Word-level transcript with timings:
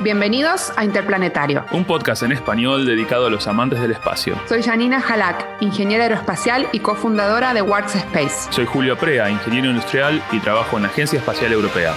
Bienvenidos 0.00 0.72
a 0.76 0.84
Interplanetario. 0.84 1.64
Un 1.72 1.84
podcast 1.84 2.22
en 2.22 2.30
español 2.30 2.86
dedicado 2.86 3.26
a 3.26 3.30
los 3.30 3.48
amantes 3.48 3.80
del 3.80 3.90
espacio. 3.90 4.40
Soy 4.48 4.62
Janina 4.62 5.00
Halak, 5.00 5.44
ingeniera 5.60 6.04
aeroespacial 6.04 6.68
y 6.70 6.78
cofundadora 6.78 7.52
de 7.52 7.62
Works 7.62 7.96
Space. 7.96 8.52
Soy 8.52 8.64
Julio 8.64 8.96
Prea, 8.96 9.28
ingeniero 9.28 9.68
industrial 9.68 10.22
y 10.30 10.38
trabajo 10.38 10.76
en 10.76 10.84
la 10.84 10.88
Agencia 10.90 11.18
Espacial 11.18 11.52
Europea. 11.52 11.94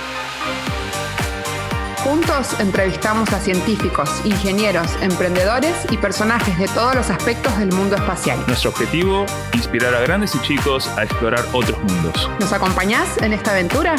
Juntos 1.97 2.59
entrevistamos 2.59 3.31
a 3.33 3.39
científicos, 3.39 4.09
ingenieros, 4.25 4.97
emprendedores 5.03 5.85
y 5.91 5.97
personajes 5.97 6.57
de 6.57 6.67
todos 6.69 6.95
los 6.95 7.11
aspectos 7.11 7.55
del 7.59 7.71
mundo 7.71 7.97
espacial. 7.97 8.39
Nuestro 8.47 8.71
objetivo, 8.71 9.27
inspirar 9.53 9.93
a 9.93 10.01
grandes 10.01 10.33
y 10.33 10.39
chicos 10.39 10.87
a 10.97 11.03
explorar 11.03 11.45
otros 11.53 11.77
mundos. 11.83 12.31
¿Nos 12.39 12.51
acompañás 12.51 13.21
en 13.21 13.33
esta 13.33 13.51
aventura? 13.51 13.95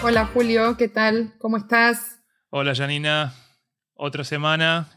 Hola 0.00 0.26
Julio, 0.26 0.76
¿qué 0.76 0.86
tal? 0.86 1.34
¿Cómo 1.38 1.56
estás? 1.56 2.20
Hola 2.50 2.72
Janina, 2.72 3.34
otra 3.94 4.22
semana. 4.22 4.88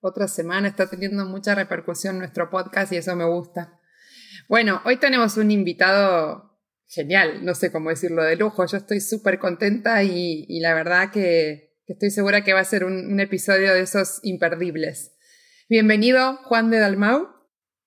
Otra 0.00 0.26
semana, 0.26 0.66
está 0.66 0.90
teniendo 0.90 1.24
mucha 1.24 1.54
repercusión 1.54 2.18
nuestro 2.18 2.50
podcast 2.50 2.92
y 2.92 2.96
eso 2.96 3.14
me 3.14 3.24
gusta. 3.24 3.80
Bueno, 4.48 4.82
hoy 4.84 4.96
tenemos 4.96 5.36
un 5.36 5.52
invitado 5.52 6.58
genial, 6.88 7.44
no 7.44 7.54
sé 7.54 7.70
cómo 7.70 7.90
decirlo, 7.90 8.24
de 8.24 8.34
lujo. 8.34 8.66
Yo 8.66 8.76
estoy 8.76 9.00
súper 9.00 9.38
contenta 9.38 10.02
y, 10.02 10.58
la 10.58 10.74
verdad 10.74 11.12
que, 11.12 11.78
estoy 11.86 12.10
segura 12.10 12.42
que 12.42 12.54
va 12.54 12.60
a 12.60 12.64
ser 12.64 12.84
un, 12.84 13.20
episodio 13.20 13.72
de 13.72 13.82
esos 13.82 14.18
imperdibles. 14.24 15.12
Bienvenido, 15.68 16.38
Juan 16.44 16.70
de 16.70 16.80
Dalmau. 16.80 17.28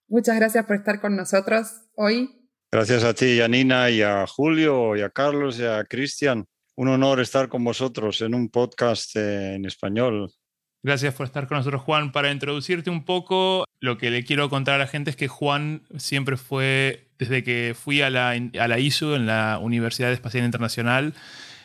Muchas 0.07 0.37
gracias 0.37 0.65
por 0.65 0.77
estar 0.77 1.01
con 1.01 1.17
nosotros 1.17 1.67
hoy. 1.95 2.36
Gracias 2.69 3.05
a 3.05 3.13
ti, 3.13 3.37
Janina, 3.39 3.89
y 3.89 4.01
a 4.01 4.27
Julio, 4.27 4.97
y 4.97 5.01
a 5.01 5.09
Carlos, 5.09 5.57
y 5.57 5.63
a 5.63 5.85
Cristian. 5.85 6.45
Un 6.75 6.89
honor 6.89 7.21
estar 7.21 7.47
con 7.47 7.63
vosotros 7.63 8.21
en 8.21 8.35
un 8.35 8.49
podcast 8.49 9.15
en 9.15 9.65
español. 9.65 10.29
Gracias 10.83 11.13
por 11.13 11.25
estar 11.25 11.47
con 11.47 11.57
nosotros, 11.57 11.81
Juan. 11.81 12.11
Para 12.11 12.29
introducirte 12.29 12.89
un 12.89 13.05
poco, 13.05 13.63
lo 13.79 13.97
que 13.97 14.11
le 14.11 14.25
quiero 14.25 14.49
contar 14.49 14.75
a 14.75 14.79
la 14.79 14.87
gente 14.87 15.09
es 15.09 15.15
que 15.15 15.29
Juan 15.29 15.83
siempre 15.97 16.35
fue, 16.35 17.09
desde 17.17 17.41
que 17.41 17.73
fui 17.73 18.01
a 18.01 18.09
la, 18.09 18.31
a 18.31 18.67
la 18.67 18.79
ISU, 18.79 19.15
en 19.15 19.27
la 19.27 19.59
Universidad 19.61 20.11
Espacial 20.11 20.43
Internacional, 20.43 21.13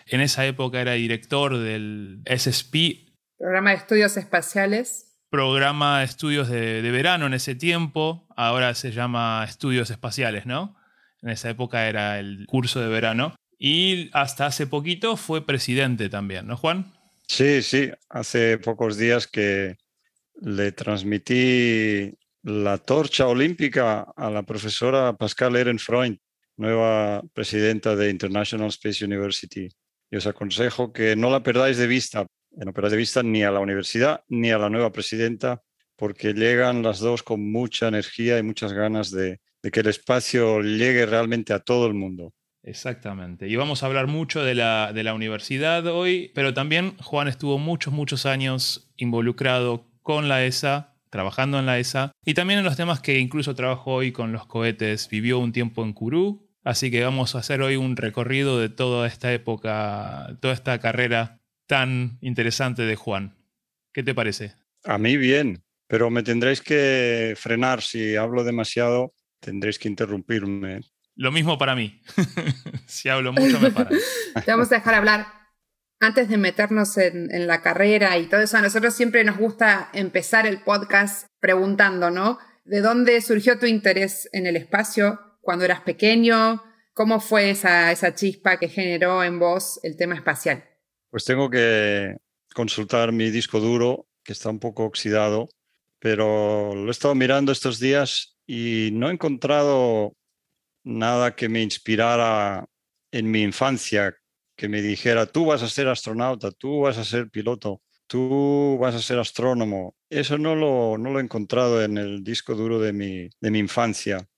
en 0.07 0.21
esa 0.21 0.47
época 0.47 0.81
era 0.81 0.93
director 0.93 1.59
del 1.59 2.23
SSP. 2.27 3.11
Programa 3.39 3.71
de 3.71 3.77
Estudios 3.77 4.17
Espaciales. 4.17 5.19
Programa 5.31 5.99
de 5.99 6.05
Estudios 6.05 6.49
de, 6.49 6.81
de 6.81 6.91
verano 6.93 7.27
en 7.27 7.35
ese 7.35 7.57
tiempo, 7.57 8.29
ahora 8.37 8.75
se 8.75 8.93
llama 8.93 9.45
Estudios 9.49 9.91
Espaciales, 9.91 10.47
¿no? 10.47 10.77
En 11.23 11.31
esa 11.31 11.51
época 11.51 11.89
era 11.89 12.19
el 12.19 12.45
curso 12.47 12.81
de 12.81 12.89
verano. 12.89 13.35
Y 13.59 14.11
hasta 14.13 14.47
hace 14.47 14.67
poquito 14.67 15.17
fue 15.17 15.47
presidente 15.47 16.09
también, 16.09 16.49
¿no, 16.49 16.57
Juan? 16.57 16.93
Sí, 17.29 17.63
sí, 17.63 17.91
hace 18.11 18.59
pocos 18.59 18.97
días 18.97 19.29
que 19.29 19.77
le 20.41 20.73
transmití 20.73 22.13
la 22.43 22.79
torcha 22.79 23.29
olímpica 23.29 24.13
a 24.17 24.31
la 24.31 24.43
profesora 24.43 25.17
Pascal 25.17 25.55
Ehrenfreund, 25.55 26.19
nueva 26.57 27.23
presidenta 27.33 27.95
de 27.95 28.11
International 28.11 28.69
Space 28.69 29.05
University. 29.05 29.69
Y 30.11 30.17
os 30.17 30.27
aconsejo 30.27 30.93
que 30.93 31.15
no 31.15 31.31
la 31.31 31.43
perdáis 31.43 31.79
de 31.79 31.87
vista, 31.87 32.27
no 32.51 32.73
perdáis 32.73 32.93
de 32.93 32.99
vista 32.99 33.23
ni 33.23 33.45
a 33.45 33.51
la 33.51 33.61
universidad 33.61 34.25
ni 34.29 34.51
a 34.51 34.59
la 34.59 34.69
nueva 34.69 34.91
presidenta, 34.91 35.63
porque 35.97 36.35
llegan 36.35 36.83
las 36.83 36.99
dos 36.99 37.23
con 37.23 37.51
mucha 37.51 37.89
energía 37.89 38.39
y 38.39 38.43
muchas 38.43 38.73
ganas 38.73 39.11
de 39.11 39.41
que 39.71 39.81
el 39.81 39.87
espacio 39.87 40.61
llegue 40.61 41.07
realmente 41.07 41.53
a 41.53 41.61
todo 41.61 41.87
el 41.87 41.95
mundo. 41.95 42.33
Exactamente. 42.65 43.49
Y 43.49 43.57
vamos 43.57 43.83
a 43.83 43.87
hablar 43.87 44.07
mucho 44.07 44.43
de 44.45 44.55
la, 44.55 44.93
de 44.93 45.03
la 45.03 45.15
universidad 45.15 45.87
hoy, 45.87 46.31
pero 46.35 46.55
también 46.55 46.97
Juan 46.99 47.29
estuvo 47.29 47.59
muchos, 47.59 47.93
muchos 47.93 48.25
años 48.25 48.93
involucrado 48.97 49.91
con 50.03 50.29
la 50.29 50.45
ESA, 50.45 50.95
trabajando 51.11 51.59
en 51.59 51.67
la 51.67 51.79
ESA, 51.79 52.13
y 52.25 52.35
también 52.35 52.61
en 52.61 52.65
los 52.65 52.77
temas 52.77 53.01
que 53.01 53.19
incluso 53.19 53.55
trabajó 53.55 53.95
hoy 53.95 54.13
con 54.13 54.33
los 54.33 54.47
cohetes. 54.47 55.09
Vivió 55.09 55.39
un 55.39 55.53
tiempo 55.53 55.85
en 55.85 55.93
Kourou, 55.93 56.49
así 56.63 56.91
que 56.91 57.03
vamos 57.03 57.35
a 57.35 57.39
hacer 57.39 57.63
hoy 57.63 57.77
un 57.77 57.97
recorrido 57.97 58.59
de 58.61 58.69
toda 58.69 59.07
esta 59.09 59.33
época, 59.33 60.39
toda 60.41 60.55
esta 60.55 60.79
carrera 60.79 61.41
tan 61.67 62.19
interesante 62.21 62.83
de 62.83 62.97
Juan. 62.97 63.37
¿Qué 63.93 64.03
te 64.03 64.15
parece? 64.15 64.55
A 64.85 64.99
mí 64.99 65.17
bien, 65.17 65.65
pero 65.87 66.11
me 66.11 66.23
tendréis 66.23 66.61
que 66.61 67.35
frenar 67.37 67.83
si 67.83 68.17
hablo 68.17 68.45
demasiado, 68.45 69.15
tendréis 69.43 69.79
que 69.79 69.89
interrumpirme. 69.89 70.81
Lo 71.15 71.31
mismo 71.31 71.59
para 71.59 71.75
mí. 71.75 72.01
si 72.87 73.09
hablo 73.11 73.33
mucho, 73.33 73.61
me 73.61 73.71
paran. 73.71 73.93
Te 74.45 74.51
vamos 74.51 74.73
a 74.73 74.77
dejar 74.77 74.95
hablar. 74.95 75.27
Antes 76.01 76.29
de 76.29 76.37
meternos 76.37 76.97
en, 76.97 77.47
la 77.47 77.63
carrera 77.63 78.19
y 78.19 78.27
todo 78.27 78.41
eso, 78.41 78.57
a 78.57 78.63
nosotros 78.63 78.95
siempre 78.95 79.23
nos 79.23 79.37
gusta 79.37 79.91
empezar 79.93 80.47
el 80.47 80.61
podcast 80.63 81.29
preguntando, 81.39 82.11
¿no? 82.11 82.39
¿De 82.65 82.81
dónde 82.81 83.21
surgió 83.21 83.59
tu 83.59 83.67
interés 83.67 84.29
en 84.33 84.47
el 84.47 84.57
espacio 84.57 85.21
cuando 85.41 85.65
eras 85.65 85.83
pequeño? 85.83 86.63
¿Cómo 86.93 87.21
fue 87.21 87.51
esa, 87.51 87.93
esa 87.93 88.15
chispa 88.15 88.57
que 88.59 88.69
generó 88.69 89.23
en 89.23 89.39
vos 89.39 89.79
el 89.85 89.97
tema 89.97 90.17
espacial? 90.17 90.65
Pues 91.11 91.25
tengo 91.25 91.51
que 91.51 92.17
consultar 92.53 93.13
mi 93.13 93.31
disco 93.31 93.61
duro, 93.61 94.09
que 94.25 94.33
está 94.33 94.51
un 94.51 94.59
poco 94.59 94.85
oxidado, 94.85 95.49
pero 96.01 96.75
lo 96.75 96.89
he 96.89 96.91
estado 96.91 97.15
mirando 97.15 97.53
estos 97.53 97.79
días 97.79 98.33
y 98.55 98.91
no 98.93 99.09
he 99.09 99.13
encontrado 99.13 100.15
nada 100.85 101.35
que 101.35 101.49
me 101.49 101.63
inspirara 101.63 102.67
en 103.11 103.31
mi 103.31 103.41
infancia, 103.41 104.15
que 104.55 104.69
me 104.69 104.83
dijera, 104.83 105.25
tú 105.25 105.47
vas 105.47 105.63
a 105.63 105.71
ser 105.71 105.89
astronauta, 105.89 106.51
tú 106.51 106.83
vas 106.83 106.99
a 106.99 107.05
ser 107.05 107.31
piloto, 107.31 107.81
tú 108.07 108.77
vas 108.79 108.95
a 108.95 109.01
ser 109.01 109.19
astrónomo. 109.19 109.97
Eso 110.11 110.37
no 110.37 110.55
lo, 110.55 110.99
no 110.99 111.11
lo 111.11 111.19
he 111.19 111.23
encontrado 111.23 111.83
en 111.83 111.97
el 111.97 112.23
disco 112.23 112.55
duro 112.55 112.79
de 112.79 112.93
mi, 112.93 113.31
de 113.41 113.51
mi 113.51 113.59
infancia. 113.59 114.29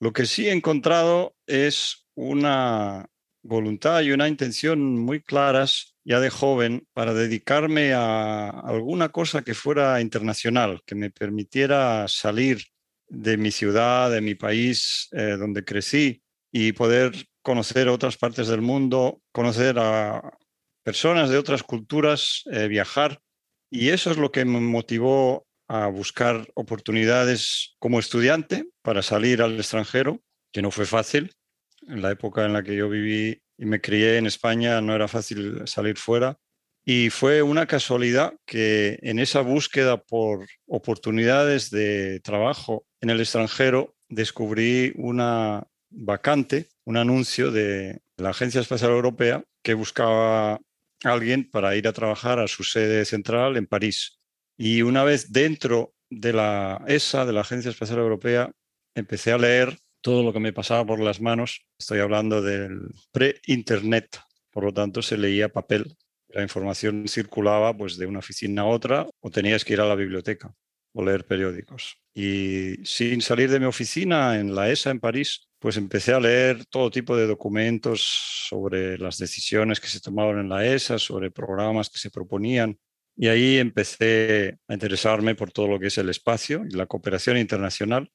Lo 0.00 0.14
que 0.14 0.24
sí 0.24 0.48
he 0.48 0.52
encontrado 0.52 1.36
es 1.46 2.06
una 2.14 3.04
voluntad 3.42 4.00
y 4.00 4.12
una 4.12 4.28
intención 4.28 4.98
muy 4.98 5.20
claras 5.20 5.94
ya 6.04 6.20
de 6.20 6.30
joven 6.30 6.88
para 6.94 7.12
dedicarme 7.12 7.92
a 7.92 8.48
alguna 8.48 9.10
cosa 9.10 9.42
que 9.42 9.52
fuera 9.52 10.00
internacional, 10.00 10.80
que 10.86 10.94
me 10.94 11.10
permitiera 11.10 12.08
salir 12.08 12.62
de 13.08 13.36
mi 13.36 13.50
ciudad, 13.50 14.10
de 14.10 14.20
mi 14.20 14.34
país, 14.34 15.08
eh, 15.12 15.36
donde 15.38 15.64
crecí, 15.64 16.22
y 16.52 16.72
poder 16.72 17.12
conocer 17.42 17.88
otras 17.88 18.16
partes 18.16 18.48
del 18.48 18.60
mundo, 18.60 19.22
conocer 19.32 19.78
a 19.78 20.38
personas 20.82 21.30
de 21.30 21.38
otras 21.38 21.62
culturas, 21.62 22.42
eh, 22.52 22.68
viajar. 22.68 23.20
Y 23.70 23.90
eso 23.90 24.10
es 24.10 24.16
lo 24.16 24.32
que 24.32 24.44
me 24.44 24.60
motivó 24.60 25.46
a 25.68 25.86
buscar 25.88 26.48
oportunidades 26.54 27.74
como 27.78 27.98
estudiante 27.98 28.68
para 28.82 29.02
salir 29.02 29.42
al 29.42 29.56
extranjero, 29.58 30.22
que 30.52 30.62
no 30.62 30.70
fue 30.70 30.86
fácil. 30.86 31.34
En 31.86 32.02
la 32.02 32.10
época 32.10 32.44
en 32.44 32.54
la 32.54 32.62
que 32.62 32.74
yo 32.74 32.88
viví 32.88 33.42
y 33.58 33.66
me 33.66 33.80
crié 33.80 34.16
en 34.16 34.26
España 34.26 34.80
no 34.80 34.94
era 34.94 35.08
fácil 35.08 35.66
salir 35.66 35.98
fuera. 35.98 36.38
Y 36.90 37.10
fue 37.10 37.42
una 37.42 37.66
casualidad 37.66 38.32
que 38.46 38.98
en 39.02 39.18
esa 39.18 39.42
búsqueda 39.42 40.02
por 40.02 40.46
oportunidades 40.66 41.70
de 41.70 42.18
trabajo 42.20 42.86
en 43.02 43.10
el 43.10 43.20
extranjero 43.20 43.94
descubrí 44.08 44.94
una 44.96 45.66
vacante, 45.90 46.70
un 46.86 46.96
anuncio 46.96 47.50
de 47.50 48.00
la 48.16 48.30
Agencia 48.30 48.62
Espacial 48.62 48.92
Europea 48.92 49.44
que 49.62 49.74
buscaba 49.74 50.54
a 50.54 50.60
alguien 51.04 51.50
para 51.50 51.76
ir 51.76 51.86
a 51.88 51.92
trabajar 51.92 52.38
a 52.38 52.48
su 52.48 52.64
sede 52.64 53.04
central 53.04 53.58
en 53.58 53.66
París. 53.66 54.18
Y 54.56 54.80
una 54.80 55.04
vez 55.04 55.30
dentro 55.30 55.92
de 56.08 56.32
la 56.32 56.82
ESA, 56.86 57.26
de 57.26 57.34
la 57.34 57.42
Agencia 57.42 57.70
Espacial 57.70 57.98
Europea, 57.98 58.50
empecé 58.94 59.32
a 59.32 59.36
leer 59.36 59.76
todo 60.00 60.22
lo 60.22 60.32
que 60.32 60.40
me 60.40 60.54
pasaba 60.54 60.86
por 60.86 61.00
las 61.00 61.20
manos. 61.20 61.66
Estoy 61.78 61.98
hablando 61.98 62.40
del 62.40 62.80
pre-internet, 63.12 64.22
por 64.50 64.64
lo 64.64 64.72
tanto 64.72 65.02
se 65.02 65.18
leía 65.18 65.50
papel 65.50 65.94
la 66.28 66.42
información 66.42 67.06
circulaba 67.08 67.76
pues, 67.76 67.96
de 67.96 68.06
una 68.06 68.18
oficina 68.18 68.62
a 68.62 68.66
otra 68.66 69.06
o 69.20 69.30
tenías 69.30 69.64
que 69.64 69.74
ir 69.74 69.80
a 69.80 69.86
la 69.86 69.94
biblioteca 69.94 70.54
o 70.92 71.04
leer 71.04 71.24
periódicos. 71.24 72.00
Y 72.14 72.76
sin 72.84 73.20
salir 73.20 73.50
de 73.50 73.60
mi 73.60 73.66
oficina 73.66 74.38
en 74.38 74.54
la 74.54 74.70
ESA 74.70 74.90
en 74.90 75.00
París, 75.00 75.48
pues 75.58 75.76
empecé 75.76 76.12
a 76.12 76.20
leer 76.20 76.64
todo 76.66 76.90
tipo 76.90 77.16
de 77.16 77.26
documentos 77.26 78.02
sobre 78.48 78.98
las 78.98 79.18
decisiones 79.18 79.80
que 79.80 79.88
se 79.88 80.00
tomaban 80.00 80.38
en 80.38 80.48
la 80.48 80.66
ESA, 80.66 80.98
sobre 80.98 81.30
programas 81.30 81.90
que 81.90 81.98
se 81.98 82.10
proponían. 82.10 82.78
Y 83.16 83.28
ahí 83.28 83.58
empecé 83.58 84.58
a 84.68 84.74
interesarme 84.74 85.34
por 85.34 85.50
todo 85.50 85.68
lo 85.68 85.78
que 85.78 85.88
es 85.88 85.98
el 85.98 86.08
espacio 86.08 86.64
y 86.68 86.74
la 86.74 86.86
cooperación 86.86 87.36
internacional. 87.36 88.10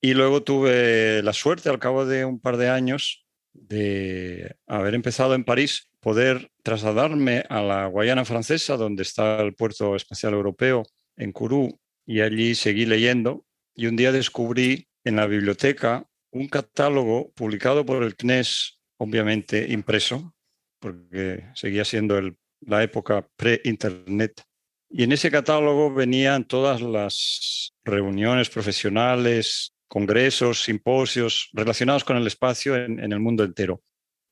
Y 0.00 0.14
luego 0.14 0.42
tuve 0.42 1.22
la 1.22 1.32
suerte, 1.32 1.70
al 1.70 1.78
cabo 1.78 2.04
de 2.04 2.24
un 2.24 2.40
par 2.40 2.56
de 2.56 2.68
años, 2.68 3.26
de 3.52 4.56
haber 4.66 4.94
empezado 4.94 5.34
en 5.34 5.44
París 5.44 5.88
poder 6.02 6.50
trasladarme 6.64 7.44
a 7.48 7.62
la 7.62 7.86
Guayana 7.86 8.24
francesa, 8.24 8.76
donde 8.76 9.04
está 9.04 9.40
el 9.40 9.54
puerto 9.54 9.94
espacial 9.94 10.34
europeo, 10.34 10.82
en 11.16 11.32
Kourou, 11.32 11.78
y 12.04 12.20
allí 12.20 12.54
seguí 12.56 12.84
leyendo. 12.84 13.46
Y 13.74 13.86
un 13.86 13.96
día 13.96 14.10
descubrí 14.10 14.88
en 15.04 15.16
la 15.16 15.26
biblioteca 15.26 16.06
un 16.32 16.48
catálogo 16.48 17.30
publicado 17.32 17.86
por 17.86 18.02
el 18.02 18.16
CNES, 18.16 18.80
obviamente 18.98 19.66
impreso, 19.70 20.34
porque 20.80 21.44
seguía 21.54 21.84
siendo 21.84 22.20
la 22.60 22.82
época 22.82 23.28
pre-internet. 23.36 24.42
Y 24.90 25.04
en 25.04 25.12
ese 25.12 25.30
catálogo 25.30 25.94
venían 25.94 26.46
todas 26.46 26.82
las 26.82 27.74
reuniones 27.84 28.50
profesionales, 28.50 29.74
congresos, 29.88 30.64
simposios 30.64 31.48
relacionados 31.52 32.02
con 32.02 32.16
el 32.16 32.26
espacio 32.26 32.76
en, 32.76 32.98
el 33.00 33.20
mundo 33.20 33.44
entero. 33.44 33.82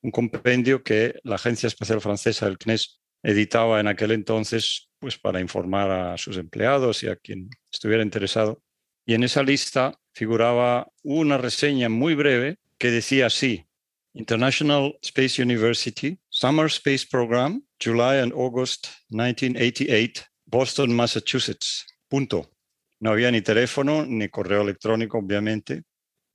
Un 0.03 0.11
compendio 0.11 0.83
que 0.83 1.21
la 1.25 1.37
Agencia 1.37 1.67
Espacial 1.67 2.01
Francesa, 2.01 2.47
el 2.47 2.59
CNES, 2.59 3.01
editaba 3.23 3.81
en 3.81 3.89
aquel 3.89 4.13
entonces 4.13 4.89
pues, 4.99 5.19
para 5.19 5.41
informar 5.41 5.91
a 5.91 6.17
sus 6.17 6.37
empleados 6.37 7.03
y 7.03 7.09
a 7.09 7.17
quien 7.17 7.51
estuviera 7.71 8.03
interesado. 8.03 8.63
Y 9.05 9.15
en 9.15 9.25
esa 9.25 9.43
lista 9.43 9.99
figuraba 10.13 10.89
una 11.03 11.39
reseña 11.39 11.89
muy 11.89 12.15
breve 12.15 12.59
que 12.79 12.91
decía 12.91 13.27
así, 13.27 13.67
International 14.15 14.99
Space 15.03 15.43
University, 15.43 16.19
Summer 16.29 16.67
Space 16.67 17.07
Program, 17.09 17.63
July 17.83 18.19
and 18.19 18.33
August 18.33 18.89
1988, 19.11 20.25
Boston, 20.47 20.95
Massachusetts. 20.95 21.87
Punto. 22.09 22.51
No 22.99 23.13
había 23.13 23.31
ni 23.31 23.41
teléfono 23.41 24.05
ni 24.05 24.29
correo 24.29 24.63
electrónico, 24.63 25.19
obviamente, 25.19 25.85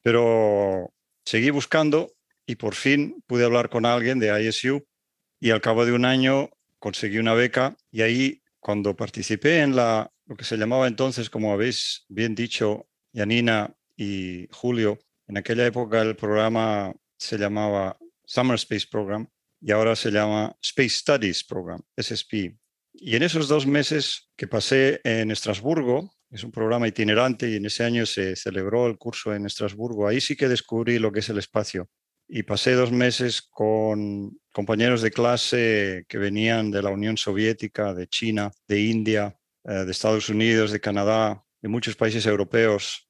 pero 0.01 0.93
seguí 1.25 1.49
buscando 1.49 2.11
y 2.45 2.55
por 2.55 2.75
fin 2.75 3.23
pude 3.27 3.45
hablar 3.45 3.69
con 3.69 3.85
alguien 3.85 4.19
de 4.19 4.43
ISU 4.43 4.85
y 5.39 5.51
al 5.51 5.61
cabo 5.61 5.85
de 5.85 5.91
un 5.91 6.05
año 6.05 6.49
conseguí 6.79 7.17
una 7.17 7.33
beca 7.33 7.75
y 7.91 8.01
ahí 8.01 8.41
cuando 8.59 8.95
participé 8.95 9.59
en 9.59 9.75
la, 9.75 10.11
lo 10.25 10.35
que 10.35 10.43
se 10.43 10.57
llamaba 10.57 10.87
entonces, 10.87 11.29
como 11.29 11.53
habéis 11.53 12.05
bien 12.09 12.35
dicho, 12.35 12.87
Yanina 13.13 13.75
y 13.95 14.47
Julio, 14.51 14.99
en 15.27 15.37
aquella 15.37 15.65
época 15.65 16.01
el 16.01 16.15
programa 16.15 16.93
se 17.17 17.37
llamaba 17.37 17.97
Summer 18.25 18.55
Space 18.55 18.87
Program 18.89 19.27
y 19.61 19.71
ahora 19.71 19.95
se 19.95 20.11
llama 20.11 20.55
Space 20.61 20.97
Studies 20.97 21.43
Program, 21.43 21.81
SSP. 21.97 22.57
Y 22.93 23.15
en 23.15 23.23
esos 23.23 23.47
dos 23.47 23.67
meses 23.67 24.29
que 24.35 24.47
pasé 24.47 25.01
en 25.03 25.31
Estrasburgo, 25.31 26.15
es 26.29 26.43
un 26.43 26.51
programa 26.51 26.87
itinerante 26.87 27.49
y 27.49 27.55
en 27.55 27.65
ese 27.65 27.83
año 27.83 28.05
se 28.05 28.35
celebró 28.35 28.87
el 28.87 28.97
curso 28.97 29.33
en 29.33 29.45
Estrasburgo, 29.45 30.07
ahí 30.07 30.21
sí 30.21 30.35
que 30.35 30.47
descubrí 30.47 30.99
lo 30.99 31.11
que 31.11 31.19
es 31.19 31.29
el 31.29 31.37
espacio. 31.37 31.89
Y 32.27 32.43
pasé 32.43 32.73
dos 32.73 32.91
meses 32.91 33.41
con 33.41 34.39
compañeros 34.51 35.01
de 35.01 35.11
clase 35.11 36.05
que 36.07 36.17
venían 36.17 36.71
de 36.71 36.81
la 36.81 36.89
Unión 36.89 37.17
Soviética, 37.17 37.93
de 37.93 38.07
China, 38.07 38.51
de 38.67 38.81
India, 38.81 39.37
eh, 39.63 39.85
de 39.85 39.91
Estados 39.91 40.29
Unidos, 40.29 40.71
de 40.71 40.79
Canadá, 40.79 41.43
de 41.61 41.69
muchos 41.69 41.95
países 41.95 42.25
europeos. 42.25 43.07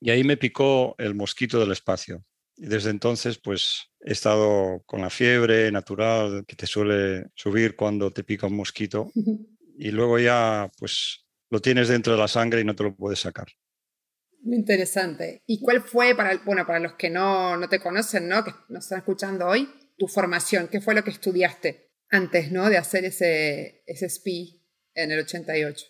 Y 0.00 0.10
ahí 0.10 0.24
me 0.24 0.36
picó 0.36 0.94
el 0.98 1.14
mosquito 1.14 1.60
del 1.60 1.72
espacio. 1.72 2.24
Y 2.56 2.66
desde 2.66 2.90
entonces, 2.90 3.38
pues 3.38 3.90
he 4.00 4.12
estado 4.12 4.82
con 4.86 5.00
la 5.00 5.10
fiebre 5.10 5.70
natural 5.72 6.44
que 6.46 6.56
te 6.56 6.66
suele 6.66 7.26
subir 7.34 7.74
cuando 7.74 8.12
te 8.12 8.22
pica 8.22 8.46
un 8.46 8.56
mosquito. 8.56 9.10
Y 9.76 9.90
luego 9.90 10.18
ya, 10.18 10.70
pues 10.78 11.26
lo 11.50 11.60
tienes 11.60 11.88
dentro 11.88 12.12
de 12.12 12.18
la 12.18 12.28
sangre 12.28 12.60
y 12.60 12.64
no 12.64 12.74
te 12.74 12.84
lo 12.84 12.94
puedes 12.94 13.20
sacar. 13.20 13.48
Muy 14.44 14.56
interesante. 14.56 15.42
¿Y 15.46 15.60
cuál 15.60 15.80
fue, 15.80 16.14
para, 16.14 16.36
bueno, 16.44 16.66
para 16.66 16.78
los 16.78 16.94
que 16.94 17.08
no, 17.08 17.56
no 17.56 17.68
te 17.68 17.80
conocen, 17.80 18.28
¿no? 18.28 18.44
que 18.44 18.52
nos 18.68 18.84
están 18.84 18.98
escuchando 18.98 19.46
hoy, 19.46 19.68
tu 19.96 20.06
formación? 20.06 20.68
¿Qué 20.68 20.82
fue 20.82 20.94
lo 20.94 21.02
que 21.02 21.10
estudiaste 21.10 21.92
antes 22.10 22.52
¿no? 22.52 22.68
de 22.68 22.76
hacer 22.76 23.06
ese, 23.06 23.82
ese 23.86 24.08
SPI 24.08 24.62
en 24.94 25.12
el 25.12 25.20
88? 25.20 25.86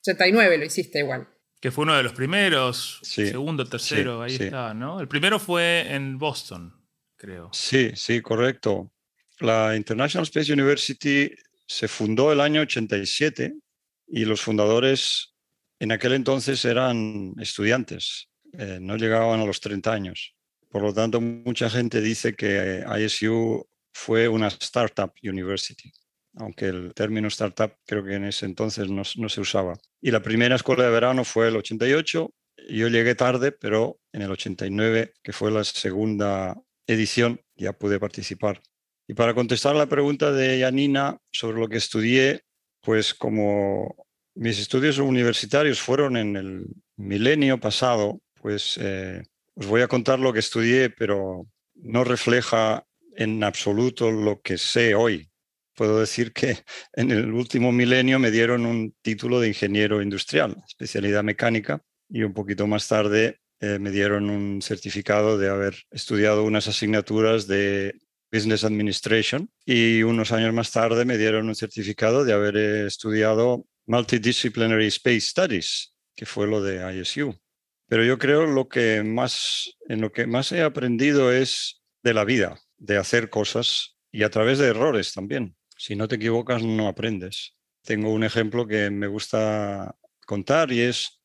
89 0.00 0.58
lo 0.58 0.64
hiciste 0.66 0.98
igual. 0.98 1.28
Que 1.60 1.70
fue 1.70 1.84
uno 1.84 1.96
de 1.96 2.02
los 2.02 2.12
primeros, 2.12 3.00
segundo, 3.02 3.64
tercero, 3.64 4.20
ahí 4.20 4.34
está, 4.34 4.74
¿no? 4.74 5.00
El 5.00 5.08
primero 5.08 5.38
fue 5.38 5.86
en 5.94 6.18
Boston, 6.18 6.74
creo. 7.16 7.48
Sí, 7.54 7.92
sí, 7.94 8.20
correcto. 8.20 8.92
La 9.40 9.74
International 9.74 10.24
Space 10.24 10.52
University 10.52 11.30
se 11.66 11.88
fundó 11.88 12.30
el 12.32 12.42
año 12.42 12.60
87 12.60 13.54
y 14.08 14.26
los 14.26 14.42
fundadores 14.42 15.33
en 15.78 15.92
aquel 15.92 16.12
entonces 16.12 16.64
eran 16.64 17.34
estudiantes, 17.38 18.28
eh, 18.52 18.78
no 18.80 18.96
llegaban 18.96 19.40
a 19.40 19.44
los 19.44 19.60
30 19.60 19.92
años. 19.92 20.34
Por 20.68 20.82
lo 20.82 20.92
tanto, 20.92 21.20
mucha 21.20 21.70
gente 21.70 22.00
dice 22.00 22.34
que 22.34 22.84
ISU 22.98 23.66
fue 23.92 24.28
una 24.28 24.48
startup 24.48 25.12
university 25.22 25.92
aunque 26.36 26.66
el 26.66 26.94
término 26.94 27.28
startup 27.28 27.74
creo 27.86 28.04
que 28.04 28.14
en 28.14 28.24
ese 28.24 28.46
entonces 28.46 28.88
no, 28.88 29.04
se 29.04 29.40
usaba. 29.40 29.78
Y 30.00 30.10
la 30.10 30.22
primera 30.22 30.56
escuela 30.56 30.84
de 30.84 30.90
verano 30.90 31.24
fue 31.24 31.48
el 31.48 31.56
88. 31.56 32.30
Yo 32.70 32.88
llegué 32.88 33.14
tarde, 33.14 33.52
pero 33.52 33.98
en 34.12 34.22
el 34.22 34.30
89, 34.30 35.12
que 35.22 35.32
fue 35.32 35.50
la 35.50 35.64
segunda 35.64 36.56
edición, 36.86 37.40
ya 37.56 37.72
pude 37.72 38.00
participar. 38.00 38.60
Y 39.06 39.14
para 39.14 39.34
contestar 39.34 39.76
la 39.76 39.86
pregunta 39.86 40.32
de 40.32 40.60
Janina 40.60 41.18
sobre 41.30 41.60
lo 41.60 41.68
que 41.68 41.76
estudié, 41.76 42.42
pues 42.80 43.14
como 43.14 44.03
mis 44.34 44.58
estudios 44.58 44.98
universitarios 44.98 45.80
fueron 45.80 46.16
en 46.16 46.36
el 46.36 46.66
milenio 46.96 47.58
pasado, 47.58 48.20
pues 48.40 48.78
eh, 48.80 49.22
os 49.54 49.66
voy 49.66 49.82
a 49.82 49.88
contar 49.88 50.18
lo 50.18 50.32
que 50.32 50.40
estudié, 50.40 50.90
pero 50.90 51.46
no 51.74 52.04
refleja 52.04 52.84
en 53.16 53.44
absoluto 53.44 54.10
lo 54.10 54.40
que 54.40 54.58
sé 54.58 54.94
hoy. 54.94 55.30
Puedo 55.74 56.00
decir 56.00 56.32
que 56.32 56.58
en 56.92 57.10
el 57.10 57.32
último 57.32 57.72
milenio 57.72 58.18
me 58.18 58.30
dieron 58.30 58.66
un 58.66 58.94
título 59.02 59.40
de 59.40 59.48
ingeniero 59.48 60.02
industrial, 60.02 60.56
especialidad 60.66 61.22
mecánica, 61.22 61.82
y 62.08 62.22
un 62.22 62.34
poquito 62.34 62.66
más 62.66 62.86
tarde 62.88 63.40
eh, 63.60 63.78
me 63.78 63.90
dieron 63.90 64.30
un 64.30 64.60
certificado 64.62 65.38
de 65.38 65.48
haber 65.48 65.74
estudiado 65.90 66.44
unas 66.44 66.68
asignaturas 66.68 67.46
de 67.46 67.94
Business 68.32 68.64
Administration 68.64 69.48
y 69.64 70.02
unos 70.02 70.32
años 70.32 70.52
más 70.52 70.72
tarde 70.72 71.04
me 71.04 71.16
dieron 71.16 71.48
un 71.48 71.54
certificado 71.54 72.24
de 72.24 72.32
haber 72.32 72.56
estudiado 72.56 73.64
Multidisciplinary 73.86 74.86
Space 74.86 75.20
Studies, 75.20 75.94
que 76.14 76.26
fue 76.26 76.46
lo 76.46 76.62
de 76.62 77.00
ISU. 77.00 77.34
Pero 77.86 78.04
yo 78.04 78.18
creo 78.18 78.46
lo 78.46 78.68
que 78.68 79.02
más, 79.02 79.76
en 79.88 80.00
lo 80.00 80.12
que 80.12 80.26
más 80.26 80.52
he 80.52 80.62
aprendido 80.62 81.32
es 81.32 81.82
de 82.02 82.14
la 82.14 82.24
vida, 82.24 82.58
de 82.76 82.96
hacer 82.96 83.30
cosas 83.30 83.96
y 84.10 84.22
a 84.22 84.30
través 84.30 84.58
de 84.58 84.68
errores 84.68 85.12
también. 85.12 85.56
Si 85.76 85.96
no 85.96 86.08
te 86.08 86.16
equivocas, 86.16 86.62
no 86.62 86.88
aprendes. 86.88 87.56
Tengo 87.82 88.12
un 88.12 88.24
ejemplo 88.24 88.66
que 88.66 88.90
me 88.90 89.06
gusta 89.06 89.96
contar 90.26 90.72
y 90.72 90.80
es 90.80 91.20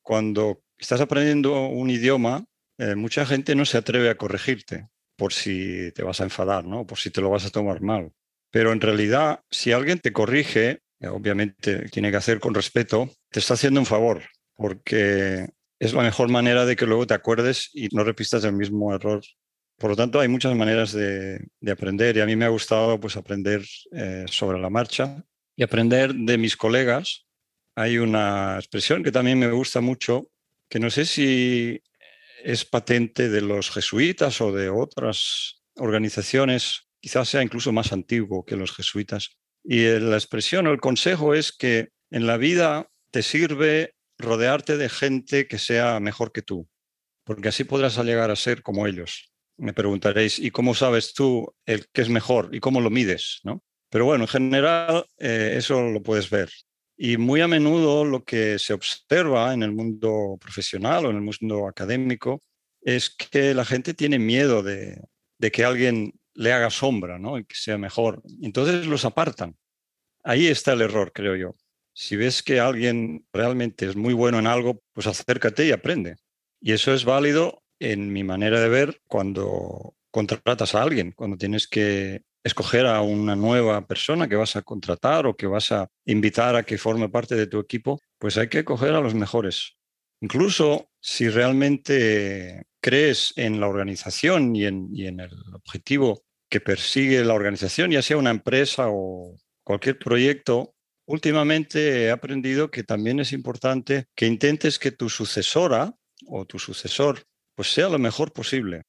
cuando 0.00 0.62
estás 0.78 1.00
aprendiendo 1.00 1.66
un 1.68 1.90
idioma, 1.90 2.44
eh, 2.78 2.94
mucha 2.94 3.26
gente 3.26 3.54
no 3.54 3.64
se 3.64 3.78
atreve 3.78 4.10
a 4.10 4.16
corregirte 4.16 4.88
por 5.16 5.32
si 5.32 5.92
te 5.92 6.02
vas 6.02 6.20
a 6.20 6.24
enfadar, 6.24 6.64
¿no? 6.64 6.86
por 6.86 6.98
si 6.98 7.10
te 7.10 7.20
lo 7.20 7.30
vas 7.30 7.44
a 7.44 7.50
tomar 7.50 7.80
mal. 7.80 8.12
Pero 8.50 8.72
en 8.72 8.80
realidad, 8.80 9.40
si 9.50 9.72
alguien 9.72 9.98
te 9.98 10.12
corrige, 10.12 10.80
obviamente 11.02 11.88
tiene 11.90 12.10
que 12.10 12.16
hacer 12.16 12.40
con 12.40 12.54
respeto, 12.54 13.10
te 13.30 13.40
está 13.40 13.54
haciendo 13.54 13.80
un 13.80 13.86
favor, 13.86 14.22
porque 14.54 15.48
es 15.78 15.92
la 15.92 16.02
mejor 16.02 16.30
manera 16.30 16.64
de 16.64 16.76
que 16.76 16.86
luego 16.86 17.06
te 17.06 17.14
acuerdes 17.14 17.70
y 17.74 17.88
no 17.92 18.04
repistas 18.04 18.44
el 18.44 18.54
mismo 18.54 18.94
error 18.94 19.22
por 19.78 19.90
lo 19.90 19.96
tanto, 19.96 20.20
hay 20.20 20.28
muchas 20.28 20.54
maneras 20.54 20.92
de, 20.92 21.48
aprender 21.70 22.16
y 22.16 22.20
a 22.20 22.26
mí 22.26 22.36
me 22.36 22.44
ha 22.44 22.48
gustado 22.48 23.00
pues, 23.00 23.16
aprender 23.16 23.64
eh, 23.92 24.24
sobre 24.28 24.58
la 24.60 24.70
marcha 24.70 25.24
y 25.56 25.62
aprender 25.62 26.14
de 26.14 26.38
mis 26.38 26.56
colegas. 26.56 27.26
Hay 27.74 27.98
una 27.98 28.56
expresión 28.56 29.02
que 29.02 29.10
también 29.10 29.38
me 29.38 29.50
gusta 29.50 29.80
mucho, 29.80 30.30
que 30.68 30.78
no 30.78 30.90
sé 30.90 31.04
si 31.04 31.82
es 32.44 32.64
patente 32.64 33.28
de 33.28 33.40
los 33.40 33.70
jesuitas 33.70 34.40
o 34.40 34.52
de 34.52 34.68
otras 34.68 35.62
organizaciones, 35.76 36.88
quizás 37.00 37.28
sea 37.28 37.42
incluso 37.42 37.72
más 37.72 37.92
antiguo 37.92 38.44
que 38.44 38.56
los 38.56 38.72
jesuitas. 38.72 39.36
Y 39.64 39.86
la 39.98 40.16
expresión 40.16 40.66
o 40.66 40.72
el 40.72 40.80
consejo 40.80 41.34
es 41.34 41.52
que 41.52 41.88
en 42.10 42.26
la 42.26 42.36
vida 42.36 42.88
te 43.10 43.22
sirve 43.22 43.94
rodearte 44.18 44.76
de 44.76 44.88
gente 44.88 45.48
que 45.48 45.58
sea 45.58 45.98
mejor 46.00 46.32
que 46.32 46.42
tú, 46.42 46.68
porque 47.24 47.48
así 47.48 47.64
podrás 47.64 47.96
llegar 47.98 48.30
a 48.30 48.36
ser 48.36 48.62
como 48.62 48.86
ellos 48.86 49.34
me 49.56 49.72
preguntaréis, 49.72 50.38
¿y 50.38 50.50
cómo 50.50 50.74
sabes 50.74 51.14
tú 51.14 51.54
el 51.66 51.86
qué 51.92 52.02
es 52.02 52.08
mejor 52.08 52.50
y 52.52 52.60
cómo 52.60 52.80
lo 52.80 52.90
mides? 52.90 53.40
¿no? 53.44 53.62
Pero 53.90 54.04
bueno, 54.04 54.24
en 54.24 54.28
general 54.28 55.04
eh, 55.18 55.54
eso 55.56 55.80
lo 55.82 56.02
puedes 56.02 56.30
ver. 56.30 56.50
Y 56.96 57.16
muy 57.16 57.40
a 57.40 57.48
menudo 57.48 58.04
lo 58.04 58.22
que 58.24 58.58
se 58.58 58.72
observa 58.72 59.52
en 59.52 59.62
el 59.62 59.72
mundo 59.72 60.36
profesional 60.40 61.06
o 61.06 61.10
en 61.10 61.16
el 61.16 61.22
mundo 61.22 61.68
académico 61.68 62.42
es 62.80 63.10
que 63.10 63.54
la 63.54 63.64
gente 63.64 63.94
tiene 63.94 64.18
miedo 64.18 64.62
de, 64.62 65.00
que 65.52 65.64
alguien 65.64 66.12
le 66.34 66.52
haga 66.52 66.70
sombra 66.70 67.18
¿no? 67.18 67.38
y 67.38 67.44
que 67.44 67.54
sea 67.54 67.78
mejor. 67.78 68.22
Entonces 68.42 68.86
los 68.86 69.04
apartan. 69.04 69.56
Ahí 70.22 70.46
está 70.46 70.72
el 70.72 70.82
error, 70.82 71.12
creo 71.12 71.36
yo. 71.36 71.54
Si 71.92 72.16
ves 72.16 72.42
que 72.42 72.60
alguien 72.60 73.26
realmente 73.32 73.86
es 73.86 73.96
muy 73.96 74.14
bueno 74.14 74.38
en 74.38 74.46
algo, 74.46 74.82
pues 74.92 75.06
acércate 75.06 75.66
y 75.66 75.72
aprende. 75.72 76.16
Y 76.60 76.72
eso 76.72 76.92
es 76.92 77.04
válido 77.04 77.62
en 77.78 78.12
mi 78.12 78.24
manera 78.24 78.60
de 78.60 78.68
ver, 78.68 79.00
cuando 79.06 79.94
contratas 80.10 80.74
a 80.74 80.82
alguien, 80.82 81.12
cuando 81.12 81.36
tienes 81.36 81.68
que 81.68 82.22
escoger 82.42 82.86
a 82.86 83.00
una 83.00 83.34
nueva 83.34 83.86
persona 83.86 84.28
que 84.28 84.36
vas 84.36 84.54
a 84.56 84.62
contratar 84.62 85.26
o 85.26 85.36
que 85.36 85.46
vas 85.46 85.72
a 85.72 85.88
invitar 86.04 86.56
a 86.56 86.62
que 86.62 86.78
forme 86.78 87.08
parte 87.08 87.34
de 87.34 87.46
tu 87.46 87.58
equipo, 87.58 88.00
pues 88.18 88.36
hay 88.36 88.48
que 88.48 88.64
coger 88.64 88.94
a 88.94 89.00
los 89.00 89.14
mejores. 89.14 89.76
Incluso 90.20 90.90
si 91.00 91.28
realmente 91.28 92.64
crees 92.80 93.32
en 93.36 93.60
la 93.60 93.68
organización 93.68 94.54
y 94.54 94.66
en, 94.66 95.20
el 95.20 95.30
objetivo 95.52 96.23
que 96.48 96.60
persigue 96.60 97.24
la 97.24 97.34
organización, 97.34 97.90
ya 97.90 98.02
sea 98.02 98.16
una 98.16 98.30
empresa 98.30 98.86
o 98.88 99.36
cualquier 99.64 99.98
proyecto, 99.98 100.74
últimamente 101.06 102.04
he 102.04 102.10
aprendido 102.10 102.70
que 102.70 102.84
también 102.84 103.20
es 103.20 103.32
importante 103.32 104.06
que 104.14 104.26
intentes 104.26 104.78
que 104.78 104.92
tu 104.92 105.08
sucesora 105.08 105.94
o 106.26 106.44
tu 106.46 106.58
sucesor 106.58 107.24
pues 107.54 107.72
sea 107.72 107.88
lo 107.88 107.98
mejor 107.98 108.32
posible. 108.32 108.82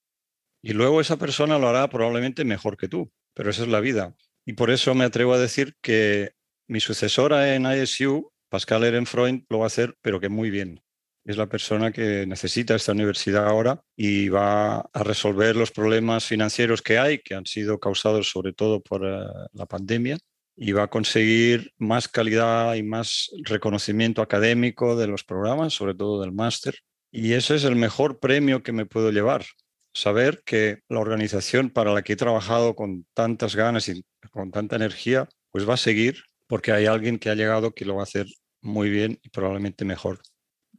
Y 0.62 0.74
luego 0.74 1.00
esa 1.00 1.18
persona 1.18 1.60
lo 1.60 1.68
hará 1.68 1.88
probablemente 1.90 2.44
mejor 2.44 2.78
que 2.78 2.88
tú, 2.88 3.12
pero 3.36 3.52
esa 3.52 3.64
es 3.64 3.68
la 3.68 3.80
vida. 3.80 4.16
Y 4.46 4.54
por 4.54 4.72
eso 4.72 4.96
me 4.96 5.06
atrevo 5.06 5.34
a 5.34 5.40
decir 5.40 5.76
que 5.82 6.32
mi 6.68 6.80
sucesora 6.80 7.54
en 7.56 7.66
ISU, 7.66 8.32
Pascal 8.50 8.84
Ehrenfreund, 8.84 9.46
lo 9.50 9.60
va 9.60 9.66
a 9.66 9.68
hacer, 9.68 9.96
pero 10.02 10.20
que 10.20 10.30
muy 10.30 10.50
bien. 10.50 10.82
Es 11.26 11.38
la 11.38 11.48
persona 11.48 11.92
que 11.92 12.26
necesita 12.28 12.76
esta 12.76 12.92
universidad 12.92 13.48
ahora 13.48 13.82
y 13.96 14.30
va 14.30 14.78
a 14.82 15.04
resolver 15.04 15.56
los 15.56 15.72
problemas 15.72 16.26
financieros 16.26 16.84
que 16.84 17.00
hay, 17.00 17.20
que 17.20 17.34
han 17.34 17.48
sido 17.48 17.80
causados 17.80 18.30
sobre 18.30 18.54
todo 18.54 18.82
por 18.82 19.04
eh, 19.06 19.26
la 19.54 19.66
pandemia, 19.66 20.20
y 20.56 20.72
va 20.72 20.84
a 20.84 20.88
conseguir 20.90 21.74
más 21.78 22.08
calidad 22.08 22.76
y 22.76 22.84
más 22.84 23.32
reconocimiento 23.44 24.22
académico 24.22 24.96
de 24.96 25.08
los 25.08 25.24
programas, 25.24 25.74
sobre 25.74 25.96
todo 25.96 26.22
del 26.22 26.32
máster. 26.32 26.76
Y 27.12 27.34
ese 27.34 27.56
es 27.56 27.64
el 27.64 27.76
mejor 27.76 28.20
premio 28.20 28.64
que 28.64 28.72
me 28.72 28.86
puedo 28.86 29.12
llevar. 29.12 29.46
Saber 29.94 30.44
que 30.46 30.80
la 30.90 31.00
organización 31.00 31.70
para 31.70 31.94
la 31.94 32.04
que 32.04 32.14
he 32.14 32.18
trabajado 32.18 32.76
con 32.76 33.06
tantas 33.14 33.56
ganas 33.56 33.90
y 33.90 34.04
con 34.32 34.52
tanta 34.52 34.76
energía, 34.76 35.28
pues 35.52 35.68
va 35.68 35.74
a 35.74 35.78
seguir 35.78 36.24
porque 36.48 36.72
hay 36.72 36.86
alguien 36.86 37.18
que 37.18 37.30
ha 37.30 37.36
llegado 37.36 37.74
que 37.74 37.86
lo 37.86 37.96
va 37.96 38.02
a 38.02 38.04
hacer 38.04 38.28
muy 38.62 38.90
bien 38.90 39.20
y 39.24 39.30
probablemente 39.30 39.86
mejor. 39.86 40.20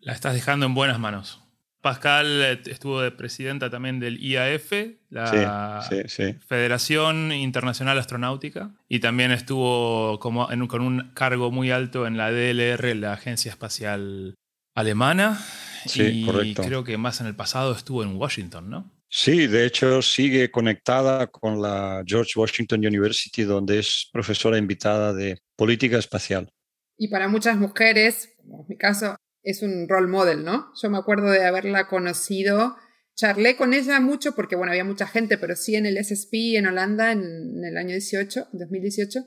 La 0.06 0.12
estás 0.12 0.34
dejando 0.34 0.66
en 0.66 0.74
buenas 0.74 1.00
manos. 1.00 1.42
Pascal 1.80 2.40
eh, 2.40 2.62
estuvo 2.66 3.00
de 3.00 3.10
presidenta 3.10 3.70
también 3.70 3.98
del 3.98 4.22
IAF, 4.22 4.70
la 5.10 5.84
Federación 6.46 7.32
Internacional 7.32 7.98
Astronáutica, 7.98 8.70
y 8.88 9.00
también 9.00 9.32
estuvo 9.32 10.20
como 10.20 10.46
con 10.68 10.82
un 10.82 11.10
cargo 11.12 11.50
muy 11.50 11.72
alto 11.72 12.06
en 12.06 12.16
la 12.16 12.30
DLR, 12.30 12.94
la 12.94 13.14
Agencia 13.14 13.50
Espacial 13.50 14.36
Alemana. 14.76 15.44
Sí, 15.86 16.24
y 16.24 16.54
creo 16.54 16.84
que 16.84 16.96
más 16.98 17.20
en 17.20 17.26
el 17.26 17.34
pasado 17.34 17.72
estuvo 17.72 18.04
en 18.04 18.14
Washington, 18.14 18.70
¿no? 18.70 18.92
Sí, 19.08 19.48
de 19.48 19.66
hecho 19.66 20.02
sigue 20.02 20.52
conectada 20.52 21.26
con 21.26 21.60
la 21.60 22.04
George 22.06 22.38
Washington 22.38 22.78
University, 22.78 23.42
donde 23.42 23.80
es 23.80 24.08
profesora 24.12 24.56
invitada 24.56 25.12
de 25.12 25.40
política 25.56 25.98
espacial. 25.98 26.48
Y 26.96 27.08
para 27.08 27.26
muchas 27.26 27.56
mujeres, 27.56 28.32
como 28.36 28.60
en 28.60 28.66
mi 28.68 28.76
caso, 28.76 29.16
es 29.46 29.62
un 29.62 29.88
role 29.88 30.08
model, 30.08 30.44
¿no? 30.44 30.72
Yo 30.82 30.90
me 30.90 30.98
acuerdo 30.98 31.30
de 31.30 31.46
haberla 31.46 31.86
conocido, 31.86 32.76
charlé 33.14 33.56
con 33.56 33.74
ella 33.74 34.00
mucho 34.00 34.34
porque, 34.34 34.56
bueno, 34.56 34.72
había 34.72 34.84
mucha 34.84 35.06
gente, 35.06 35.38
pero 35.38 35.54
sí 35.54 35.76
en 35.76 35.86
el 35.86 36.04
SSP 36.04 36.56
en 36.56 36.66
Holanda 36.66 37.12
en, 37.12 37.64
el 37.64 37.76
año 37.76 37.90
18, 37.90 38.48
2018. 38.52 39.20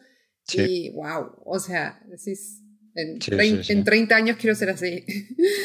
Y 0.52 0.92
wow, 0.92 1.42
o 1.46 1.58
sea, 1.60 2.02
decís, 2.08 2.62
en, 2.96 3.84
30, 3.84 4.16
años 4.16 4.38
quiero 4.40 4.56
ser 4.56 4.70
así. 4.70 5.06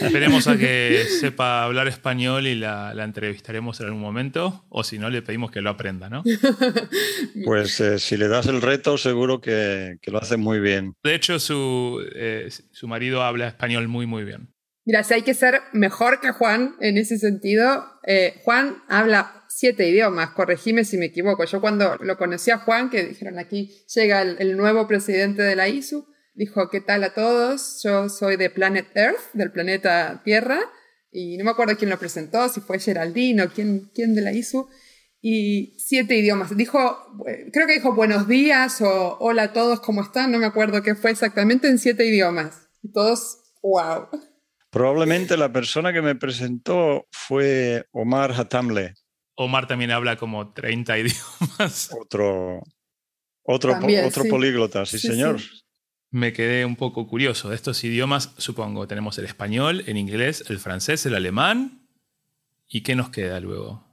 Esperemos 0.01 0.47
a 0.47 0.57
que 0.57 1.05
sepa 1.21 1.65
hablar 1.65 1.89
español 1.89 2.47
y 2.47 2.55
la, 2.55 2.93
entrevistaremos 3.05 3.81
en 3.81 3.87
algún 3.87 4.01
momento, 4.01 4.65
o 4.69 4.85
si 4.85 4.99
no, 4.99 5.11
le 5.11 5.23
pedimos 5.23 5.51
que 5.51 5.61
lo 5.61 5.71
aprenda, 5.71 6.09
¿no? 6.09 6.23
Pues 7.45 7.81
eh, 7.81 7.99
si 7.99 8.17
le 8.17 8.29
das 8.29 8.47
el 8.47 8.63
reto, 8.63 8.97
seguro 8.99 9.41
que, 9.41 9.99
lo 10.07 10.19
hace 10.19 10.37
muy 10.37 10.61
bien. 10.61 10.95
De 11.03 11.15
hecho, 11.15 11.39
su, 11.39 12.01
eh, 12.15 12.49
su 12.71 12.89
marido 12.89 13.23
habla 13.23 13.49
español 13.49 13.89
muy, 13.89 14.07
muy 14.07 14.25
bien. 14.25 14.49
Mira, 14.85 15.03
si 15.03 15.15
hay 15.15 15.23
que 15.23 15.35
ser 15.35 15.61
mejor 15.73 16.21
que 16.21 16.31
Juan 16.31 16.77
en 16.81 16.99
ese 16.99 17.19
sentido, 17.19 17.85
eh, 18.07 18.35
Juan 18.45 18.83
habla 18.89 19.45
siete 19.49 19.89
idiomas, 19.89 20.31
corregime 20.31 20.85
si 20.85 20.99
me 20.99 21.07
equivoco. 21.07 21.45
Yo 21.45 21.61
cuando 21.61 21.97
lo 21.97 22.19
conocí 22.19 22.51
a 22.51 22.59
Juan, 22.59 22.91
que 22.91 23.05
dijeron 23.05 23.39
aquí 23.39 23.71
llega 23.95 24.23
el 24.23 24.57
nuevo 24.57 24.87
presidente 24.87 25.43
de 25.43 25.57
la 25.57 25.69
ISU, 25.69 26.07
dijo, 26.35 26.69
¿qué 26.69 26.81
tal 26.81 27.05
a 27.05 27.15
todos? 27.15 27.81
Yo 27.83 28.09
soy 28.09 28.37
de 28.37 28.51
Planet 28.51 28.87
Earth, 28.95 29.33
del 29.33 29.53
planeta 29.53 30.23
Tierra, 30.25 30.59
y 31.11 31.37
no 31.37 31.45
me 31.45 31.53
acuerdo 31.53 31.77
quién 31.77 31.91
lo 31.91 31.99
presentó, 31.99 32.49
si 32.49 32.61
fue 32.61 32.81
Geraldine 32.81 33.45
o 33.45 33.49
quién, 33.49 33.91
quién 33.95 34.15
de 34.15 34.23
la 34.23 34.33
hizo, 34.33 34.69
y 35.21 35.75
siete 35.79 36.17
idiomas. 36.17 36.55
Dijo, 36.57 36.99
creo 37.53 37.67
que 37.67 37.75
dijo 37.75 37.95
buenos 37.95 38.29
días 38.29 38.83
o 38.83 39.17
hola 39.21 39.45
a 39.45 39.53
todos, 39.53 39.81
¿cómo 39.81 40.03
están? 40.03 40.33
No 40.33 40.39
me 40.39 40.47
acuerdo 40.47 40.83
qué 40.83 40.95
fue 40.95 41.13
exactamente 41.13 41.69
en 41.69 41.79
siete 41.79 42.05
idiomas. 42.05 42.69
Y 42.83 42.93
todos, 42.93 43.39
wow. 43.63 44.09
Probablemente 44.71 45.37
la 45.37 45.53
persona 45.53 45.93
que 45.93 46.03
me 46.03 46.17
presentó 46.17 47.07
fue 47.11 47.87
Omar 47.93 48.33
Hatamle. 48.33 48.95
Omar 49.37 49.67
también 49.67 49.93
habla 49.93 50.17
como 50.17 50.53
30 50.53 50.99
idiomas. 50.99 51.91
Otro, 51.99 52.61
otro, 53.45 53.79
otro 54.05 54.25
políglota, 54.29 54.85
sí, 54.85 54.99
señor 54.99 55.41
me 56.15 56.33
quedé 56.33 56.65
un 56.65 56.77
poco 56.77 57.09
curioso. 57.09 57.49
De 57.49 57.57
estos 57.57 57.83
idiomas, 57.83 58.35
supongo, 58.39 58.87
tenemos 58.87 59.19
el 59.19 59.25
español, 59.25 59.83
el 59.89 59.97
inglés, 59.97 60.45
el 60.49 60.61
francés, 60.61 61.05
el 61.07 61.17
alemán. 61.17 61.89
¿Y 62.69 62.83
qué 62.83 62.95
nos 62.95 63.11
queda 63.11 63.41
luego? 63.41 63.85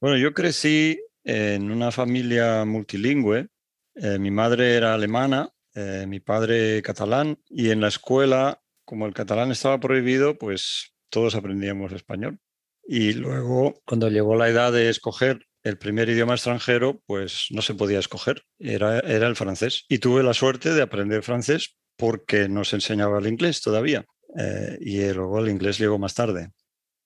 Bueno, 0.00 0.16
yo 0.16 0.34
crecí 0.34 0.98
en 1.22 1.70
una 1.70 1.92
familia 1.92 2.64
multilingüe. 2.64 3.46
Eh, 3.94 4.18
mi 4.18 4.32
madre 4.32 4.74
era 4.74 4.92
alemana, 4.92 5.50
eh, 5.72 6.06
mi 6.08 6.18
padre 6.18 6.82
catalán, 6.82 7.38
y 7.48 7.70
en 7.70 7.80
la 7.80 7.88
escuela, 7.88 8.60
como 8.84 9.06
el 9.06 9.14
catalán 9.14 9.52
estaba 9.52 9.78
prohibido, 9.78 10.36
pues 10.36 10.96
todos 11.10 11.36
aprendíamos 11.36 11.92
español. 11.92 12.40
Y 12.88 13.12
luego, 13.12 13.80
cuando 13.86 14.08
llegó 14.08 14.34
la 14.34 14.48
edad 14.48 14.72
de 14.72 14.88
escoger 14.88 15.46
el 15.68 15.78
primer 15.78 16.08
idioma 16.08 16.34
extranjero, 16.34 17.02
pues 17.06 17.46
no 17.50 17.62
se 17.62 17.74
podía 17.74 17.98
escoger, 17.98 18.42
era, 18.58 18.98
el 19.00 19.36
francés. 19.36 19.84
Y 19.88 19.98
tuve 19.98 20.22
la 20.22 20.34
suerte 20.34 20.72
de 20.72 20.82
aprender 20.82 21.22
francés 21.22 21.76
porque 21.96 22.48
no 22.48 22.64
se 22.64 22.76
enseñaba 22.76 23.18
el 23.18 23.26
inglés 23.26 23.60
todavía. 23.60 24.06
Eh, 24.38 24.78
y 24.80 25.12
luego 25.12 25.38
el 25.38 25.48
inglés 25.48 25.78
llegó 25.78 25.98
más 25.98 26.14
tarde. 26.14 26.50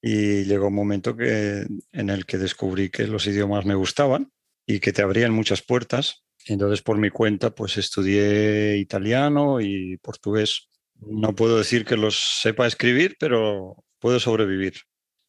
Y 0.01 0.45
llegó 0.45 0.69
un 0.69 0.75
momento 0.75 1.17
en 1.19 2.11
el 2.11 2.27
que 2.27 2.39
descubrí 2.39 2.91
que 2.91 3.07
los 3.07 3.27
idiomas 3.27 3.65
me 3.65 3.77
gustaban 3.77 4.33
y 4.67 4.81
que 4.81 4.93
te 4.93 5.03
abrían 5.03 5.33
muchas 5.33 5.63
puertas. 5.63 6.25
Entonces, 6.47 6.83
por 6.83 6.99
mi 6.99 7.11
cuenta, 7.11 7.55
pues 7.55 7.77
estudié 7.77 8.79
italiano 8.79 9.61
y 9.61 9.99
portugués. 9.99 10.69
No 10.97 11.35
puedo 11.35 11.59
decir 11.59 11.85
que 11.85 11.97
los 11.97 12.17
sepa 12.41 12.67
escribir, 12.67 13.17
pero 13.19 13.85
puedo 14.01 14.19
sobrevivir. 14.19 14.75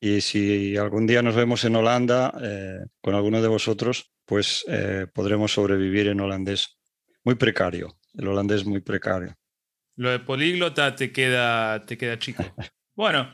Y 0.06 0.20
si 0.20 0.76
algún 0.76 1.08
día 1.08 1.22
nos 1.22 1.34
vemos 1.34 1.64
en 1.64 1.78
Holanda 1.78 2.34
eh, 2.44 2.80
con 3.00 3.16
alguno 3.16 3.42
de 3.42 3.48
vosotros, 3.48 4.12
pues 4.26 4.66
eh, 4.68 5.08
podremos 5.14 5.54
sobrevivir 5.54 6.08
en 6.08 6.20
holandés. 6.20 6.78
Muy 7.24 7.36
precario, 7.36 7.98
el 8.14 8.28
holandés 8.28 8.66
muy 8.66 8.82
precario. 8.82 9.34
Lo 9.96 10.12
de 10.12 10.20
políglota 10.20 10.94
te 10.94 11.14
queda, 11.14 11.86
te 11.86 11.98
queda 11.98 12.20
chico. 12.20 12.44
Bueno, 12.96 13.34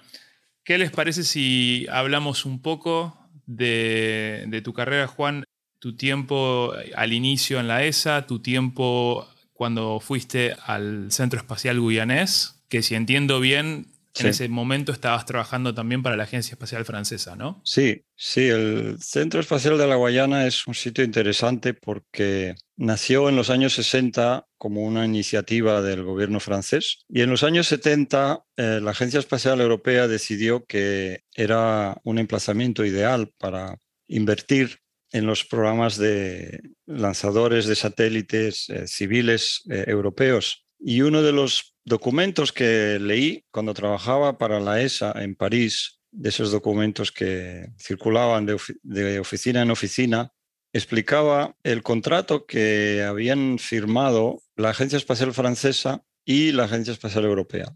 ¿qué 0.63 0.77
les 0.77 0.91
parece 0.91 1.23
si 1.23 1.87
hablamos 1.91 2.45
un 2.45 2.61
poco 2.61 3.17
de, 3.47 4.45
de 4.47 4.61
tu 4.61 4.71
carrera, 4.71 5.07
Juan? 5.07 5.43
Tu 5.79 5.97
tiempo 5.97 6.73
al 6.95 7.13
inicio 7.13 7.59
en 7.59 7.67
la 7.67 7.83
ESA, 7.83 8.27
tu 8.27 8.43
tiempo 8.43 9.27
cuando 9.53 9.99
fuiste 9.99 10.55
al 10.65 11.11
Centro 11.11 11.39
Espacial 11.39 11.79
Guyanés, 11.81 12.63
que 12.69 12.83
si 12.83 12.93
entiendo 12.93 13.39
bien, 13.39 13.87
en 14.17 14.27
ese 14.27 14.49
momento 14.49 14.91
estabas 14.91 15.25
trabajando 15.25 15.73
también 15.73 16.03
para 16.03 16.15
la 16.15 16.23
Agencia 16.23 16.53
Espacial 16.53 16.85
Francesa, 16.85 17.35
¿no? 17.35 17.61
Sí, 17.63 18.03
sí, 18.15 18.47
el 18.47 18.97
Centro 18.99 19.39
Espacial 19.39 19.77
de 19.77 19.87
la 19.87 19.95
Guayana 19.95 20.47
es 20.47 20.67
un 20.67 20.73
sitio 20.73 21.03
interesante 21.03 21.73
porque 21.73 22.55
nació 22.75 23.29
en 23.29 23.35
los 23.35 23.49
años 23.49 23.73
60 23.73 24.47
como 24.57 24.81
una 24.81 25.05
iniciativa 25.05 25.81
del 25.81 26.03
gobierno 26.03 26.39
francés 26.39 27.05
y 27.07 27.21
en 27.21 27.29
los 27.29 27.43
años 27.43 27.67
70 27.67 28.43
eh, 28.57 28.79
la 28.81 28.91
Agencia 28.91 29.19
Espacial 29.19 29.61
Europea 29.61 30.07
decidió 30.07 30.65
que 30.65 31.23
era 31.33 31.97
un 32.03 32.19
emplazamiento 32.19 32.85
ideal 32.85 33.31
para 33.37 33.77
invertir 34.07 34.79
en 35.11 35.25
los 35.25 35.43
programas 35.43 35.97
de 35.97 36.61
lanzadores 36.85 37.65
de 37.65 37.75
satélites 37.75 38.69
eh, 38.69 38.87
civiles 38.87 39.63
eh, 39.69 39.85
europeos. 39.87 40.65
Y 40.79 41.01
uno 41.01 41.21
de 41.21 41.33
los 41.33 41.68
documentos 41.85 42.51
que 42.51 42.97
leí 42.99 43.45
cuando 43.51 43.73
trabajaba 43.73 44.37
para 44.37 44.59
la 44.59 44.81
ESA 44.81 45.13
en 45.23 45.35
París, 45.35 45.99
de 46.11 46.29
esos 46.29 46.51
documentos 46.51 47.11
que 47.11 47.67
circulaban 47.77 48.45
de, 48.45 49.19
oficina 49.19 49.61
en 49.61 49.71
oficina, 49.71 50.33
explicaba 50.73 51.55
el 51.63 51.83
contrato 51.83 52.45
que 52.45 53.03
habían 53.03 53.59
firmado 53.59 54.41
la 54.55 54.69
Agencia 54.69 54.97
Espacial 54.97 55.33
Francesa 55.33 56.03
y 56.25 56.51
la 56.51 56.65
Agencia 56.65 56.93
Espacial 56.93 57.25
Europea, 57.25 57.75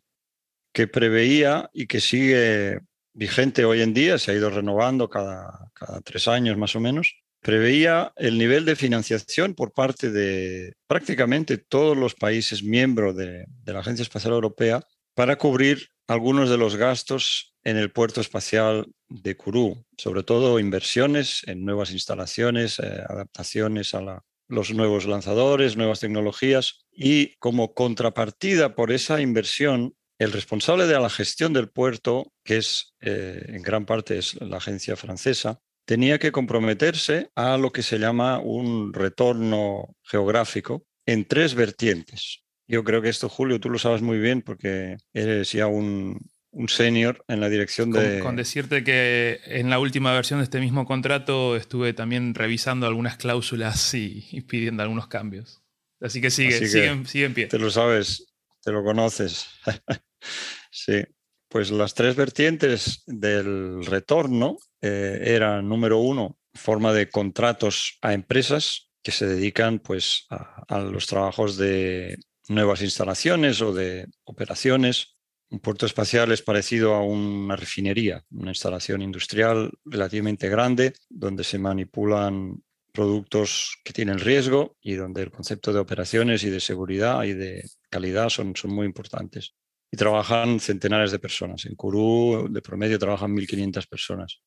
que 0.73 0.87
preveía 0.87 1.69
y 1.73 1.87
que 1.87 2.01
sigue 2.01 2.79
vigente 3.13 3.65
hoy 3.65 3.81
en 3.81 3.93
día, 3.93 4.17
se 4.17 4.31
ha 4.31 4.35
ido 4.35 4.49
renovando 4.49 5.09
cada, 5.09 5.71
cada 5.73 6.01
tres 6.01 6.27
años 6.27 6.57
más 6.57 6.75
o 6.75 6.79
menos, 6.79 7.22
preveía 7.43 8.13
el 8.15 8.37
nivel 8.37 8.65
de 8.65 8.75
financiación 8.75 9.53
por 9.53 9.73
parte 9.73 10.09
de 10.09 10.73
prácticamente 10.87 11.57
todos 11.57 11.95
los 11.95 12.15
países 12.15 12.63
miembros 12.63 13.15
de, 13.15 13.45
la 13.65 13.79
Agencia 13.79 14.01
Espacial 14.01 14.33
Europea 14.33 14.81
para 15.13 15.35
cubrir 15.35 15.89
algunos 16.07 16.49
de 16.49 16.57
los 16.57 16.77
gastos 16.77 17.53
en 17.63 17.77
el 17.77 17.91
puerto 17.91 18.21
espacial 18.21 18.87
de 19.09 19.37
Kourou, 19.37 19.85
sobre 19.97 20.23
todo 20.23 20.59
inversiones 20.59 21.43
en 21.45 21.65
nuevas 21.65 21.91
instalaciones, 21.91 22.79
eh, 22.79 23.03
adaptaciones 23.07 23.93
a 23.93 24.23
los 24.47 24.73
nuevos 24.73 25.05
lanzadores, 25.05 25.77
nuevas 25.77 25.99
tecnologías 25.99 26.85
y 26.91 27.35
como 27.35 27.73
contrapartida 27.73 28.73
por 28.75 28.91
esa 28.91 29.21
inversión, 29.21 29.95
el 30.17 30.31
responsable 30.31 30.87
de 30.87 30.99
la 30.99 31.09
gestión 31.09 31.51
del 31.53 31.69
puerto, 31.69 32.31
que 32.43 32.57
es 32.57 32.93
eh, 33.01 33.43
en 33.47 33.61
gran 33.61 33.85
parte 33.85 34.17
es 34.17 34.39
la 34.41 34.57
agencia 34.57 34.95
francesa, 34.95 35.59
tenía 35.85 36.19
que 36.19 36.31
comprometerse 36.31 37.29
a 37.35 37.57
lo 37.57 37.71
que 37.71 37.83
se 37.83 37.99
llama 37.99 38.39
un 38.39 38.93
retorno 38.93 39.95
geográfico 40.03 40.85
en 41.05 41.25
tres 41.25 41.55
vertientes. 41.55 42.43
Yo 42.67 42.83
creo 42.83 43.01
que 43.01 43.09
esto, 43.09 43.29
Julio, 43.29 43.59
tú 43.59 43.69
lo 43.69 43.77
sabes 43.77 44.01
muy 44.01 44.19
bien 44.19 44.41
porque 44.41 44.97
eres 45.13 45.51
ya 45.51 45.67
un, 45.67 46.19
un 46.51 46.69
senior 46.69 47.23
en 47.27 47.41
la 47.41 47.49
dirección 47.49 47.91
de... 47.91 48.19
Con, 48.19 48.35
decirte 48.35 48.83
que 48.83 49.41
en 49.45 49.69
la 49.69 49.79
última 49.79 50.13
versión 50.13 50.39
de 50.39 50.45
este 50.45 50.59
mismo 50.59 50.85
contrato 50.85 51.55
estuve 51.57 51.93
también 51.93 52.33
revisando 52.33 52.87
algunas 52.87 53.17
cláusulas 53.17 53.93
y, 53.93 54.41
pidiendo 54.47 54.83
algunos 54.83 55.07
cambios. 55.07 55.61
Así 55.99 56.21
que 56.21 56.29
sigue, 56.29 56.67
sigue, 56.67 57.25
en 57.25 57.33
pie. 57.33 57.47
Te 57.47 57.59
lo 57.59 57.69
sabes, 57.69 58.33
te 58.61 58.71
lo 58.71 58.83
conoces. 58.83 59.47
sí. 60.71 61.03
Pues 61.53 61.69
las 61.69 61.93
tres 61.93 62.15
vertientes 62.15 63.03
del 63.05 63.85
retorno 63.85 64.57
eh, 64.81 65.19
eran, 65.21 65.69
número 65.69 65.99
uno, 65.99 66.39
forma 66.51 66.93
de 66.93 67.09
contratos 67.09 67.99
a 68.01 68.13
empresas 68.13 68.89
que 69.03 69.11
se 69.11 69.27
dedican 69.27 69.77
pues, 69.77 70.25
a 70.31 70.79
los 70.79 71.05
trabajos 71.05 71.55
de 71.55 72.17
nuevas 72.49 72.81
instalaciones 72.81 73.61
o 73.61 73.71
de 73.71 74.07
operaciones. 74.23 75.15
Un 75.51 75.59
puerto 75.59 75.85
espacial 75.85 76.31
es 76.31 76.41
parecido 76.41 76.95
a 76.95 77.03
una 77.03 77.55
refinería, 77.55 78.23
una 78.31 78.49
instalación 78.49 79.03
industrial 79.03 79.69
relativamente 79.85 80.49
grande 80.49 80.93
donde 81.07 81.43
se 81.43 81.59
manipulan 81.59 82.63
productos 82.91 83.77
que 83.83 83.93
tienen 83.93 84.17
riesgo 84.17 84.75
y 84.81 84.95
donde 84.95 85.21
el 85.21 85.29
concepto 85.29 85.71
de 85.71 85.81
operaciones 85.81 86.43
y 86.45 86.49
de 86.49 86.59
seguridad 86.59 87.23
y 87.25 87.33
de 87.33 87.63
calidad 87.91 88.29
son, 88.29 88.55
son 88.55 88.73
muy 88.73 88.87
importantes. 88.87 89.53
Y 89.93 89.95
trabajan 89.95 90.59
centenares 90.59 91.11
de 91.11 91.19
personas. 91.19 91.67
En 91.67 91.75
Kourou, 91.75 92.49
de 92.49 92.61
promedio, 92.63 92.97
trabajan 92.97 93.31
1.500 93.35 93.87
personas. 93.87 94.41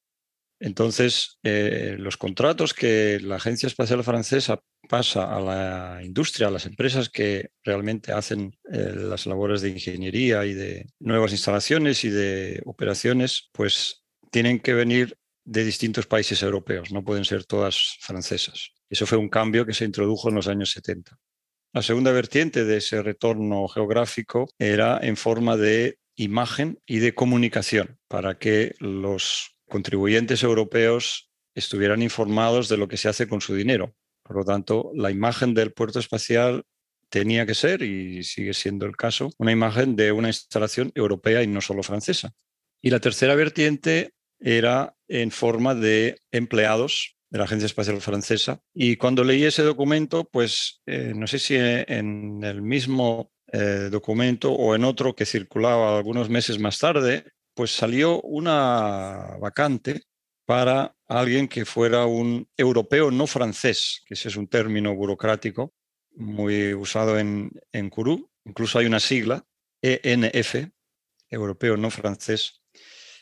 Entonces, 0.59 1.38
eh, 1.45 1.95
los 2.00 2.17
contratos 2.17 2.75
que 2.75 3.21
la 3.23 3.37
Agencia 3.37 3.69
Espacial 3.69 4.03
Francesa 4.03 4.59
pasa 4.88 5.37
a 5.37 5.41
la 5.41 6.00
industria, 6.03 6.49
a 6.49 6.50
las 6.50 6.67
empresas 6.67 7.11
que 7.11 7.50
realmente 7.62 8.11
hacen 8.11 8.59
eh, 8.73 8.93
las 8.97 9.26
labores 9.26 9.61
de 9.61 9.69
ingeniería 9.69 10.45
y 10.47 10.55
de 10.55 10.87
nuevas 10.99 11.31
instalaciones 11.31 12.03
y 12.03 12.09
de 12.09 12.61
operaciones, 12.67 13.49
pues 13.53 14.03
tienen 14.33 14.59
que 14.59 14.75
venir 14.75 15.17
de 15.45 15.65
distintos 15.65 16.09
países 16.09 16.43
europeos, 16.43 16.91
no 16.91 17.05
pueden 17.05 17.25
ser 17.25 17.45
todas 17.45 17.99
francesas. 18.00 18.73
Eso 18.91 19.07
fue 19.07 19.17
un 19.17 19.29
cambio 19.29 19.65
que 19.65 19.75
se 19.75 19.85
introdujo 19.85 20.29
en 20.29 20.35
los 20.35 20.49
años 20.49 20.73
70. 20.73 21.17
La 21.76 21.83
segunda 21.83 22.11
vertiente 22.11 22.64
de 22.64 22.78
ese 22.78 23.02
retorno 23.02 23.68
geográfico 23.68 24.49
era 24.59 24.99
en 25.02 25.14
forma 25.14 25.59
de 25.59 25.99
imagen 26.14 26.80
y 26.87 27.00
de 27.00 27.14
comunicación 27.14 27.99
para 28.09 28.38
que 28.38 28.75
los 28.78 29.59
contribuyentes 29.68 30.42
europeos 30.42 31.28
estuvieran 31.54 32.00
informados 32.00 32.71
de 32.71 32.78
lo 32.78 32.88
que 32.88 32.97
se 32.97 33.11
hace 33.11 33.28
con 33.28 33.42
su 33.42 33.54
dinero. 33.54 33.95
Por 34.23 34.37
lo 34.37 34.45
tanto, 34.47 34.90
la 34.95 35.11
imagen 35.11 35.52
del 35.52 35.75
puerto 35.75 35.99
espacial 35.99 36.64
tenía 37.11 37.45
que 37.45 37.54
ser, 37.54 37.83
y 37.83 38.25
sigue 38.25 38.54
siendo 38.54 38.87
el 38.87 38.97
caso, 38.97 39.28
una 39.37 39.52
imagen 39.52 39.97
de 39.97 40.12
una 40.12 40.28
instalación 40.28 40.92
europea 40.95 41.42
y 41.42 41.47
no 41.47 41.61
solo 41.61 41.83
francesa. 41.83 42.33
Y 42.80 42.88
la 42.88 43.00
tercera 43.00 43.35
vertiente 43.35 44.14
era 44.40 44.97
en 45.09 45.30
forma 45.30 45.75
de 45.75 46.16
empleados 46.30 47.15
de 47.30 47.38
la 47.38 47.45
Agencia 47.45 47.66
Espacial 47.66 48.00
Francesa. 48.00 48.61
Y 48.75 48.97
cuando 48.97 49.25
leí 49.25 49.45
ese 49.45 49.62
documento, 49.62 50.25
pues 50.25 50.83
eh, 50.87 51.12
no 51.14 51.26
sé 51.26 51.38
si 51.38 51.56
en 51.56 52.43
el 52.45 52.62
mismo 52.62 53.32
eh, 53.52 53.89
documento 53.91 54.52
o 54.52 54.75
en 54.75 54.84
otro 54.84 55.15
que 55.15 55.25
circulaba 55.25 55.97
algunos 55.97 56.28
meses 56.28 56.58
más 56.58 56.78
tarde, 56.78 57.25
pues 57.54 57.71
salió 57.71 58.21
una 58.23 59.36
vacante 59.41 60.02
para 60.45 60.97
alguien 61.06 61.47
que 61.49 61.65
fuera 61.65 62.06
un 62.06 62.49
europeo 62.56 63.10
no 63.10 63.26
francés, 63.26 64.02
que 64.06 64.15
ese 64.15 64.28
es 64.28 64.36
un 64.36 64.49
término 64.49 64.95
burocrático 64.95 65.73
muy 66.17 66.75
usado 66.75 67.19
en, 67.19 67.50
en 67.73 67.89
Kourou. 67.89 68.28
Incluso 68.45 68.78
hay 68.78 68.86
una 68.86 69.00
sigla, 69.00 69.45
ENF, 69.80 70.69
europeo 71.30 71.76
no 71.76 71.91
francés. 71.91 72.62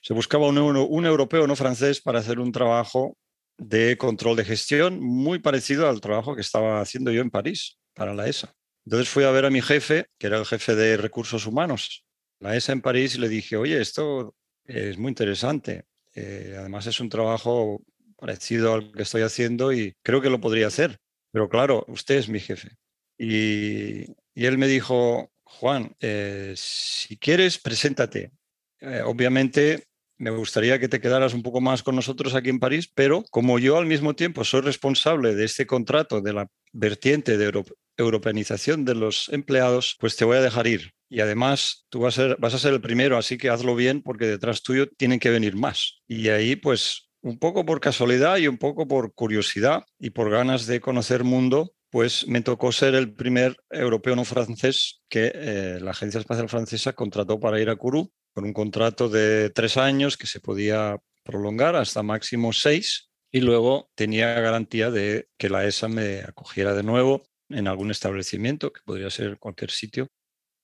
Se 0.02 0.14
buscaba 0.14 0.48
un, 0.48 0.58
un 0.58 1.06
europeo 1.06 1.46
no 1.46 1.56
francés 1.56 2.00
para 2.00 2.20
hacer 2.20 2.38
un 2.38 2.52
trabajo 2.52 3.16
de 3.58 3.96
control 3.96 4.36
de 4.36 4.44
gestión 4.44 5.00
muy 5.00 5.38
parecido 5.38 5.88
al 5.88 6.00
trabajo 6.00 6.34
que 6.34 6.40
estaba 6.40 6.80
haciendo 6.80 7.10
yo 7.12 7.20
en 7.20 7.30
París 7.30 7.78
para 7.94 8.14
la 8.14 8.26
ESA. 8.26 8.52
Entonces 8.84 9.08
fui 9.08 9.24
a 9.24 9.30
ver 9.30 9.44
a 9.44 9.50
mi 9.50 9.62
jefe, 9.62 10.06
que 10.18 10.26
era 10.26 10.38
el 10.38 10.46
jefe 10.46 10.74
de 10.74 10.96
recursos 10.96 11.46
humanos 11.46 12.04
la 12.44 12.54
ESA 12.56 12.72
en 12.72 12.82
París 12.82 13.14
y 13.14 13.18
le 13.18 13.28
dije, 13.28 13.56
oye, 13.56 13.80
esto 13.80 14.34
es 14.64 14.98
muy 14.98 15.08
interesante. 15.08 15.86
Eh, 16.14 16.54
además 16.58 16.86
es 16.86 17.00
un 17.00 17.08
trabajo 17.08 17.82
parecido 18.16 18.74
al 18.74 18.92
que 18.92 19.02
estoy 19.02 19.22
haciendo 19.22 19.72
y 19.72 19.96
creo 20.02 20.20
que 20.20 20.30
lo 20.30 20.40
podría 20.40 20.66
hacer. 20.66 20.98
Pero 21.32 21.48
claro, 21.48 21.84
usted 21.88 22.16
es 22.16 22.28
mi 22.28 22.40
jefe. 22.40 22.76
Y, 23.18 24.04
él 24.34 24.58
me 24.58 24.66
dijo, 24.66 25.32
Juan, 25.44 25.96
eh, 26.00 26.52
si 26.56 27.16
quieres, 27.16 27.58
preséntate. 27.58 28.32
Eh, 28.80 29.00
obviamente 29.04 29.86
me 30.18 30.30
gustaría 30.30 30.78
que 30.78 30.88
te 30.88 31.00
quedaras 31.00 31.34
un 31.34 31.42
poco 31.42 31.60
más 31.60 31.82
con 31.82 31.96
nosotros 31.96 32.34
aquí 32.34 32.50
en 32.50 32.60
París, 32.60 32.90
pero 32.94 33.24
como 33.30 33.58
yo 33.58 33.78
al 33.78 33.86
mismo 33.86 34.14
tiempo 34.14 34.44
soy 34.44 34.60
responsable 34.60 35.34
de 35.34 35.44
este 35.44 35.66
contrato, 35.66 36.20
de 36.20 36.32
la 36.32 36.48
vertiente 36.72 37.36
de 37.36 37.64
europeanización 37.96 38.84
de 38.84 38.94
los 38.94 39.28
empleados, 39.30 39.96
pues 39.98 40.16
te 40.16 40.24
voy 40.24 40.38
a 40.38 40.42
dejar 40.42 40.66
ir. 40.66 40.92
Y 41.08 41.20
además 41.20 41.86
tú 41.90 42.00
vas 42.00 42.18
a, 42.18 42.28
ser, 42.28 42.36
vas 42.38 42.54
a 42.54 42.58
ser 42.58 42.72
el 42.72 42.80
primero, 42.80 43.16
así 43.16 43.38
que 43.38 43.50
hazlo 43.50 43.74
bien 43.74 44.02
porque 44.02 44.26
detrás 44.26 44.62
tuyo 44.62 44.88
tienen 44.88 45.20
que 45.20 45.30
venir 45.30 45.56
más. 45.56 46.02
Y 46.08 46.28
ahí 46.28 46.56
pues 46.56 47.08
un 47.22 47.38
poco 47.38 47.64
por 47.64 47.80
casualidad 47.80 48.36
y 48.36 48.48
un 48.48 48.58
poco 48.58 48.86
por 48.86 49.14
curiosidad 49.14 49.84
y 49.98 50.10
por 50.10 50.30
ganas 50.30 50.66
de 50.66 50.80
conocer 50.80 51.24
mundo, 51.24 51.72
pues 51.90 52.26
me 52.26 52.42
tocó 52.42 52.72
ser 52.72 52.94
el 52.94 53.14
primer 53.14 53.56
europeo 53.70 54.16
no 54.16 54.24
francés 54.24 55.00
que 55.08 55.30
eh, 55.34 55.78
la 55.80 55.92
Agencia 55.92 56.20
Espacial 56.20 56.48
Francesa 56.48 56.92
contrató 56.92 57.38
para 57.38 57.60
ir 57.60 57.70
a 57.70 57.76
Kourou, 57.76 58.10
con 58.34 58.44
un 58.44 58.52
contrato 58.52 59.08
de 59.08 59.50
tres 59.50 59.76
años 59.76 60.16
que 60.16 60.26
se 60.26 60.40
podía 60.40 60.98
prolongar 61.22 61.76
hasta 61.76 62.02
máximo 62.02 62.52
seis 62.52 63.10
y 63.30 63.40
luego 63.40 63.90
tenía 63.94 64.38
garantía 64.40 64.90
de 64.90 65.28
que 65.38 65.48
la 65.48 65.64
ESA 65.64 65.88
me 65.88 66.20
acogiera 66.20 66.74
de 66.74 66.82
nuevo 66.82 67.22
en 67.48 67.68
algún 67.68 67.90
establecimiento, 67.90 68.72
que 68.72 68.80
podría 68.84 69.10
ser 69.10 69.38
cualquier 69.38 69.70
sitio, 69.70 70.08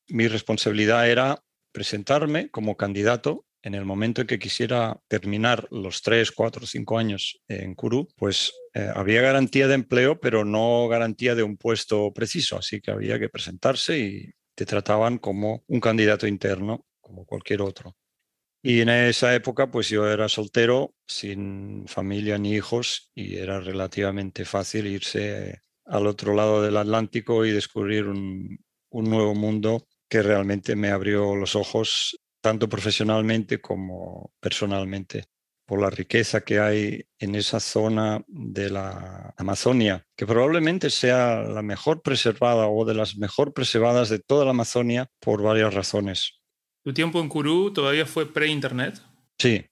mi 0.08 0.28
responsabilidad 0.28 1.08
era 1.08 1.42
presentarme 1.72 2.50
como 2.50 2.76
candidato. 2.76 3.46
En 3.62 3.74
el 3.74 3.84
momento 3.84 4.22
en 4.22 4.26
que 4.26 4.38
quisiera 4.38 4.98
terminar 5.06 5.68
los 5.70 6.00
tres, 6.00 6.32
cuatro, 6.32 6.66
cinco 6.66 6.98
años 6.98 7.40
en 7.46 7.74
Kuru, 7.74 8.08
pues 8.16 8.52
eh, 8.72 8.90
había 8.94 9.20
garantía 9.20 9.68
de 9.68 9.74
empleo, 9.74 10.18
pero 10.18 10.46
no 10.46 10.88
garantía 10.88 11.34
de 11.34 11.42
un 11.42 11.58
puesto 11.58 12.12
preciso. 12.14 12.56
Así 12.56 12.80
que 12.80 12.90
había 12.90 13.18
que 13.18 13.28
presentarse 13.28 13.98
y 13.98 14.30
te 14.54 14.64
trataban 14.64 15.18
como 15.18 15.62
un 15.66 15.80
candidato 15.80 16.26
interno, 16.26 16.86
como 17.10 17.26
cualquier 17.26 17.62
otro. 17.62 17.96
Y 18.62 18.80
en 18.80 18.90
esa 18.90 19.34
época, 19.34 19.70
pues 19.70 19.88
yo 19.88 20.08
era 20.08 20.28
soltero, 20.28 20.94
sin 21.06 21.86
familia 21.88 22.38
ni 22.38 22.54
hijos, 22.54 23.10
y 23.14 23.36
era 23.36 23.60
relativamente 23.60 24.44
fácil 24.44 24.86
irse 24.86 25.60
al 25.86 26.06
otro 26.06 26.34
lado 26.34 26.62
del 26.62 26.76
Atlántico 26.76 27.44
y 27.44 27.50
descubrir 27.50 28.06
un, 28.06 28.58
un 28.90 29.04
nuevo 29.10 29.34
mundo 29.34 29.86
que 30.08 30.22
realmente 30.22 30.76
me 30.76 30.90
abrió 30.90 31.34
los 31.34 31.56
ojos 31.56 32.20
tanto 32.40 32.68
profesionalmente 32.68 33.60
como 33.60 34.32
personalmente 34.40 35.24
por 35.66 35.80
la 35.80 35.90
riqueza 35.90 36.40
que 36.40 36.58
hay 36.58 37.04
en 37.18 37.36
esa 37.36 37.60
zona 37.60 38.24
de 38.26 38.70
la 38.70 39.32
Amazonia, 39.36 40.04
que 40.16 40.26
probablemente 40.26 40.90
sea 40.90 41.42
la 41.42 41.62
mejor 41.62 42.02
preservada 42.02 42.66
o 42.66 42.84
de 42.84 42.94
las 42.94 43.16
mejor 43.16 43.52
preservadas 43.54 44.08
de 44.08 44.18
toda 44.18 44.44
la 44.44 44.50
Amazonia 44.50 45.08
por 45.20 45.42
varias 45.42 45.72
razones. 45.72 46.39
¿Tu 46.82 46.94
tiempo 46.94 47.20
en 47.20 47.28
Kourou 47.28 47.70
todavía 47.72 48.06
fue 48.06 48.32
pre-internet? 48.32 49.02
Sí. 49.38 49.66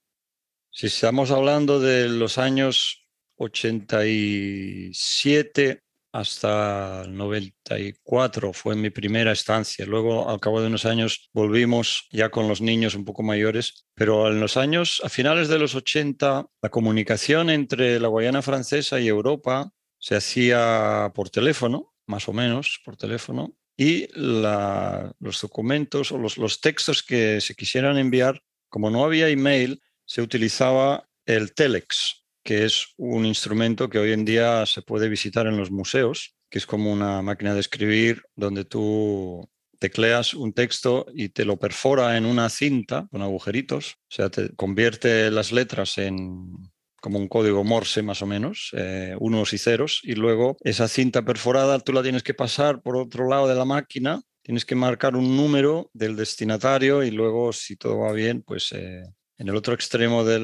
Si 0.70 0.88
estamos 0.88 1.30
hablando 1.30 1.80
de 1.80 2.08
los 2.08 2.36
años 2.36 3.08
87 3.36 5.80
hasta 6.12 7.02
el 7.04 7.16
94 7.16 8.52
fue 8.52 8.76
mi 8.76 8.90
primera 8.90 9.32
estancia. 9.32 9.86
Luego, 9.86 10.28
al 10.28 10.40
cabo 10.40 10.60
de 10.60 10.66
unos 10.66 10.84
años, 10.84 11.30
volvimos 11.32 12.06
ya 12.10 12.30
con 12.30 12.48
los 12.48 12.60
niños 12.60 12.94
un 12.94 13.04
poco 13.04 13.22
mayores. 13.22 13.86
Pero 13.94 14.28
en 14.28 14.40
los 14.40 14.56
años, 14.56 15.00
a 15.04 15.08
finales 15.08 15.48
de 15.48 15.58
los 15.58 15.74
80, 15.74 16.46
la 16.62 16.68
comunicación 16.68 17.50
entre 17.50 18.00
la 18.00 18.08
Guayana 18.08 18.42
francesa 18.42 19.00
y 19.00 19.08
Europa 19.08 19.70
se 19.98 20.16
hacía 20.16 21.12
por 21.14 21.30
teléfono, 21.30 21.94
más 22.06 22.28
o 22.28 22.32
menos 22.32 22.80
por 22.84 22.96
teléfono. 22.96 23.54
Y 23.78 24.08
los 24.12 25.40
documentos 25.40 26.10
o 26.10 26.18
los, 26.18 26.36
los 26.36 26.60
textos 26.60 27.04
que 27.04 27.40
se 27.40 27.54
quisieran 27.54 27.96
enviar, 27.96 28.42
como 28.68 28.90
no 28.90 29.04
había 29.04 29.28
email, 29.28 29.80
se 30.04 30.20
utilizaba 30.20 31.08
el 31.24 31.54
telex, 31.54 32.26
que 32.42 32.64
es 32.64 32.88
un 32.96 33.24
instrumento 33.24 33.88
que 33.88 34.00
hoy 34.00 34.12
en 34.12 34.24
día 34.24 34.66
se 34.66 34.82
puede 34.82 35.08
visitar 35.08 35.46
en 35.46 35.56
los 35.56 35.70
museos, 35.70 36.34
que 36.50 36.58
es 36.58 36.66
como 36.66 36.92
una 36.92 37.22
máquina 37.22 37.54
de 37.54 37.60
escribir 37.60 38.22
donde 38.34 38.64
tú 38.64 39.48
tecleas 39.78 40.34
un 40.34 40.52
texto 40.52 41.06
y 41.14 41.28
te 41.28 41.44
lo 41.44 41.56
perfora 41.56 42.16
en 42.16 42.26
una 42.26 42.48
cinta 42.48 43.06
con 43.12 43.22
agujeritos, 43.22 43.92
o 43.92 44.14
sea, 44.14 44.28
te 44.28 44.56
convierte 44.56 45.30
las 45.30 45.52
letras 45.52 45.98
en 45.98 46.52
como 47.08 47.20
un 47.20 47.28
código 47.28 47.64
Morse 47.64 48.02
más 48.02 48.20
o 48.20 48.26
menos, 48.26 48.68
eh, 48.74 49.16
unos 49.18 49.54
y 49.54 49.58
ceros, 49.58 50.00
y 50.02 50.12
luego 50.12 50.58
esa 50.60 50.88
cinta 50.88 51.22
perforada 51.22 51.78
tú 51.80 51.94
la 51.94 52.02
tienes 52.02 52.22
que 52.22 52.34
pasar 52.34 52.82
por 52.82 52.98
otro 52.98 53.26
lado 53.26 53.48
de 53.48 53.54
la 53.54 53.64
máquina, 53.64 54.20
tienes 54.42 54.66
que 54.66 54.74
marcar 54.74 55.16
un 55.16 55.34
número 55.34 55.88
del 55.94 56.16
destinatario 56.16 57.02
y 57.02 57.10
luego 57.10 57.54
si 57.54 57.76
todo 57.76 58.00
va 58.00 58.12
bien, 58.12 58.42
pues 58.42 58.72
eh, 58.72 59.04
en 59.38 59.48
el 59.48 59.56
otro 59.56 59.72
extremo 59.72 60.22
de 60.22 60.38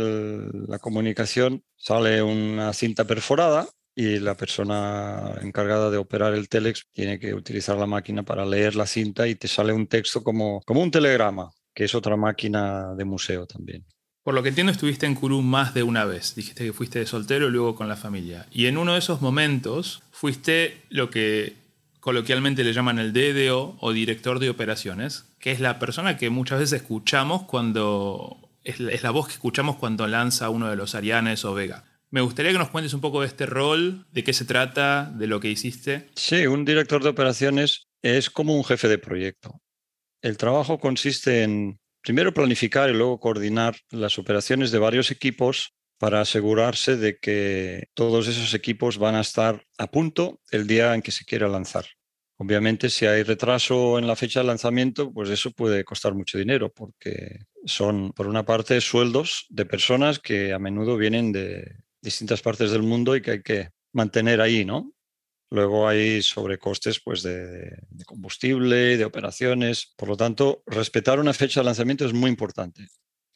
la 0.67 0.79
comunicación 0.79 1.63
sale 1.77 2.23
una 2.23 2.73
cinta 2.73 3.05
perforada 3.05 3.69
y 3.95 4.19
la 4.21 4.35
persona 4.35 5.35
encargada 5.43 5.91
de 5.91 5.99
operar 5.99 6.33
el 6.33 6.49
telex 6.49 6.87
tiene 6.95 7.19
que 7.19 7.35
utilizar 7.35 7.77
la 7.77 7.87
máquina 7.87 8.23
para 8.23 8.47
leer 8.47 8.75
la 8.75 8.87
cinta 8.87 9.29
y 9.29 9.35
te 9.35 9.49
sale 9.49 9.75
un 9.75 9.87
texto 9.87 10.25
como, 10.25 10.63
como 10.63 10.81
un 10.81 10.91
telegrama, 10.91 11.51
que 11.75 11.85
es 11.85 11.95
otra 11.95 12.17
máquina 12.17 12.95
de 12.95 13.05
museo 13.05 13.47
también. 13.47 13.85
Por 14.25 14.33
lo 14.33 14.43
que 14.43 14.49
entiendo, 14.49 14.73
estuviste 14.73 15.05
en 15.05 15.15
Curú 15.15 15.43
más 15.43 15.75
de 15.75 15.83
una 15.83 16.07
vez. 16.07 16.35
Dijiste 16.35 16.65
que 16.65 16.73
fuiste 16.73 16.99
de 16.99 17.07
soltero 17.07 17.47
y 17.47 17.51
luego 17.51 17.75
con 17.75 17.89
la 17.89 17.97
familia. 17.97 18.47
Y 18.51 18.67
en 18.67 18.79
uno 18.79 18.95
de 18.95 18.99
esos 18.99 19.21
momentos 19.21 20.03
fuiste 20.13 20.81
lo 20.89 21.11
que 21.11 21.57
coloquialmente 22.01 22.65
le 22.65 22.73
llaman 22.73 22.99
el 22.99 23.13
DDO 23.13 23.77
o 23.79 23.93
director 23.93 24.39
de 24.39 24.49
operaciones, 24.49 25.27
que 25.39 25.53
es 25.53 25.61
la 25.61 25.79
persona 25.79 26.17
que 26.17 26.31
muchas 26.31 26.59
veces 26.59 26.81
escuchamos 26.81 27.43
cuando. 27.43 28.39
Es 28.65 28.81
la, 28.81 29.11
voz 29.11 29.27
que 29.27 29.35
escuchamos 29.35 29.77
cuando 29.77 30.07
lanza 30.07 30.49
uno 30.49 30.71
de 30.71 30.77
los 30.77 30.95
Arianes 30.95 31.45
o 31.45 31.53
Vega. 31.53 31.85
Me 32.11 32.23
gustaría 32.23 32.51
que 32.51 32.59
nos 32.59 32.71
cuentes 32.71 32.95
un 32.95 33.03
poco 33.03 33.21
de 33.21 33.27
este 33.27 33.45
rol, 33.45 34.07
de 34.11 34.25
qué 34.25 34.33
se 34.33 34.47
trata, 34.47 35.13
de 35.15 35.27
lo 35.27 35.39
que 35.39 35.51
hiciste. 35.51 36.09
Sí, 36.17 36.47
un 36.47 36.65
director 36.65 37.03
de 37.03 37.11
operaciones 37.11 37.89
es 38.01 38.31
como 38.31 38.57
un 38.57 38.65
jefe 38.65 38.89
de 38.89 38.97
proyecto. 38.97 39.61
El 40.23 40.39
trabajo 40.39 40.79
consiste 40.79 41.43
en 41.43 41.79
primero 42.05 42.35
planificar 42.35 42.91
y 42.91 42.93
luego 42.93 43.19
coordinar 43.19 43.77
las 43.91 44.19
operaciones 44.19 44.71
de 44.71 44.79
varios 44.79 45.11
equipos 45.11 45.75
para 45.99 46.21
asegurarse 46.21 46.97
de 46.97 47.19
que 47.19 47.89
todos 47.95 48.29
esos 48.29 48.53
equipos 48.55 48.99
van 48.99 49.15
a 49.15 49.21
estar 49.21 49.65
a 49.79 49.91
punto 49.91 50.41
el 50.51 50.67
día 50.67 50.95
en 50.95 51.03
que 51.03 51.13
se 51.13 51.25
quiera 51.25 51.49
lanzar. 51.49 51.87
Obviamente, 52.37 52.91
si 52.91 53.07
hay 53.07 53.23
retraso 53.23 53.99
en 53.99 54.07
la 54.07 54.17
fecha 54.17 54.41
de 54.41 54.47
lanzamiento, 54.47 55.13
pues 55.13 55.31
eso 55.31 55.53
puede 55.53 55.85
costar 55.85 56.15
mucho 56.15 56.37
dinero, 56.37 56.73
porque 56.73 57.45
son, 57.65 58.13
por 58.13 58.27
una 58.27 58.45
parte, 58.45 58.81
sueldos 58.81 59.47
de 59.49 59.65
personas 59.65 60.19
que 60.19 60.53
a 60.53 60.59
menudo 60.59 60.97
vienen 60.97 61.33
de, 61.33 61.77
distintas 62.05 62.43
partes 62.43 62.71
del 62.71 62.83
mundo 62.83 63.17
y 63.17 63.23
que 63.23 63.31
hay 63.31 63.43
que 63.43 63.71
mantener 63.93 64.41
ahí, 64.41 64.65
¿no? 64.65 64.93
Luego 65.55 65.87
hay 65.87 66.21
sobrecostes 66.21 66.99
pues, 66.99 67.23
de, 67.23 67.79
combustible, 68.07 68.97
de 68.97 69.05
operaciones. 69.05 69.95
Por 69.97 70.09
lo 70.09 70.17
tanto, 70.17 70.65
respetar 70.67 71.21
una 71.21 71.33
fecha 71.33 71.61
de 71.61 71.67
lanzamiento 71.67 72.05
es 72.05 72.13
muy 72.13 72.29
importante. 72.29 72.89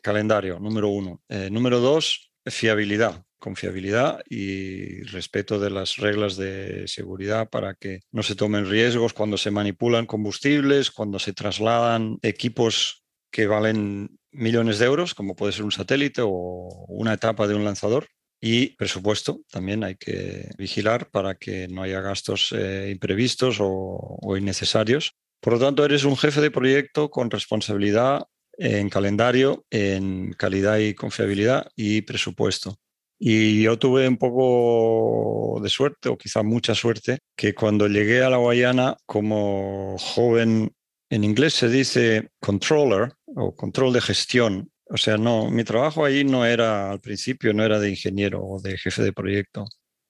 Calendario, 0.03 0.59
número 0.59 0.89
uno. 0.89 1.23
Eh, 1.29 1.49
número 1.49 1.79
dos, 1.79 2.33
fiabilidad. 2.45 3.25
Confiabilidad 3.39 4.21
y 4.29 5.01
respeto 5.05 5.61
de 5.61 5.71
las 5.71 5.99
reglas 5.99 6.37
de 6.37 6.89
seguridad 6.89 7.51
para 7.51 7.75
que 7.75 8.01
no 8.11 8.25
se 8.25 8.35
tomen 8.35 8.69
riesgos 8.69 9.13
cuando 9.13 9.39
se 9.39 9.53
manipulan 9.53 10.07
combustibles, 10.07 10.91
cuando 10.91 11.21
se 11.21 11.35
trasladan 11.35 12.19
equipos 12.23 13.05
que 13.31 13.47
valen 13.47 14.19
millones 14.33 14.81
de 14.81 14.87
euros, 14.87 15.15
como 15.15 15.37
puede 15.37 15.53
ser 15.53 15.63
un 15.63 15.71
satélite 15.71 16.23
o 16.25 16.85
una 16.89 17.13
etapa 17.13 17.47
de 17.47 17.55
un 17.55 17.65
lanzador 17.65 18.09
y 18.41 18.77
presupuesto 18.77 19.41
también 19.51 19.83
hay 19.85 19.97
que 19.97 20.51
vigilar 20.57 21.11
para 21.11 21.35
que 21.35 21.69
no 21.69 21.83
haya 21.83 22.01
gastos 22.01 22.55
eh, 22.57 22.91
imprevistos 22.93 23.59
o, 23.61 24.37
innecesarios. 24.37 25.15
Por 25.41 25.55
lo 25.55 25.59
tanto, 25.59 25.85
eres 25.85 26.05
un 26.05 26.17
jefe 26.17 26.41
de 26.41 26.51
proyecto 26.51 27.11
con 27.11 27.31
responsabilidad 27.31 28.27
en 28.57 28.89
calendario, 28.91 29.65
en 29.71 30.33
calidad 30.33 30.79
y 30.79 30.95
confiabilidad 30.95 31.69
y 31.77 32.03
presupuesto. 32.03 32.77
Y 33.21 33.63
yo 33.63 33.79
tuve 33.79 34.07
un 34.07 34.17
poco 34.17 35.61
de 35.61 35.69
suerte, 35.69 36.09
o 36.09 36.17
quizá 36.17 36.43
mucha 36.43 36.75
suerte, 36.75 37.19
que 37.37 37.55
cuando 37.55 37.89
llegué 37.89 38.23
a 38.23 38.31
la 38.31 38.37
Guayana 38.37 38.97
como 39.07 39.97
joven, 39.99 40.73
en 41.11 41.25
inglés 41.25 41.55
se 41.55 41.69
dice 41.69 42.31
controller 42.41 43.13
o 43.27 43.55
control 43.55 43.93
de 43.93 44.01
gestión, 44.01 44.71
o 44.91 44.97
sea, 44.97 45.17
no, 45.19 45.51
mi 45.51 45.65
trabajo 45.65 46.05
ahí 46.05 46.25
no 46.25 46.47
era 46.47 46.91
al 46.91 47.01
principio, 47.01 47.53
no 47.53 47.65
era 47.65 47.79
de 47.79 47.91
ingeniero 47.91 48.43
o 48.45 48.61
de 48.61 48.79
jefe 48.79 49.03
de 49.03 49.13
proyecto. 49.13 49.67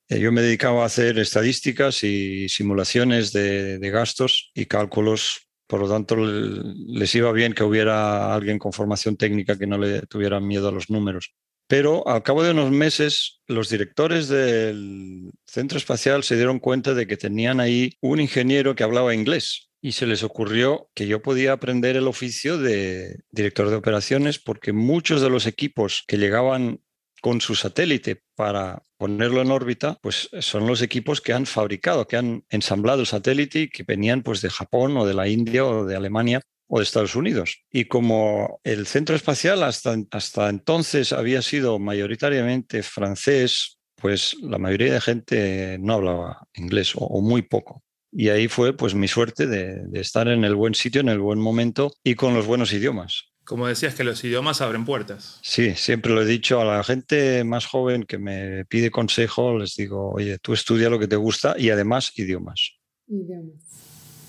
Eh, 0.09 0.21
yo 0.21 0.33
me 0.33 0.43
dedicaba 0.43 0.83
a 0.83 0.87
hacer 0.87 1.19
estadísticas 1.19 2.03
y 2.05 2.49
simulaciones 2.49 3.33
de, 3.33 3.79
gastos 3.91 4.51
y 4.55 4.67
cálculos. 4.67 5.49
Por 5.67 5.81
lo 5.81 5.88
tanto, 5.88 6.17
les 6.17 7.14
iba 7.14 7.31
bien 7.33 7.53
que 7.53 7.64
hubiera 7.64 8.35
alguien 8.35 8.59
con 8.59 8.73
formación 8.73 9.17
técnica 9.17 9.59
que 9.59 9.67
no 9.67 9.79
le 9.79 10.03
tuviera 10.03 10.41
miedo 10.41 10.69
a 10.69 10.73
los 10.73 10.91
números. 10.91 11.35
Pero 11.67 12.09
al 12.09 12.23
cabo 12.23 12.43
de 12.43 12.53
unos 12.53 12.71
meses, 12.71 13.43
los 13.47 13.69
directores 13.69 14.29
del 14.29 15.31
centro 15.47 15.77
espacial 15.77 16.25
se 16.25 16.37
dieron 16.37 16.59
cuenta 16.61 16.95
de 16.95 17.07
que 17.07 17.19
tenían 17.19 17.61
ahí 17.61 17.93
un 18.01 18.21
ingeniero 18.21 18.75
que 18.75 18.85
hablaba 18.85 19.14
inglés 19.14 19.68
y 19.81 19.93
se 19.93 20.07
les 20.07 20.23
ocurrió 20.23 20.91
que 20.95 21.07
yo 21.07 21.23
podía 21.23 21.53
aprender 21.53 21.97
el 21.97 22.09
oficio 22.09 22.59
de 22.59 23.21
director 23.31 23.71
de 23.71 23.77
operaciones 23.77 24.38
porque 24.38 24.73
muchos 24.73 25.21
de 25.21 25.31
los 25.31 25.47
equipos 25.47 26.05
que 26.07 26.19
llegaban 26.19 26.81
con 27.21 27.41
su 27.41 27.55
satélite 27.55 28.23
para 28.35 28.83
ponerlo 28.97 29.43
en 29.43 29.51
órbita, 29.51 29.99
pues 30.03 30.29
son 30.41 30.67
los 30.67 30.83
equipos 30.83 31.21
que 31.21 31.33
han 31.33 31.47
fabricado, 31.47 32.07
que 32.07 32.17
han 32.17 32.45
ensamblado 32.49 33.01
el 33.01 33.07
satélite 33.07 33.62
y 33.62 33.69
que 33.69 33.85
venían 33.85 34.23
pues 34.23 34.41
de 34.41 34.51
Japón 34.51 34.97
o 34.97 35.07
de 35.07 35.14
la 35.14 35.29
India 35.29 35.64
o 35.64 35.85
de 35.85 35.97
Alemania 35.97 36.41
o 36.69 36.79
de 36.79 36.85
Estados 36.85 37.17
Unidos. 37.17 37.64
Y 37.73 37.87
como 37.87 38.61
el 38.62 38.87
centro 38.87 39.17
espacial 39.17 39.62
hasta, 39.62 39.97
hasta 40.11 40.49
entonces 40.49 41.12
había 41.12 41.43
sido 41.43 41.79
mayoritariamente 41.79 42.83
francés, 42.83 43.79
pues 43.97 44.37
la 44.41 44.59
mayoría 44.59 44.93
de 44.93 45.01
gente 45.01 45.79
no 45.81 45.95
hablaba 45.95 46.47
inglés 46.55 46.93
o 46.95 47.21
muy 47.21 47.43
poco. 47.43 47.83
Y 48.11 48.31
ahí 48.31 48.49
fue 48.49 48.77
pues 48.77 48.94
mi 48.94 49.09
suerte 49.09 49.47
de, 49.47 50.01
estar 50.01 50.29
en 50.29 50.44
el 50.44 50.55
buen 50.55 50.75
sitio, 50.75 51.01
en 51.01 51.09
el 51.09 51.18
buen 51.18 51.38
momento 51.38 51.92
y 52.03 52.14
con 52.14 52.35
los 52.35 52.47
buenos 52.47 52.73
idiomas. 52.73 53.25
Como 53.44 53.66
decías, 53.66 53.94
que 53.94 54.05
los 54.05 54.23
idiomas 54.25 54.61
abren 54.61 54.85
puertas. 54.85 55.38
Sí, 55.42 55.75
siempre 55.75 56.12
lo 56.12 56.23
he 56.23 56.27
dicho 56.27 56.61
a 56.61 56.64
la 56.64 56.85
gente 56.85 57.44
más 57.44 57.66
joven 57.66 58.05
que 58.05 58.18
me 58.18 58.66
pide 58.66 58.90
consejo, 58.90 59.59
les 59.59 59.75
digo, 59.75 60.11
oye, 60.11 60.38
tú 60.38 60.53
estudia 60.53 60.90
lo 60.90 60.99
que 60.99 61.09
te 61.09 61.16
gusta 61.16 61.55
y 61.59 61.71
además 61.71 62.12
idiomas. 62.18 62.79
Idiomas. 63.07 63.62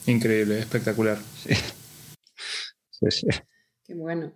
Increíble, 0.05 0.59
espectacular. 0.59 1.17
Sí. 1.35 1.53
sí, 3.09 3.27
Qué 3.83 3.93
bueno. 3.93 4.33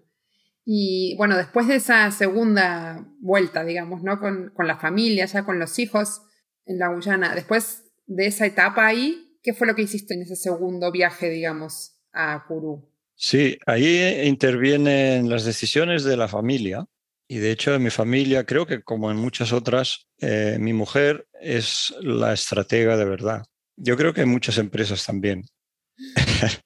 Y 0.65 1.15
bueno, 1.17 1.37
después 1.37 1.67
de 1.67 1.75
esa 1.75 2.09
segunda 2.11 3.05
vuelta, 3.19 3.63
digamos, 3.63 4.03
¿no? 4.03 4.19
Con, 4.19 4.51
con 4.53 4.67
la 4.67 4.77
familia, 4.77 5.25
ya 5.25 5.45
con 5.45 5.59
los 5.59 5.77
hijos 5.79 6.21
en 6.65 6.79
la 6.79 6.87
Guyana, 6.89 7.35
después 7.35 7.83
de 8.05 8.27
esa 8.27 8.45
etapa 8.45 8.85
ahí, 8.85 9.32
¿Qué 9.43 9.53
fue 9.53 9.67
lo 9.67 9.75
que 9.75 9.81
hiciste 9.81 10.13
en 10.13 10.21
ese 10.21 10.37
segundo 10.37 10.89
viaje, 10.89 11.29
digamos, 11.29 11.97
a 12.13 12.45
Curú? 12.47 12.89
Sí, 13.15 13.57
ahí 13.65 14.21
intervienen 14.23 15.29
las 15.29 15.43
decisiones 15.43 16.05
de 16.05 16.15
la 16.15 16.29
familia. 16.29 16.85
Y 17.27 17.37
de 17.37 17.51
hecho, 17.51 17.75
en 17.75 17.83
mi 17.83 17.89
familia, 17.89 18.45
creo 18.45 18.65
que 18.65 18.81
como 18.81 19.11
en 19.11 19.17
muchas 19.17 19.51
otras, 19.51 20.07
eh, 20.19 20.57
mi 20.59 20.71
mujer 20.71 21.27
es 21.41 21.93
la 22.01 22.31
estratega 22.33 22.95
de 22.95 23.05
verdad. 23.05 23.43
Yo 23.75 23.97
creo 23.97 24.13
que 24.13 24.21
en 24.21 24.29
muchas 24.29 24.57
empresas 24.57 25.05
también. 25.05 25.43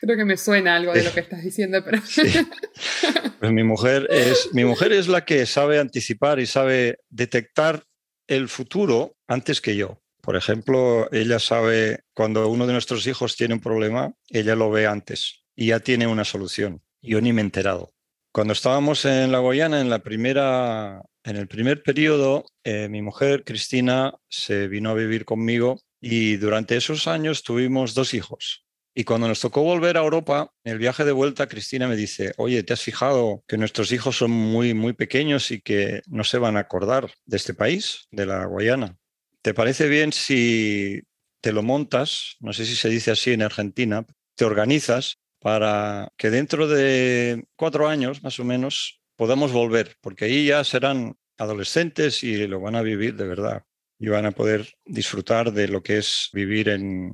Creo 0.00 0.16
que 0.16 0.24
me 0.24 0.36
suena 0.36 0.74
algo 0.74 0.92
de 0.92 1.04
lo 1.04 1.12
que 1.12 1.20
estás 1.20 1.42
diciendo, 1.44 1.84
pero... 1.84 2.02
Pues 3.38 3.52
mi 3.52 3.62
mujer, 3.62 4.08
es, 4.10 4.48
mi 4.52 4.64
mujer 4.64 4.92
es 4.92 5.08
la 5.08 5.24
que 5.24 5.46
sabe 5.46 5.78
anticipar 5.78 6.40
y 6.40 6.46
sabe 6.46 6.98
detectar 7.08 7.84
el 8.26 8.48
futuro 8.48 9.16
antes 9.28 9.60
que 9.60 9.76
yo. 9.76 10.01
Por 10.22 10.36
ejemplo, 10.36 11.08
ella 11.10 11.40
sabe 11.40 12.04
cuando 12.14 12.48
uno 12.48 12.68
de 12.68 12.72
nuestros 12.72 13.08
hijos 13.08 13.36
tiene 13.36 13.54
un 13.54 13.60
problema, 13.60 14.14
ella 14.28 14.54
lo 14.54 14.70
ve 14.70 14.86
antes 14.86 15.44
y 15.56 15.66
ya 15.66 15.80
tiene 15.80 16.06
una 16.06 16.24
solución. 16.24 16.80
Yo 17.02 17.20
ni 17.20 17.32
me 17.32 17.42
he 17.42 17.44
enterado. 17.44 17.92
Cuando 18.32 18.52
estábamos 18.52 19.04
en 19.04 19.32
la 19.32 19.40
Guayana, 19.40 19.80
en, 19.80 19.90
la 19.90 19.98
primera, 19.98 21.02
en 21.24 21.36
el 21.36 21.48
primer 21.48 21.82
periodo, 21.82 22.46
eh, 22.62 22.88
mi 22.88 23.02
mujer, 23.02 23.42
Cristina, 23.44 24.14
se 24.28 24.68
vino 24.68 24.90
a 24.90 24.94
vivir 24.94 25.24
conmigo 25.24 25.80
y 26.00 26.36
durante 26.36 26.76
esos 26.76 27.08
años 27.08 27.42
tuvimos 27.42 27.94
dos 27.94 28.14
hijos. 28.14 28.64
Y 28.94 29.02
cuando 29.02 29.26
nos 29.26 29.40
tocó 29.40 29.62
volver 29.62 29.96
a 29.96 30.02
Europa, 30.02 30.52
en 30.62 30.74
el 30.74 30.78
viaje 30.78 31.04
de 31.04 31.12
vuelta, 31.12 31.48
Cristina 31.48 31.88
me 31.88 31.96
dice, 31.96 32.32
oye, 32.36 32.62
¿te 32.62 32.74
has 32.74 32.82
fijado 32.82 33.42
que 33.48 33.58
nuestros 33.58 33.90
hijos 33.90 34.18
son 34.18 34.30
muy, 34.30 34.72
muy 34.72 34.92
pequeños 34.92 35.50
y 35.50 35.60
que 35.60 36.02
no 36.06 36.22
se 36.22 36.38
van 36.38 36.56
a 36.56 36.60
acordar 36.60 37.10
de 37.26 37.36
este 37.36 37.54
país, 37.54 38.06
de 38.12 38.26
la 38.26 38.44
Guayana? 38.44 38.98
¿Te 39.42 39.54
parece 39.54 39.88
bien 39.88 40.12
si 40.12 41.02
te 41.40 41.52
lo 41.52 41.64
montas, 41.64 42.36
no 42.38 42.52
sé 42.52 42.64
si 42.64 42.76
se 42.76 42.88
dice 42.88 43.10
así 43.10 43.32
en 43.32 43.42
Argentina, 43.42 44.06
te 44.36 44.44
organizas 44.44 45.18
para 45.40 46.12
que 46.16 46.30
dentro 46.30 46.68
de 46.68 47.44
cuatro 47.56 47.88
años 47.88 48.22
más 48.22 48.38
o 48.38 48.44
menos 48.44 49.00
podamos 49.16 49.52
volver, 49.52 49.96
porque 50.00 50.26
ahí 50.26 50.46
ya 50.46 50.62
serán 50.62 51.16
adolescentes 51.38 52.22
y 52.22 52.46
lo 52.46 52.60
van 52.60 52.76
a 52.76 52.82
vivir 52.82 53.16
de 53.16 53.26
verdad 53.26 53.64
y 53.98 54.08
van 54.08 54.26
a 54.26 54.30
poder 54.30 54.74
disfrutar 54.84 55.52
de 55.52 55.66
lo 55.66 55.82
que 55.82 55.98
es 55.98 56.28
vivir 56.32 56.68
en, 56.68 57.12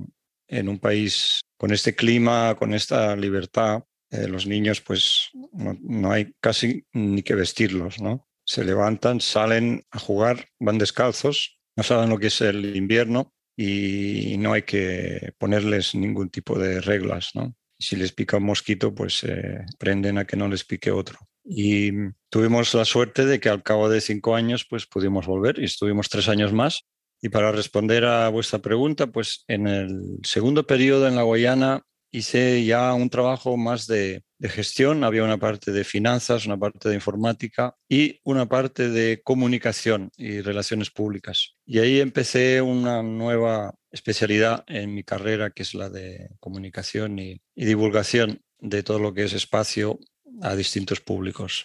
en 0.49 0.69
un 0.69 0.79
país 0.79 1.41
con 1.57 1.73
este 1.73 1.95
clima, 1.95 2.55
con 2.57 2.75
esta 2.75 3.17
libertad. 3.17 3.85
Eh, 4.11 4.29
los 4.29 4.47
niños 4.47 4.83
pues 4.83 5.31
no, 5.53 5.77
no, 5.81 6.13
hay 6.13 6.35
casi 6.41 6.87
ni 6.93 7.23
que 7.23 7.35
vestirlos, 7.35 8.01
¿no? 8.01 8.27
Se 8.45 8.65
levantan, 8.65 9.21
salen 9.21 9.85
a 9.91 9.99
jugar, 9.99 10.49
van 10.59 10.79
descalzos, 10.79 11.58
no 11.79 11.85
saben 11.85 12.11
lo 12.11 12.19
que 12.19 12.27
es 12.27 12.41
el 12.41 12.75
invierno 12.75 13.33
y 13.57 14.37
no 14.37 14.53
hay 14.53 14.63
que 14.63 15.33
ponerles 15.39 15.95
ningún 15.95 16.29
tipo 16.29 16.59
de 16.59 16.81
reglas, 16.81 17.31
¿no? 17.35 17.55
Si 17.79 17.95
les 17.95 18.11
pica 18.11 18.39
un 18.39 18.47
mosquito, 18.47 18.93
pues 18.93 19.23
eh, 19.23 19.65
prenden 19.79 20.19
a 20.19 20.25
que 20.25 20.37
no 20.37 20.49
les 20.49 20.65
pique 20.65 20.91
otro. 20.91 21.21
Y 21.45 21.93
tuvimos 22.31 22.75
la 22.75 22.85
suerte 22.85 23.27
de 23.27 23.39
que 23.39 23.49
al 23.49 23.63
cabo 23.63 23.89
de 23.89 24.01
cinco 24.01 24.35
años 24.35 24.67
pues 24.69 24.87
pudimos 24.87 25.29
volver 25.29 25.61
y 25.61 25.67
estuvimos 25.67 26.09
tres 26.09 26.29
años 26.29 26.53
más. 26.53 26.83
Y 27.23 27.29
para 27.29 27.53
responder 27.53 28.05
a 28.07 28.29
vuestra 28.29 28.59
pregunta, 28.59 29.07
pues 29.07 29.45
en 29.47 29.69
el 29.69 30.19
segundo 30.25 30.67
periodo 30.67 31.07
en 31.07 31.15
la 31.15 31.23
Guayana 31.23 31.83
hice 32.11 32.65
ya 32.65 32.93
un 32.93 33.09
trabajo 33.09 33.57
más 33.57 33.87
de, 33.87 34.25
de, 34.39 34.49
gestión. 34.49 35.05
Había 35.05 35.25
una 35.25 35.39
parte 35.39 35.73
de 35.73 35.85
finanzas, 35.85 36.47
una 36.47 36.57
parte 36.57 36.89
de 36.89 36.95
informática 36.95 37.75
y 37.89 38.21
una 38.25 38.47
parte 38.47 38.89
de 38.89 39.21
comunicación 39.23 40.11
y 40.17 40.41
relaciones 40.41 40.91
públicas. 40.91 41.55
Y 41.67 41.79
ahí 41.79 42.01
empecé 42.01 42.63
una 42.63 43.03
nueva 43.03 43.75
especialidad 43.91 44.65
en 44.67 44.95
mi 44.95 45.05
carrera, 45.05 45.51
que 45.51 45.63
es 45.63 45.75
la 45.75 45.91
de 45.91 46.31
comunicación 46.41 47.19
y, 47.19 47.41
y 47.55 47.65
divulgación 47.65 48.43
de 48.61 48.83
todo 48.83 48.99
lo 48.99 49.15
que 49.15 49.25
es 49.25 49.33
espacio 49.33 49.99
a 50.43 50.55
distintos 50.55 51.01
públicos. 51.01 51.65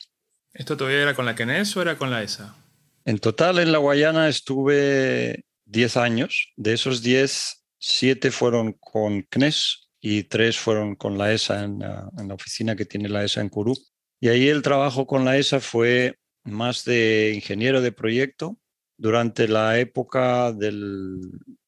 ¿Esto 0.54 0.78
todavía 0.78 1.02
era 1.02 1.16
con 1.16 1.26
la 1.26 1.36
CNES 1.36 1.76
o 1.78 1.82
era 1.82 1.98
con 1.98 2.12
la 2.12 2.22
ESA? 2.22 2.56
En 3.06 3.20
total 3.20 3.60
en 3.60 3.72
la 3.72 3.80
Guayana 3.80 4.30
estuve 4.30 5.46
10 5.66 5.98
años. 5.98 6.54
De 6.56 6.74
esos 6.74 7.02
10, 7.02 7.66
7 7.80 8.32
fueron 8.32 8.74
con 8.74 9.24
CNES 9.24 9.83
y 10.06 10.24
3 10.24 10.58
fueron 10.58 10.96
con 10.96 11.18
la 11.18 11.32
ESA 11.32 11.64
en 11.64 11.80
la, 11.80 12.10
en 12.18 12.28
la 12.28 12.34
oficina 12.34 12.76
que 12.76 12.84
tiene 12.84 13.08
la 13.08 13.24
ESA 13.24 13.40
en 13.40 13.48
Curú. 13.48 13.74
Y 14.20 14.28
ahí 14.28 14.50
el 14.50 14.62
trabajo 14.62 15.08
con 15.08 15.24
la 15.24 15.38
ESA 15.38 15.62
fue 15.62 16.20
más 16.44 16.84
de 16.84 17.32
ingeniero 17.34 17.80
de 17.80 17.94
proyecto. 17.94 18.60
Durante 18.98 19.48
la 19.48 19.80
época 19.80 20.52
de 20.52 20.74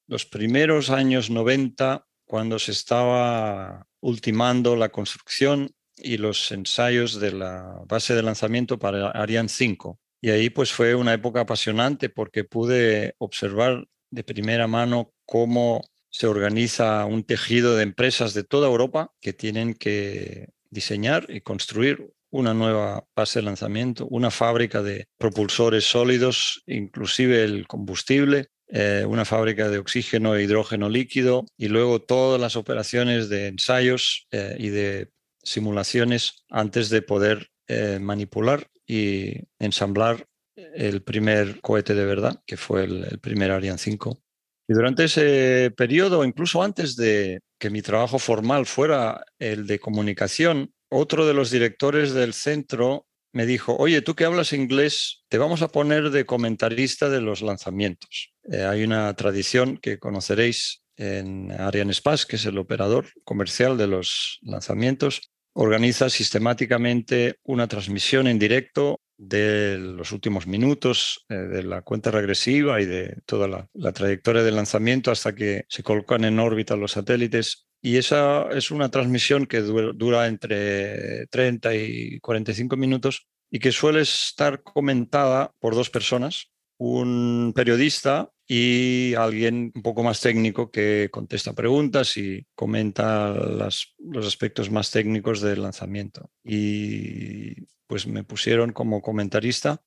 los 0.08 0.26
primeros 0.26 0.89
años 0.89 1.30
90, 1.30 2.06
cuando 2.26 2.60
se 2.60 2.74
estaba 2.74 3.88
ultimando 4.02 4.76
la 4.76 4.89
construcción 4.89 5.71
y 5.95 6.17
los 6.17 6.52
ensayos 6.52 7.21
de 7.21 7.32
la 7.32 7.84
base 7.88 8.15
de 8.15 8.21
lanzamiento 8.21 8.78
para 8.78 9.12
Ariane 9.12 9.48
5. 9.48 9.98
Y 10.21 10.32
ahí 10.32 10.50
pues 10.50 10.74
fue 10.74 10.93
una 10.93 11.13
época 11.13 11.39
apasionante 11.39 12.10
porque 12.10 12.43
pude 12.43 13.15
observar 13.17 13.88
de 14.12 14.24
primera 14.26 14.67
mano 14.67 15.13
cómo 15.26 15.82
se 16.15 16.28
organiza 16.28 17.04
un 17.04 17.25
tejido 17.25 17.75
de 17.75 17.84
empresas 17.84 18.34
de 18.34 18.45
toda 18.45 18.69
Europa 18.69 19.12
que 19.19 19.34
tienen 19.34 19.73
que 19.73 20.47
diseñar 20.69 21.25
y 21.28 21.41
construir 21.41 22.13
una 22.30 22.54
nueva 22.54 23.06
base 23.13 23.39
de 23.39 23.43
lanzamiento, 23.43 24.08
una 24.08 24.32
fábrica 24.32 24.82
de 24.82 25.10
propulsores 25.17 25.84
sólidos, 25.84 26.63
inclusive 26.67 27.43
el 27.43 27.67
combustible, 27.67 28.47
eh, 28.69 29.04
una 29.06 29.25
fábrica 29.25 29.67
de 29.67 29.78
oxígeno 29.78 30.36
e 30.36 30.43
hidrógeno 30.43 30.88
líquido 30.88 31.45
y 31.58 31.67
luego 31.67 32.01
todas 32.01 32.39
las 32.39 32.56
operaciones 32.56 33.28
de 33.28 33.47
ensayos 33.47 34.25
eh, 34.32 34.56
y 34.58 34.69
de 34.69 35.10
simulaciones 35.43 36.45
antes 36.49 36.89
de 36.89 37.01
poder 37.01 37.49
eh, 37.67 37.99
manipular 37.99 38.67
y 38.88 39.34
ensamblar 39.60 40.28
el 40.56 41.01
primer 41.01 41.60
cohete 41.60 41.93
de 41.93 42.06
verdad, 42.06 42.41
que 42.47 42.56
fue 42.56 42.86
el, 42.86 43.04
el, 43.04 43.19
primer 43.19 43.51
Ariane 43.51 43.78
5. 43.78 44.24
Y 44.67 44.73
durante 44.73 45.06
ese 45.06 45.71
periodo, 45.75 46.25
incluso 46.25 46.63
antes 46.63 46.95
de 46.95 47.39
que 47.60 47.69
mi 47.69 47.82
trabajo 47.82 48.19
formal 48.19 48.65
fuera 48.65 49.23
el 49.39 49.67
de 49.67 49.80
comunicación, 49.80 50.73
otro 50.89 51.25
de 51.25 51.34
los 51.34 51.51
directores 51.51 52.13
del 52.13 52.34
centro 52.34 53.06
me 53.32 53.45
dijo, 53.45 53.75
oye, 53.75 54.01
tú 54.01 54.15
que 54.15 54.23
hablas 54.23 54.54
inglés, 54.54 55.23
te 55.28 55.38
vamos 55.38 55.62
a 55.62 55.67
poner 55.67 56.10
de 56.10 56.25
comentarista 56.25 57.10
de 57.10 57.19
los 57.19 57.41
lanzamientos. 57.41 58.34
Eh, 58.49 58.63
hay 58.63 58.84
una 58.84 59.13
tradición 59.13 59.78
que 59.78 59.99
conoceréis 59.99 60.84
en 60.95 61.51
Arianespace, 61.51 62.25
que 62.28 62.38
es 62.38 62.45
el 62.45 62.58
operador 62.58 63.08
comercial 63.25 63.78
de 63.78 63.88
los 63.88 64.39
lanzamientos, 64.41 65.34
organiza 65.54 66.10
sistemáticamente 66.10 67.36
una 67.43 67.67
transmisión 67.67 68.28
en 68.28 68.39
directo 68.39 69.01
de 69.17 69.78
los 69.78 70.12
últimos 70.12 70.47
minutos 70.47 71.25
eh, 71.30 71.36
de 71.36 71.63
la 71.63 71.82
cuenta 71.82 72.12
regresiva 72.12 72.82
y 72.82 72.86
de 72.86 73.17
toda 73.25 73.47
la, 73.47 73.91
trayectoria 73.93 74.43
del 74.43 74.56
lanzamiento 74.56 75.12
hasta 75.12 75.34
que 75.34 75.65
se 75.69 75.84
colocan 75.84 76.25
en 76.25 76.39
órbita 76.39 76.75
los 76.75 76.93
satélites. 76.93 77.67
Y 77.82 77.97
esa 77.97 78.49
es 78.51 78.71
una 78.71 78.89
transmisión 78.89 79.45
que 79.45 79.62
dura, 79.62 80.28
entre 80.28 81.28
30 81.28 81.75
y 81.75 82.19
45 82.19 82.75
minutos 82.78 83.28
y 83.51 83.60
que 83.60 83.71
suele 83.71 84.01
estar 84.01 84.63
comentada 84.63 85.51
por 85.60 85.75
dos 85.75 85.89
personas, 85.91 86.51
un 86.78 87.54
periodista 87.56 88.32
y 88.47 89.13
alguien 89.15 89.71
un 89.75 89.82
poco 89.82 90.04
más 90.04 90.19
técnico 90.19 90.71
que 90.71 91.10
contesta 91.12 91.54
preguntas 91.54 92.17
y 92.17 92.45
comenta 92.56 93.34
los 93.34 94.28
aspectos 94.28 94.71
más 94.71 94.89
técnicos 94.89 95.41
del 95.41 95.62
lanzamiento. 95.62 96.32
Y 96.43 97.67
pues 97.88 98.08
me 98.08 98.24
pusieron 98.24 98.71
como 98.71 99.02
comentarista. 99.02 99.82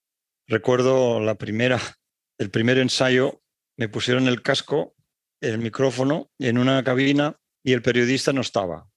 Recuerdo 0.47 1.21
la 1.21 1.37
primera, 1.37 1.81
el 2.39 2.51
primer 2.51 2.79
ensayo, 2.79 3.43
me 3.77 3.89
pusieron 3.89 4.29
el 4.29 4.43
casco, 4.43 4.95
el 5.41 5.59
micrófono 5.59 6.31
en 6.39 6.59
una 6.59 6.83
cabina 6.83 7.39
y 7.63 7.73
el 7.73 7.83
periodista 7.83 8.33
no 8.33 8.41
estaba. 8.41 8.89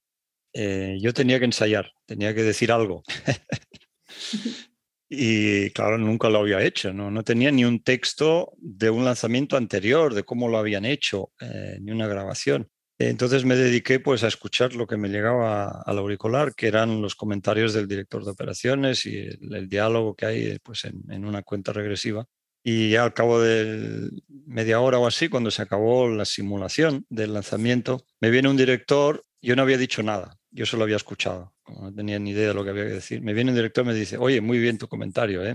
Eh, 0.54 0.98
yo 1.00 1.14
tenía 1.14 1.38
que 1.38 1.46
ensayar, 1.46 1.92
tenía 2.06 2.34
que 2.34 2.42
decir 2.42 2.72
algo. 2.72 3.02
Y 5.14 5.68
claro, 5.72 5.98
nunca 5.98 6.30
lo 6.30 6.38
había 6.38 6.62
hecho, 6.62 6.94
¿no? 6.94 7.10
no 7.10 7.22
tenía 7.22 7.50
ni 7.50 7.66
un 7.66 7.82
texto 7.82 8.54
de 8.56 8.88
un 8.88 9.04
lanzamiento 9.04 9.58
anterior, 9.58 10.14
de 10.14 10.22
cómo 10.22 10.48
lo 10.48 10.56
habían 10.56 10.86
hecho, 10.86 11.32
eh, 11.38 11.76
ni 11.82 11.92
una 11.92 12.06
grabación. 12.06 12.70
Entonces 12.98 13.44
me 13.44 13.56
dediqué 13.56 13.98
pues 13.98 14.22
a 14.22 14.28
escuchar 14.28 14.74
lo 14.74 14.86
que 14.86 14.96
me 14.96 15.08
llegaba 15.08 15.82
al 15.82 15.98
auricular, 15.98 16.54
que 16.54 16.68
eran 16.68 17.02
los 17.02 17.16
comentarios 17.16 17.72
del 17.72 17.88
director 17.88 18.24
de 18.24 18.30
operaciones 18.30 19.06
y 19.06 19.16
el, 19.18 19.54
el 19.54 19.68
diálogo 19.68 20.14
que 20.14 20.26
hay 20.26 20.58
pues 20.60 20.84
en, 20.84 21.02
en, 21.10 21.24
una 21.24 21.42
cuenta 21.42 21.72
regresiva. 21.72 22.26
Y 22.62 22.90
ya 22.90 23.02
al 23.02 23.12
cabo 23.12 23.40
de 23.40 24.08
media 24.28 24.80
hora 24.80 24.98
o 24.98 25.06
así, 25.06 25.28
cuando 25.28 25.50
se 25.50 25.62
acabó 25.62 26.08
la 26.08 26.24
simulación 26.24 27.04
del 27.08 27.34
lanzamiento, 27.34 28.04
me 28.20 28.30
viene 28.30 28.48
un 28.48 28.56
director, 28.56 29.24
yo 29.40 29.56
no 29.56 29.62
había 29.62 29.78
dicho 29.78 30.04
nada, 30.04 30.38
yo 30.52 30.64
solo 30.64 30.84
había 30.84 30.96
escuchado 30.96 31.52
no 31.80 31.92
tenía 31.92 32.18
ni 32.18 32.30
idea 32.30 32.48
de 32.48 32.54
lo 32.54 32.64
que 32.64 32.70
había 32.70 32.84
que 32.84 32.94
decir. 32.94 33.22
Me 33.22 33.32
viene 33.32 33.50
un 33.50 33.56
director 33.56 33.84
y 33.84 33.88
me 33.88 33.94
dice, 33.94 34.16
oye, 34.18 34.40
muy 34.40 34.58
bien 34.58 34.78
tu 34.78 34.88
comentario, 34.88 35.44
¿eh? 35.44 35.54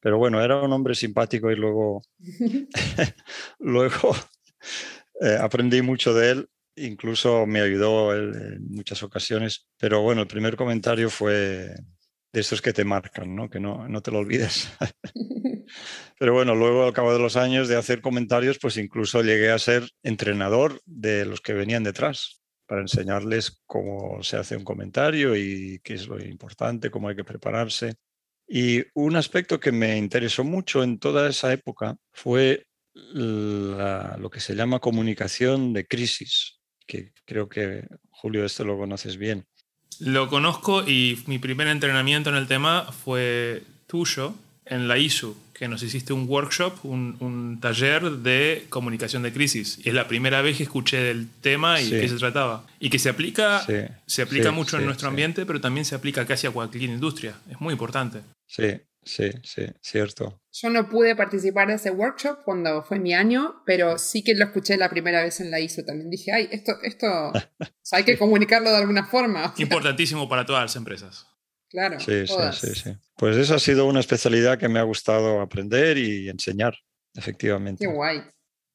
Pero 0.00 0.18
bueno, 0.18 0.42
era 0.42 0.60
un 0.60 0.72
hombre 0.72 0.94
simpático 0.94 1.50
y 1.50 1.56
luego, 1.56 2.02
luego 3.58 4.14
eh, 5.20 5.38
aprendí 5.40 5.82
mucho 5.82 6.14
de 6.14 6.30
él, 6.30 6.48
incluso 6.76 7.46
me 7.46 7.60
ayudó 7.60 8.14
él 8.14 8.34
en 8.34 8.68
muchas 8.70 9.02
ocasiones. 9.02 9.68
Pero 9.78 10.02
bueno, 10.02 10.22
el 10.22 10.26
primer 10.26 10.56
comentario 10.56 11.10
fue 11.10 11.74
de 12.32 12.40
estos 12.40 12.60
que 12.60 12.72
te 12.72 12.84
marcan, 12.84 13.34
¿no? 13.34 13.48
que 13.48 13.60
no, 13.60 13.88
no 13.88 14.02
te 14.02 14.10
lo 14.10 14.18
olvides. 14.18 14.68
Pero 16.18 16.34
bueno, 16.34 16.54
luego 16.54 16.84
al 16.84 16.92
cabo 16.92 17.12
de 17.12 17.20
los 17.20 17.36
años 17.36 17.68
de 17.68 17.76
hacer 17.76 18.00
comentarios, 18.00 18.58
pues 18.60 18.76
incluso 18.76 19.22
llegué 19.22 19.50
a 19.52 19.58
ser 19.58 19.88
entrenador 20.02 20.80
de 20.84 21.26
los 21.26 21.40
que 21.40 21.52
venían 21.52 21.84
detrás 21.84 22.42
para 22.66 22.80
enseñarles 22.80 23.62
cómo 23.66 24.22
se 24.22 24.36
hace 24.36 24.56
un 24.56 24.64
comentario 24.64 25.36
y 25.36 25.80
qué 25.84 25.94
es 25.94 26.08
lo 26.08 26.20
importante, 26.20 26.90
cómo 26.90 27.08
hay 27.08 27.16
que 27.16 27.24
prepararse. 27.24 27.94
Y 28.48 28.82
un 28.94 29.16
aspecto 29.16 29.60
que 29.60 29.70
me 29.70 29.96
interesó 29.96 30.42
mucho 30.44 30.82
en 30.82 30.98
toda 30.98 31.28
esa 31.28 31.52
época 31.52 31.96
fue 32.12 32.66
la, 32.94 34.16
lo 34.18 34.30
que 34.30 34.40
se 34.40 34.54
llama 34.54 34.80
comunicación 34.80 35.72
de 35.72 35.86
crisis, 35.86 36.60
que 36.86 37.12
creo 37.24 37.48
que 37.48 37.86
Julio, 38.10 38.44
esto 38.44 38.64
lo 38.64 38.78
conoces 38.78 39.16
bien. 39.16 39.44
Lo 40.00 40.28
conozco 40.28 40.86
y 40.86 41.22
mi 41.26 41.38
primer 41.38 41.68
entrenamiento 41.68 42.30
en 42.30 42.36
el 42.36 42.46
tema 42.46 42.90
fue 42.92 43.62
tuyo 43.86 44.34
en 44.66 44.88
la 44.88 44.98
ISU, 44.98 45.36
que 45.52 45.68
nos 45.68 45.82
hiciste 45.82 46.12
un 46.12 46.26
workshop, 46.28 46.84
un, 46.84 47.16
un, 47.20 47.60
taller 47.60 48.10
de 48.10 48.66
comunicación 48.70 49.22
de 49.22 49.32
crisis. 49.32 49.78
Y 49.84 49.90
es 49.90 49.94
la 49.94 50.08
primera 50.08 50.40
vez 50.42 50.56
que 50.56 50.62
escuché 50.62 50.96
del 50.96 51.28
tema 51.42 51.80
y 51.80 51.84
sí. 51.84 51.90
qué 51.90 52.08
se 52.08 52.16
trataba. 52.16 52.66
Y 52.80 52.88
que 52.88 52.98
se 52.98 53.10
aplica, 53.10 53.62
sí. 53.64 53.74
se 54.06 54.22
aplica 54.22 54.48
sí, 54.48 54.54
mucho 54.54 54.78
en 54.78 54.86
nuestro 54.86 55.08
ambiente, 55.08 55.44
pero 55.44 55.60
también 55.60 55.84
se 55.84 55.94
aplica 55.94 56.26
casi 56.26 56.46
a 56.46 56.50
cualquier 56.50 56.84
industria. 56.84 57.36
Es 57.50 57.60
muy 57.60 57.72
importante. 57.72 58.20
Sí, 58.46 58.80
Sí, 59.04 59.30
sí, 59.42 59.66
cierto. 59.80 60.40
Yo 60.52 60.70
no 60.70 60.88
pude 60.88 61.16
participar 61.16 61.68
de 61.68 61.74
ese 61.74 61.90
workshop 61.90 62.38
cuando 62.44 62.82
fue 62.82 62.98
mi 62.98 63.12
año, 63.12 63.62
pero 63.66 63.98
sí 63.98 64.22
que 64.22 64.34
lo 64.34 64.44
escuché 64.44 64.76
la 64.76 64.88
primera 64.88 65.22
vez 65.22 65.40
en 65.40 65.50
la 65.50 65.60
ISO 65.60 65.84
también. 65.84 66.10
Dije, 66.10 66.32
ay, 66.32 66.48
esto, 66.50 66.72
esto, 66.82 67.32
hay 67.92 68.04
que 68.04 68.18
comunicarlo 68.18 68.70
de 68.70 68.76
alguna 68.76 69.04
forma. 69.04 69.52
Importantísimo 69.58 70.28
para 70.28 70.46
todas 70.46 70.62
las 70.62 70.76
empresas. 70.76 71.26
Claro. 71.68 71.98
Sí, 71.98 72.26
sí, 72.26 72.34
sí, 72.52 72.74
sí. 72.74 72.96
Pues 73.16 73.36
esa 73.36 73.56
ha 73.56 73.58
sido 73.58 73.86
una 73.86 74.00
especialidad 74.00 74.58
que 74.58 74.68
me 74.68 74.78
ha 74.78 74.84
gustado 74.84 75.40
aprender 75.40 75.98
y 75.98 76.28
enseñar, 76.28 76.76
efectivamente. 77.14 77.84
Qué 77.84 77.92
guay. 77.92 78.22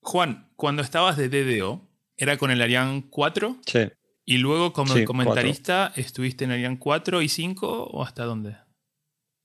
Juan, 0.02 0.52
cuando 0.56 0.82
estabas 0.82 1.18
de 1.18 1.30
DDO, 1.30 1.90
¿era 2.18 2.38
con 2.38 2.52
el 2.52 2.62
Ariane 2.62 3.08
4? 3.10 3.62
Sí. 3.66 3.90
¿Y 4.26 4.38
luego 4.38 4.74
como 4.74 4.94
comentarista 5.06 5.92
estuviste 5.96 6.44
en 6.44 6.52
Ariane 6.52 6.78
4 6.78 7.22
y 7.22 7.30
5 7.30 7.84
o 7.86 8.04
hasta 8.04 8.26
dónde? 8.26 8.58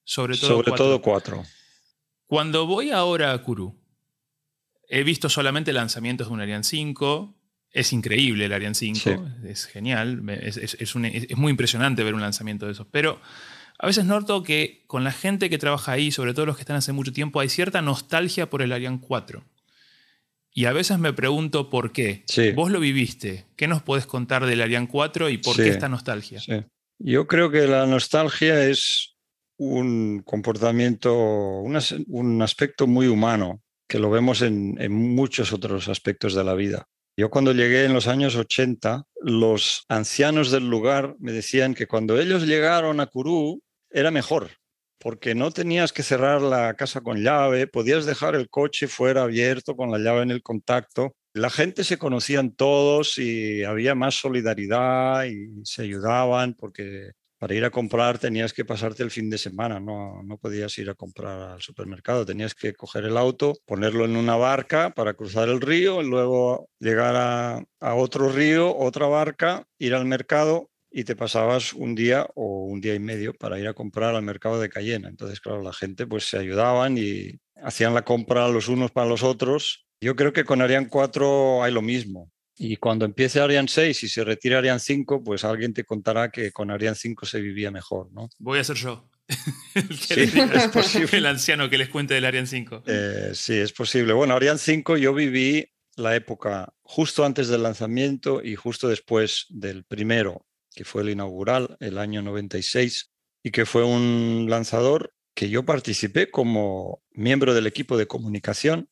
Sobre 0.04 0.36
todo 0.36 0.50
Sobre 0.50 0.70
4. 0.70 0.84
todo 0.84 1.02
4. 1.02 1.44
Cuando 2.26 2.66
voy 2.66 2.90
ahora 2.90 3.32
a 3.32 3.38
Kuru, 3.42 3.78
he 4.88 5.02
visto 5.02 5.28
solamente 5.28 5.72
lanzamientos 5.72 6.28
de 6.28 6.32
un 6.34 6.40
Ariane 6.40 6.64
5. 6.64 7.34
Es 7.70 7.92
increíble 7.92 8.44
el 8.44 8.52
Ariane 8.52 8.74
5, 8.74 9.26
es 9.46 9.66
genial, 9.66 10.22
es, 10.28 10.56
es, 10.56 10.94
muy 10.94 11.50
impresionante 11.50 12.04
ver 12.04 12.14
un 12.14 12.20
lanzamiento 12.20 12.66
de 12.66 12.72
esos. 12.72 12.86
Pero 12.90 13.20
a 13.78 13.86
veces 13.86 14.04
noto 14.04 14.44
que 14.44 14.84
con 14.86 15.02
la 15.02 15.10
gente 15.10 15.50
que 15.50 15.58
trabaja 15.58 15.92
ahí, 15.92 16.12
sobre 16.12 16.34
todo 16.34 16.46
los 16.46 16.56
que 16.56 16.62
están 16.62 16.76
hace 16.76 16.92
mucho 16.92 17.12
tiempo, 17.12 17.40
hay 17.40 17.48
cierta 17.48 17.82
nostalgia 17.82 18.48
por 18.48 18.62
el 18.62 18.72
Ariane 18.72 19.00
4. 19.00 19.44
Y 20.52 20.66
a 20.66 20.72
veces 20.72 21.00
me 21.00 21.12
pregunto 21.12 21.68
por 21.68 21.90
qué. 21.90 22.24
Vos 22.54 22.70
lo 22.70 22.78
viviste. 22.78 23.46
¿Qué 23.56 23.66
nos 23.66 23.82
puedes 23.82 24.06
contar 24.06 24.46
del 24.46 24.62
Ariane 24.62 24.86
4 24.86 25.28
y 25.30 25.38
por 25.38 25.56
qué 25.56 25.68
esta 25.68 25.88
nostalgia? 25.88 26.40
Yo 27.00 27.26
creo 27.26 27.50
que 27.50 27.66
la 27.66 27.86
nostalgia 27.86 28.64
es 28.64 29.13
un 29.56 30.22
comportamiento, 30.24 31.14
un, 31.14 32.42
aspecto 32.42 32.86
muy 32.86 33.06
humano, 33.06 33.62
que 33.88 33.98
lo 33.98 34.10
vemos 34.10 34.42
en, 34.42 34.76
en 34.80 34.92
muchos 34.92 35.52
otros 35.52 35.88
aspectos 35.88 36.34
de 36.34 36.44
la 36.44 36.54
vida. 36.54 36.88
Yo 37.16 37.30
cuando 37.30 37.52
llegué 37.52 37.84
en 37.84 37.94
los 37.94 38.08
años 38.08 38.34
80, 38.34 39.04
los 39.20 39.84
ancianos 39.88 40.50
del 40.50 40.68
lugar 40.68 41.14
me 41.20 41.32
decían 41.32 41.74
que 41.74 41.86
cuando 41.86 42.18
ellos 42.18 42.44
llegaron 42.44 42.98
a 42.98 43.06
Curú 43.06 43.62
era 43.90 44.10
mejor, 44.10 44.50
porque 44.98 45.34
no 45.34 45.50
tenías 45.50 45.92
que 45.92 46.02
cerrar 46.02 46.42
la 46.42 46.74
casa 46.74 47.02
con 47.02 47.22
llave, 47.22 47.66
podías 47.66 48.06
dejar 48.06 48.34
el 48.34 48.48
coche 48.48 48.88
fuera 48.88 49.22
abierto 49.22 49.76
con 49.76 49.92
la 49.92 49.98
llave 49.98 50.22
en 50.22 50.30
el 50.30 50.42
contacto. 50.42 51.14
La 51.34 51.50
gente 51.50 51.84
se 51.84 51.98
conocían 51.98 52.52
todos 52.52 53.18
y 53.18 53.62
había 53.64 53.94
más 53.94 54.14
solidaridad 54.14 55.26
y 55.26 55.64
se 55.64 55.82
ayudaban 55.82 56.54
porque 56.54 57.12
para 57.38 57.54
ir 57.54 57.64
a 57.64 57.70
comprar 57.70 58.18
tenías 58.18 58.52
que 58.52 58.64
pasarte 58.64 59.02
el 59.02 59.10
fin 59.10 59.30
de 59.30 59.38
semana, 59.38 59.80
no, 59.80 60.22
no 60.22 60.38
podías 60.38 60.76
ir 60.78 60.90
a 60.90 60.94
comprar 60.94 61.52
al 61.52 61.62
supermercado, 61.62 62.24
tenías 62.24 62.54
que 62.54 62.74
coger 62.74 63.04
el 63.04 63.16
auto, 63.16 63.54
ponerlo 63.66 64.04
en 64.04 64.16
una 64.16 64.36
barca 64.36 64.90
para 64.94 65.14
cruzar 65.14 65.48
el 65.48 65.60
río, 65.60 66.02
y 66.02 66.08
luego 66.08 66.68
llegar 66.78 67.14
a, 67.16 67.64
otro 67.94 68.30
río, 68.30 68.74
otra 68.76 69.06
barca, 69.06 69.66
ir 69.78 69.94
al 69.94 70.06
mercado 70.06 70.70
y 70.90 71.04
te 71.04 71.16
pasabas 71.16 71.74
un 71.74 71.94
día 71.94 72.26
o 72.34 72.64
un 72.64 72.80
día 72.80 72.94
y 72.94 72.98
medio 72.98 73.34
para 73.34 73.58
ir 73.58 73.68
a 73.68 73.74
comprar 73.74 74.14
al 74.14 74.22
mercado 74.22 74.60
de 74.60 74.70
Cayena. 74.70 75.08
Entonces, 75.08 75.40
claro, 75.40 75.60
la 75.62 75.72
gente 75.72 76.06
pues 76.06 76.24
se 76.28 76.38
ayudaban 76.38 76.96
y 76.96 77.40
hacían 77.56 77.92
la 77.94 78.02
compra 78.02 78.48
los 78.48 78.68
unos 78.68 78.90
para 78.90 79.08
los 79.08 79.22
otros. 79.22 79.86
Yo 80.00 80.16
creo 80.16 80.32
que 80.32 80.44
con 80.44 80.62
Ariane 80.62 80.88
4 80.88 81.62
hay 81.62 81.72
lo 81.72 81.82
mismo. 81.82 82.30
Y 82.56 82.76
cuando 82.76 83.04
empiece 83.04 83.40
Ariane 83.40 83.68
6 83.68 84.04
y 84.04 84.08
se 84.08 84.24
retire 84.24 84.56
Ariane 84.56 84.78
5, 84.78 85.24
pues 85.24 85.44
alguien 85.44 85.74
te 85.74 85.84
contará 85.84 86.30
que 86.30 86.52
con 86.52 86.70
Ariane 86.70 86.96
5 86.96 87.26
se 87.26 87.40
vivía 87.40 87.70
mejor, 87.70 88.12
¿no? 88.12 88.28
Voy 88.38 88.58
a 88.60 88.64
ser 88.64 88.76
yo. 88.76 89.08
sí, 89.28 90.20
es 90.20 90.68
posible. 90.68 91.18
El 91.18 91.26
anciano 91.26 91.68
que 91.68 91.78
les 91.78 91.88
cuente 91.88 92.14
del 92.14 92.24
Ariane 92.24 92.46
5. 92.46 92.84
Eh, 92.86 93.30
sí, 93.34 93.54
es 93.54 93.72
posible. 93.72 94.12
Bueno, 94.12 94.34
Ariane 94.34 94.58
5 94.58 94.96
yo 94.98 95.14
viví 95.14 95.66
la 95.96 96.14
época 96.14 96.72
justo 96.82 97.24
antes 97.24 97.48
del 97.48 97.62
lanzamiento 97.62 98.42
y 98.42 98.54
justo 98.54 98.88
después 98.88 99.46
del 99.48 99.84
primero, 99.84 100.46
que 100.74 100.84
fue 100.84 101.02
el 101.02 101.10
inaugural, 101.10 101.76
el 101.80 101.98
año 101.98 102.22
96, 102.22 103.10
y 103.42 103.50
que 103.50 103.66
fue 103.66 103.84
un 103.84 104.46
lanzador 104.48 105.12
que 105.34 105.48
yo 105.48 105.64
participé 105.64 106.30
como 106.30 107.02
miembro 107.10 107.54
del 107.54 107.66
equipo 107.66 107.96
de 107.96 108.06
comunicación 108.06 108.88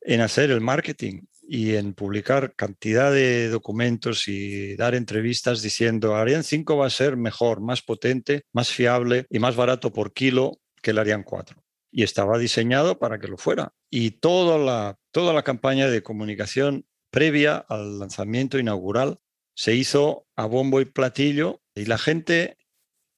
en 0.00 0.20
hacer 0.20 0.50
el 0.50 0.60
marketing 0.60 1.22
y 1.54 1.76
en 1.76 1.94
publicar 1.94 2.56
cantidad 2.56 3.12
de 3.12 3.48
documentos 3.48 4.26
y 4.26 4.74
dar 4.74 4.96
entrevistas 4.96 5.62
diciendo 5.62 6.16
Ariane 6.16 6.42
5 6.42 6.76
va 6.76 6.86
a 6.86 6.90
ser 6.90 7.16
mejor, 7.16 7.60
más 7.60 7.80
potente, 7.80 8.42
más 8.52 8.72
fiable 8.72 9.26
y 9.30 9.38
más 9.38 9.54
barato 9.54 9.92
por 9.92 10.12
kilo 10.12 10.58
que 10.82 10.90
el 10.90 10.98
Ariane 10.98 11.22
4. 11.22 11.56
Y 11.92 12.02
estaba 12.02 12.38
diseñado 12.38 12.98
para 12.98 13.20
que 13.20 13.28
lo 13.28 13.36
fuera. 13.36 13.72
Y 13.88 14.18
toda 14.18 14.58
la, 14.58 14.98
toda 15.12 15.32
la 15.32 15.44
campaña 15.44 15.88
de 15.88 16.02
comunicación 16.02 16.86
previa 17.12 17.58
al 17.68 18.00
lanzamiento 18.00 18.58
inaugural 18.58 19.20
se 19.54 19.76
hizo 19.76 20.26
a 20.34 20.46
bombo 20.46 20.80
y 20.80 20.86
platillo 20.86 21.62
y 21.72 21.84
la 21.84 21.98
gente, 21.98 22.58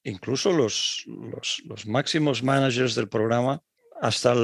incluso 0.04 0.52
los, 0.52 1.04
los, 1.06 1.62
los 1.64 1.86
máximos 1.86 2.42
managers 2.42 2.94
del 2.94 3.08
programa, 3.08 3.62
hasta 3.98 4.34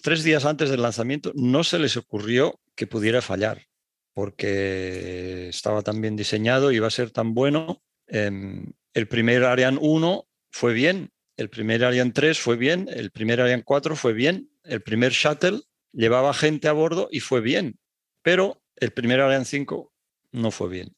tres 0.00 0.22
días 0.22 0.44
antes 0.44 0.70
del 0.70 0.82
lanzamiento 0.82 1.32
no 1.34 1.64
se 1.64 1.80
les 1.80 1.96
ocurrió 1.96 2.60
que 2.74 2.86
pudiera 2.86 3.22
fallar, 3.22 3.66
porque 4.14 5.48
estaba 5.48 5.82
tan 5.82 6.00
bien 6.00 6.16
diseñado 6.16 6.72
iba 6.72 6.86
a 6.86 6.90
ser 6.90 7.10
tan 7.10 7.34
bueno. 7.34 7.82
Em, 8.06 8.72
el 8.94 9.08
primer 9.08 9.44
Ariane 9.44 9.78
1 9.80 10.28
fue 10.50 10.72
bien, 10.72 11.10
el 11.36 11.48
primer 11.48 11.84
Ariane 11.84 12.12
3 12.12 12.38
fue 12.38 12.56
bien, 12.56 12.88
el 12.90 13.10
primer 13.10 13.40
Ariane 13.40 13.64
4 13.64 13.96
fue 13.96 14.12
bien, 14.12 14.50
el 14.64 14.82
primer 14.82 15.12
shuttle 15.12 15.60
llevaba 15.92 16.34
gente 16.34 16.68
a 16.68 16.72
bordo 16.72 17.08
y 17.10 17.20
fue 17.20 17.40
bien, 17.40 17.78
pero 18.22 18.62
el 18.76 18.92
primer 18.92 19.20
Ariane 19.20 19.44
5 19.44 19.92
no 20.32 20.50
fue 20.50 20.68
bien. 20.68 20.94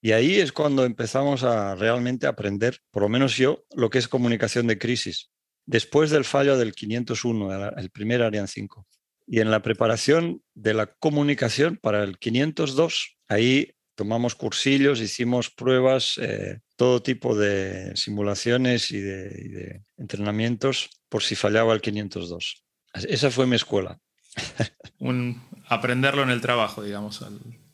Y 0.00 0.12
ahí 0.12 0.40
es 0.40 0.52
cuando 0.52 0.84
empezamos 0.84 1.44
a 1.44 1.76
realmente 1.76 2.26
aprender, 2.26 2.78
por 2.90 3.02
lo 3.02 3.08
menos 3.08 3.36
yo, 3.36 3.64
lo 3.74 3.88
que 3.88 3.98
es 3.98 4.08
comunicación 4.08 4.66
de 4.66 4.78
crisis 4.78 5.30
después 5.66 6.10
del 6.10 6.24
fallo 6.24 6.56
del 6.56 6.74
501, 6.74 7.70
el 7.76 7.90
primer 7.90 8.22
Ariane 8.22 8.48
5. 8.48 8.86
Y 9.32 9.40
en 9.40 9.50
la 9.50 9.62
preparación 9.62 10.42
de 10.52 10.74
la 10.74 10.88
comunicación 10.88 11.78
para 11.78 12.04
el 12.04 12.18
502, 12.18 13.16
ahí 13.28 13.72
tomamos 13.94 14.34
cursillos, 14.34 15.00
hicimos 15.00 15.48
pruebas, 15.48 16.18
eh, 16.18 16.60
todo 16.76 17.02
tipo 17.02 17.34
de 17.34 17.96
simulaciones 17.96 18.90
y 18.90 19.00
de, 19.00 19.84
entrenamientos 19.96 20.90
por 21.08 21.22
si 21.22 21.34
fallaba 21.34 21.72
el 21.72 21.80
502. 21.80 22.62
Esa 23.08 23.30
fue 23.30 23.46
mi 23.46 23.56
escuela. 23.56 23.98
Un, 24.98 25.42
aprenderlo 25.66 26.22
en 26.24 26.28
el 26.28 26.42
trabajo, 26.42 26.82
digamos, 26.82 27.24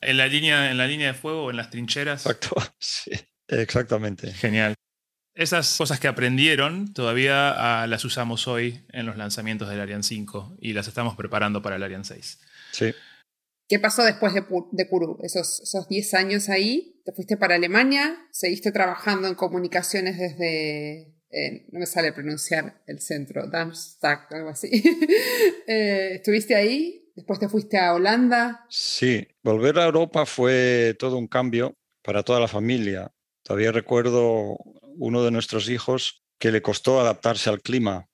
en 0.01 0.17
la 0.17 0.29
línea, 0.29 0.71
en 0.71 0.79
la 0.79 0.87
línea 0.87 1.09
de 1.09 1.15
fuego, 1.15 1.51
en 1.51 1.57
las 1.57 1.71
trincheras. 1.71 2.25
Exacto, 2.25 2.55
sí, 2.79 3.11
exactamente. 3.49 4.33
Genial. 4.33 4.77
Esas 5.39 5.77
cosas 5.77 6.01
que 6.01 6.09
aprendieron 6.09 6.93
todavía 6.93 7.83
ah, 7.83 7.87
las 7.87 8.05
usamos 8.05 8.49
hoy 8.49 8.85
en 8.91 9.07
los 9.07 9.17
lanzamientos 9.17 9.69
del 9.69 9.81
Ariane 9.81 10.03
5 10.03 10.57
y 10.61 10.73
las 10.73 10.89
estamos 10.89 11.15
preparando 11.15 11.63
para 11.63 11.77
el 11.77 11.83
Ariane 11.85 12.05
6. 12.05 12.41
Sí. 12.73 12.93
¿Qué 13.69 13.79
pasó 13.79 14.03
después 14.03 14.35
de, 14.35 14.43
de 14.73 14.89
Kuru? 14.89 15.17
Esos, 15.23 15.61
esos 15.61 15.89
10 15.89 16.15
años 16.15 16.49
ahí, 16.49 17.01
te 17.05 17.13
fuiste 17.13 17.37
para 17.37 17.55
Alemania, 17.55 18.19
seguiste 18.33 18.73
trabajando 18.73 19.29
en 19.29 19.37
comunicaciones 19.37 20.19
desde, 20.19 21.15
eh, 21.31 21.67
no 21.71 21.79
me 21.79 21.87
sale 21.87 22.13
pronunciar 22.13 22.83
el 22.89 23.01
centro, 23.01 23.47
Darmstadt, 23.49 24.33
algo 24.33 24.49
así. 24.49 24.69
Eh, 25.69 26.15
¿Estuviste 26.15 26.57
ahí? 26.57 27.13
Después 27.15 27.39
te 27.39 27.49
fuiste 27.49 27.79
a 27.79 27.95
Holanda. 27.95 28.67
Sí, 28.71 29.29
volver 29.45 29.79
a 29.79 29.85
Europa 29.85 30.27
fue 30.27 30.97
todo 30.99 31.17
un 31.17 31.29
cambio 31.29 31.75
para 32.03 32.25
toda 32.25 32.41
la 32.41 32.49
familia. 32.49 33.13
Todavía 33.45 33.71
recuerdo 33.71 34.57
uno 34.99 35.23
de 35.23 35.31
nuestros 35.31 35.69
hijos 35.69 36.23
que 36.39 36.53
le 36.53 36.63
costó 36.63 37.01
adaptarse 37.01 37.51
al 37.51 37.63
clima. 37.63 38.09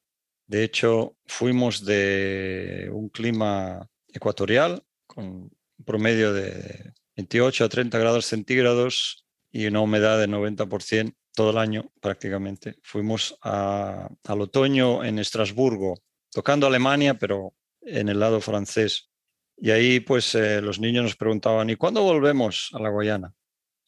De 0.46 0.62
hecho, 0.62 1.16
fuimos 1.26 1.84
de 1.84 2.88
un 2.92 3.08
clima 3.08 3.88
ecuatorial 4.08 4.82
con 5.06 5.24
un 5.24 5.84
promedio 5.84 6.32
de 6.32 6.92
28 7.16 7.64
a 7.64 7.68
30 7.68 7.98
grados 7.98 8.26
centígrados 8.26 9.26
y 9.50 9.66
una 9.66 9.80
humedad 9.80 10.18
de 10.18 10.28
90% 10.28 11.14
todo 11.34 11.50
el 11.50 11.58
año 11.58 11.90
prácticamente. 12.00 12.76
Fuimos 12.82 13.36
al 13.40 14.40
otoño 14.40 15.04
en 15.04 15.18
Estrasburgo, 15.18 15.94
tocando 16.30 16.66
Alemania, 16.66 17.14
pero 17.14 17.54
en 17.80 18.08
el 18.08 18.20
lado 18.20 18.40
francés. 18.40 19.10
Y 19.56 19.70
ahí 19.70 20.00
pues 20.00 20.34
eh, 20.34 20.60
los 20.60 20.78
niños 20.78 21.04
nos 21.04 21.16
preguntaban, 21.16 21.70
¿y 21.70 21.76
cuándo 21.76 22.02
volvemos 22.02 22.70
a 22.72 22.80
la 22.80 22.90
Guayana? 22.90 23.34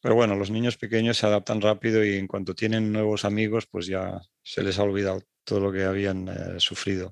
Pero 0.01 0.15
bueno, 0.15 0.35
los 0.35 0.51
niños 0.51 0.77
pequeños 0.77 1.17
se 1.17 1.25
adaptan 1.25 1.61
rápido 1.61 2.05
y 2.05 2.15
en 2.15 2.27
cuanto 2.27 2.53
tienen 2.53 2.91
nuevos 2.91 3.25
amigos, 3.25 3.67
pues 3.69 3.87
ya 3.87 4.21
se 4.43 4.63
les 4.63 4.77
ha 4.79 4.83
olvidado 4.83 5.21
todo 5.43 5.59
lo 5.59 5.71
que 5.71 5.83
habían 5.83 6.27
eh, 6.27 6.59
sufrido. 6.59 7.11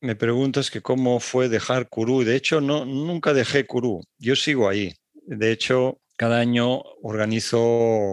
Me 0.00 0.16
preguntas 0.16 0.70
que 0.70 0.82
cómo 0.82 1.20
fue 1.20 1.48
dejar 1.48 1.88
Curú. 1.88 2.24
De 2.24 2.36
hecho, 2.36 2.60
no, 2.60 2.84
nunca 2.84 3.32
dejé 3.32 3.66
Curú. 3.66 4.02
Yo 4.18 4.36
sigo 4.36 4.68
ahí. 4.68 4.92
De 5.14 5.52
hecho, 5.52 6.00
cada 6.16 6.38
año 6.38 6.82
organizo 7.02 7.60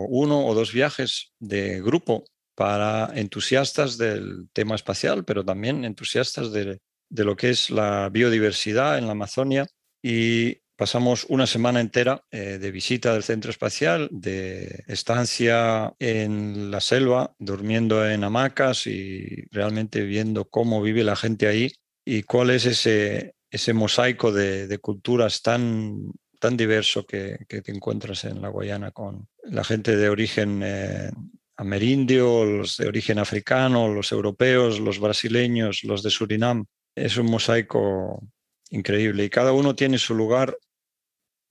uno 0.08 0.46
o 0.46 0.54
dos 0.54 0.72
viajes 0.72 1.34
de 1.40 1.82
grupo 1.82 2.24
para 2.56 3.12
entusiastas 3.16 3.98
del 3.98 4.50
tema 4.54 4.76
espacial, 4.76 5.26
pero 5.26 5.44
también 5.44 5.84
entusiastas 5.84 6.52
de, 6.52 6.80
de 7.10 7.24
lo 7.24 7.36
que 7.36 7.50
es 7.50 7.70
la 7.70 8.10
biodiversidad 8.10 8.98
en 8.98 9.08
la 9.08 9.12
Amazonia. 9.12 9.68
Y 10.02 10.61
pasamos 10.82 11.28
una 11.30 11.46
semana 11.46 11.80
entera 11.80 12.24
eh, 12.32 12.58
de 12.58 12.72
visita 12.72 13.14
del 13.14 13.22
centro 13.22 13.52
espacial, 13.52 14.10
de 14.12 14.84
estancia 14.88 15.94
en 16.00 16.72
la 16.72 16.82
selva, 16.82 17.36
durmiendo 17.38 18.10
en 18.10 18.24
hamacas 18.24 18.88
y 18.88 19.46
realmente 19.52 20.02
viendo 20.02 20.46
cómo 20.46 20.82
vive 20.82 21.04
la 21.04 21.16
gente 21.16 21.46
ahí 21.46 21.72
y 22.04 22.24
cuál 22.24 22.50
es 22.50 22.66
ese, 22.66 23.36
ese 23.52 23.74
mosaico 23.74 24.32
de, 24.32 24.76
culturas 24.80 25.44
tan, 25.44 26.14
tan 26.40 26.58
diverso 26.58 27.06
que, 27.06 27.38
te 27.48 27.72
encuentras 27.72 28.24
en 28.24 28.42
la 28.42 28.50
Guayana 28.50 28.90
con 28.90 29.28
la 29.44 29.64
gente 29.64 29.96
de 29.96 30.10
origen 30.10 30.62
eh, 30.64 31.12
amerindio, 31.58 32.44
los 32.44 32.78
de 32.78 32.88
origen 32.88 33.20
africano, 33.20 33.88
los 33.88 34.12
europeos, 34.12 34.80
los 34.80 35.00
brasileños, 35.00 35.84
los 35.84 36.02
de 36.02 36.10
Surinam. 36.10 36.66
Es 36.96 37.18
un 37.18 37.28
mosaico 37.28 38.20
increíble 38.72 39.26
y 39.26 39.30
cada 39.30 39.52
uno 39.52 39.76
tiene 39.76 40.00
su 40.00 40.16
lugar. 40.16 40.58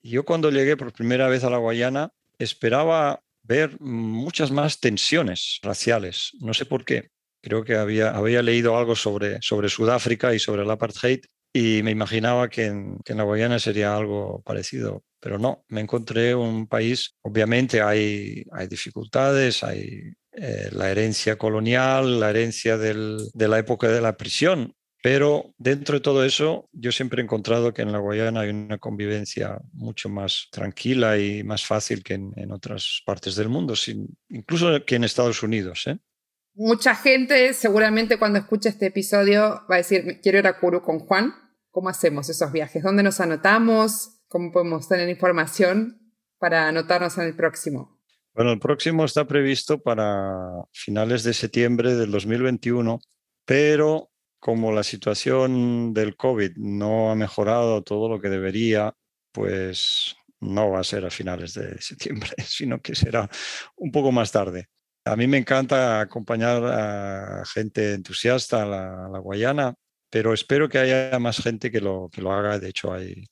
Yo 0.02 0.24
cuando 0.24 0.50
llegué 0.50 0.76
por 0.76 0.92
primera 0.92 1.28
vez 1.28 1.44
a 1.44 1.50
la 1.50 1.58
Guayana 1.58 2.10
esperaba 2.38 3.20
ver 3.42 3.80
muchas 3.80 4.50
más 4.50 4.80
tensiones 4.80 5.58
raciales. 5.62 6.32
No 6.40 6.54
sé 6.54 6.64
por 6.64 6.84
qué. 6.84 7.10
Creo 7.42 7.64
que 7.64 7.76
había, 7.76 8.42
leído 8.42 8.76
algo 8.76 8.94
sobre, 8.94 9.40
Sudáfrica 9.40 10.34
y 10.34 10.38
sobre 10.38 10.62
el 10.62 10.70
apartheid 10.70 11.20
y 11.52 11.82
me 11.82 11.90
imaginaba 11.90 12.48
que 12.48 12.66
en, 12.66 12.98
la 13.06 13.24
Guayana 13.24 13.58
sería 13.58 13.96
algo 13.96 14.42
parecido, 14.42 15.04
pero 15.18 15.38
no, 15.38 15.64
me 15.68 15.80
encontré 15.80 16.34
un 16.34 16.68
país, 16.68 17.16
obviamente 17.22 17.80
hay, 17.82 18.44
hay 18.52 18.68
dificultades, 18.68 19.64
hay 19.64 20.12
eh, 20.32 20.68
la 20.70 20.90
herencia 20.90 21.36
colonial, 21.36 22.20
la 22.20 22.30
herencia 22.30 22.78
de 22.78 23.48
la 23.48 23.58
época 23.58 23.88
de 23.88 24.00
la 24.00 24.16
prisión, 24.16 24.74
pero 25.02 25.54
dentro 25.56 25.94
de 25.94 26.00
todo 26.00 26.24
eso, 26.24 26.68
yo 26.72 26.92
siempre 26.92 27.20
he 27.20 27.24
encontrado 27.24 27.72
que 27.72 27.82
en 27.82 27.92
la 27.92 27.98
Guayana 27.98 28.40
hay 28.40 28.50
una 28.50 28.78
convivencia 28.78 29.58
mucho 29.72 30.10
más 30.10 30.48
tranquila 30.52 31.18
y 31.18 31.42
más 31.42 31.64
fácil 31.64 32.02
que 32.02 32.14
en, 32.14 32.52
otras 32.52 33.02
partes 33.06 33.34
del 33.34 33.48
mundo, 33.48 33.74
incluso 34.28 34.84
que 34.84 34.96
en 34.96 35.04
Estados 35.04 35.42
Unidos. 35.42 35.86
¿eh? 35.86 35.98
Mucha 36.54 36.94
gente 36.94 37.54
seguramente 37.54 38.18
cuando 38.18 38.38
escuche 38.38 38.68
este 38.68 38.86
episodio 38.86 39.62
va 39.70 39.76
a 39.76 39.78
decir, 39.78 40.20
quiero 40.22 40.38
ir 40.38 40.46
a 40.46 40.58
Kuru 40.58 40.82
con 40.82 40.98
Juan. 40.98 41.32
¿Cómo 41.70 41.88
hacemos 41.88 42.28
esos 42.28 42.52
viajes? 42.52 42.82
¿Dónde 42.82 43.02
nos 43.02 43.20
anotamos? 43.20 44.20
¿Cómo 44.28 44.52
podemos 44.52 44.88
tener 44.88 45.08
información 45.08 46.12
para 46.38 46.68
anotarnos 46.68 47.16
en 47.16 47.24
el 47.24 47.36
próximo? 47.36 48.00
Bueno, 48.34 48.52
el 48.52 48.58
próximo 48.58 49.04
está 49.04 49.26
previsto 49.26 49.80
para 49.80 50.66
finales 50.72 51.22
de 51.22 51.32
septiembre 51.32 51.94
del 51.94 52.10
2021, 52.10 53.00
pero 53.44 54.09
como 54.40 54.72
la 54.72 54.82
situación 54.82 55.92
del 55.94 56.16
COVID 56.16 56.56
no 56.56 57.10
ha 57.10 57.14
mejorado 57.14 57.82
todo 57.82 58.08
lo 58.08 58.20
que 58.20 58.30
debería, 58.30 58.94
pues 59.32 60.16
no 60.40 60.70
va 60.70 60.80
a 60.80 60.84
ser 60.84 61.04
a 61.04 61.10
finales 61.10 61.54
de 61.54 61.80
septiembre, 61.80 62.30
sino 62.46 62.80
que 62.80 62.94
será 62.94 63.28
un 63.76 63.92
poco 63.92 64.10
más 64.10 64.32
tarde. 64.32 64.68
A 65.04 65.16
mí 65.16 65.26
me 65.26 65.38
encanta 65.38 66.00
acompañar 66.00 66.62
a 66.64 67.44
gente 67.46 67.94
entusiasta 67.94 68.62
a 68.62 68.66
la, 68.66 69.18
Guayana, 69.18 69.74
pero 70.10 70.32
espero 70.34 70.68
que 70.68 70.78
haya 70.78 71.18
más 71.18 71.38
gente 71.38 71.70
que 71.70 71.80
lo, 71.80 72.08
que 72.12 72.20
lo 72.20 72.32
haga. 72.32 72.58
De 72.58 72.68
hecho, 72.68 72.92
hay, 72.92 73.24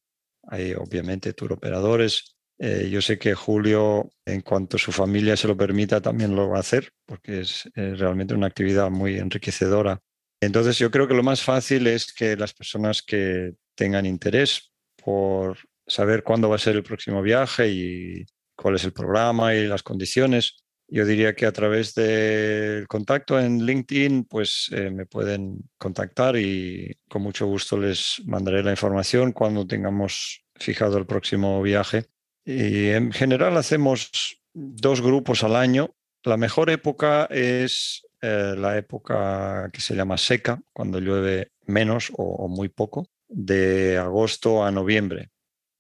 obviamente 0.74 1.34
tour 1.34 1.52
operadores. 1.52 2.36
Eh, 2.58 2.88
yo 2.90 3.02
sé 3.02 3.18
que 3.18 3.34
Julio, 3.34 4.10
en 4.24 4.40
cuanto 4.40 4.78
su 4.78 4.92
familia 4.92 5.36
se 5.36 5.46
lo 5.46 5.56
permita, 5.56 6.00
también 6.00 6.34
lo 6.34 6.48
va 6.48 6.56
a 6.56 6.60
hacer, 6.60 6.90
porque 7.06 7.40
es, 7.40 7.68
realmente 7.74 8.34
una 8.34 8.46
actividad 8.46 8.90
muy 8.90 9.18
enriquecedora. 9.18 10.00
Entonces, 10.40 10.78
yo 10.78 10.90
creo 10.90 11.08
que 11.08 11.14
lo 11.14 11.22
más 11.22 11.42
fácil 11.42 11.86
es 11.86 12.12
que 12.12 12.36
las 12.36 12.54
personas 12.54 13.02
que 13.02 13.54
tengan 13.74 14.06
interés 14.06 14.72
por 15.02 15.58
saber 15.86 16.22
cuándo 16.22 16.48
va 16.48 16.56
a 16.56 16.60
ser 16.60 16.76
el 16.76 16.82
próximo 16.82 17.22
viaje 17.22 17.68
y 17.68 18.26
cuál 18.54 18.76
es 18.76 18.84
el 18.84 18.92
programa 18.92 19.54
y 19.54 19.66
las 19.66 19.82
condiciones, 19.82 20.64
yo 20.90 21.04
diría 21.04 21.34
que 21.34 21.46
a 21.46 21.52
través 21.52 21.94
del 21.94 22.88
contacto 22.88 23.38
en 23.38 23.64
LinkedIn, 23.64 24.24
pues 24.24 24.70
eh, 24.72 24.90
me 24.90 25.04
pueden 25.06 25.68
contactar 25.76 26.36
y 26.36 26.96
con 27.08 27.22
mucho 27.22 27.46
gusto 27.46 27.76
les 27.76 28.22
mandaré 28.24 28.62
la 28.62 28.70
información 28.70 29.32
cuando 29.32 29.66
tengamos 29.66 30.44
fijado 30.54 30.96
el 30.96 31.06
próximo 31.06 31.60
viaje. 31.62 32.06
Y 32.44 32.88
en 32.88 33.12
general 33.12 33.56
hacemos 33.58 34.40
dos 34.54 35.02
grupos 35.02 35.44
al 35.44 35.56
año. 35.56 35.94
La 36.24 36.38
mejor 36.38 36.70
época 36.70 37.26
es 37.30 38.02
eh, 38.20 38.54
la 38.56 38.76
época 38.76 39.70
que 39.72 39.80
se 39.80 39.94
llama 39.94 40.18
seca, 40.18 40.60
cuando 40.72 41.00
llueve 41.00 41.52
menos 41.66 42.10
o 42.16 42.48
muy 42.48 42.68
poco, 42.68 43.08
de 43.28 43.98
agosto 43.98 44.64
a 44.64 44.70
noviembre. 44.70 45.30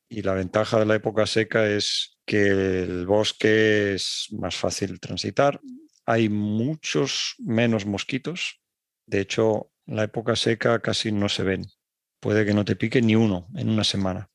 Y 0.08 0.22
la 0.22 0.34
ventaja 0.34 0.78
de 0.78 0.86
la 0.86 0.94
época 0.94 1.26
seca 1.26 1.66
es 1.66 2.18
que 2.24 2.82
el 2.82 3.06
bosque 3.06 3.94
es 3.94 4.28
más 4.32 4.56
fácil 4.56 5.00
transitar. 5.00 5.60
Hay 6.06 6.28
muchos 6.28 7.34
menos 7.38 7.84
mosquitos. 7.84 8.60
De 9.06 9.20
hecho, 9.20 9.70
en 9.86 9.96
la 9.96 10.04
época 10.04 10.36
seca 10.36 10.80
casi 10.80 11.12
no 11.12 11.28
se 11.28 11.42
ven. 11.42 11.66
Puede 12.20 12.46
que 12.46 12.54
no 12.54 12.64
te 12.64 12.76
pique 12.76 13.02
ni 13.02 13.16
uno 13.16 13.48
en 13.54 13.68
una 13.68 13.84
semana. 13.84 14.30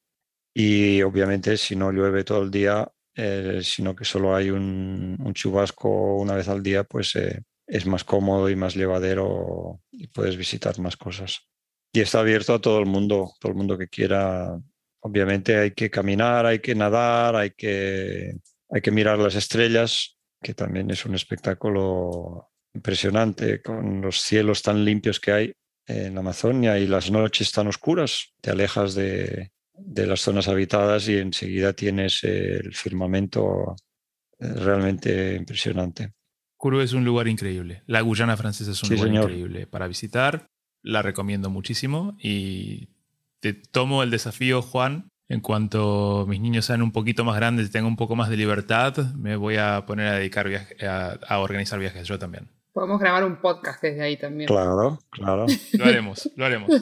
Y 0.54 1.02
obviamente 1.02 1.58
si 1.58 1.76
no 1.76 1.92
llueve 1.92 2.24
todo 2.24 2.44
el 2.44 2.52
día, 2.52 2.88
eh, 3.16 3.62
sino 3.64 3.96
que 3.96 4.06
solo 4.06 4.36
hay 4.36 4.50
un, 4.50 5.18
chubasco 5.34 6.18
una 6.18 6.36
vez 6.36 6.48
al 6.48 6.62
día, 6.62 6.84
pues 6.84 7.16
eh, 7.16 7.42
es 7.68 7.86
más 7.86 8.04
cómodo 8.04 8.50
y 8.50 8.56
más 8.56 8.76
llevadero 8.76 9.82
y 9.92 10.08
puedes 10.08 10.38
visitar 10.38 10.80
más 10.80 10.98
cosas. 10.98 11.48
Y 11.92 12.02
está 12.02 12.20
abierto 12.20 12.54
a 12.54 12.62
todo 12.62 12.80
el 12.80 12.86
mundo, 12.86 13.32
todo 13.40 13.52
el 13.52 13.58
mundo 13.58 13.78
que 13.78 13.88
quiera 13.88 14.58
Obviamente 15.06 15.58
hay 15.58 15.72
que 15.72 15.90
caminar, 15.90 16.46
hay 16.46 16.60
que 16.60 16.76
nadar, 16.76 17.36
hay 17.36 17.52
que, 17.52 18.38
hay 18.70 18.82
que 18.82 18.92
mirar 18.92 19.20
las 19.20 19.36
estrellas, 19.36 20.18
que 20.42 20.54
también 20.54 20.90
es 20.92 21.06
un 21.06 21.14
espectáculo 21.14 22.52
impresionante 22.74 23.62
con 23.62 24.00
los 24.00 24.22
cielos 24.22 24.62
tan 24.62 24.86
limpios 24.86 25.20
que 25.20 25.32
hay 25.34 25.54
en 25.86 26.14
la 26.14 26.22
Amazonia 26.22 26.80
y 26.80 26.88
las 26.88 27.12
noches 27.12 27.52
tan 27.52 27.68
oscuras. 27.68 28.34
Te 28.40 28.52
alejas 28.52 28.96
de, 28.96 29.52
las 29.76 30.22
zonas 30.22 30.48
habitadas 30.48 31.10
y 31.10 31.18
enseguida 31.18 31.74
tienes 31.74 32.24
el 32.24 32.74
firmamento 32.74 33.76
eh, 34.40 34.48
realmente 34.54 35.36
impresionante. 35.36 36.14
Kuru 36.64 36.80
es 36.80 36.94
un 36.94 37.04
lugar 37.04 37.28
increíble. 37.28 37.84
La 37.88 38.00
Guyana 38.00 38.38
francesa 38.38 38.72
es 38.72 38.82
un 38.84 38.96
lugar 38.96 39.14
increíble 39.14 39.68
para 39.68 39.86
visitar. 39.86 40.46
La 40.82 41.02
recomiendo 41.02 41.50
muchísimo 41.50 42.16
y 42.22 42.88
te 43.42 43.52
tomo 43.52 44.02
el 44.02 44.10
desafío, 44.10 44.62
Juan. 44.62 45.10
En 45.28 45.42
cuanto 45.42 46.26
mis 46.26 46.40
niños 46.40 46.64
sean 46.64 46.82
un 46.82 46.94
poquito 46.94 47.26
más 47.26 47.36
grandes 47.36 47.68
y 47.68 47.70
tengan 47.70 47.88
un 47.88 47.98
poco 47.98 48.16
más 48.16 48.30
de 48.30 48.38
libertad, 48.38 48.96
me 49.14 49.36
voy 49.36 49.58
a 49.58 49.86
poner 49.86 50.08
a 50.08 50.14
dedicar 50.14 50.48
a, 51.28 51.40
organizar 51.40 51.80
viajes 51.80 52.08
yo 52.08 52.18
también. 52.18 52.48
Podemos 52.72 52.98
grabar 52.98 53.26
un 53.26 53.42
podcast 53.42 53.84
desde 53.84 54.02
ahí 54.02 54.16
también. 54.16 54.48
Claro, 54.48 55.00
claro. 55.10 55.46
Lo 55.74 55.84
haremos, 55.84 56.30
lo 56.38 56.46
haremos. 56.46 56.70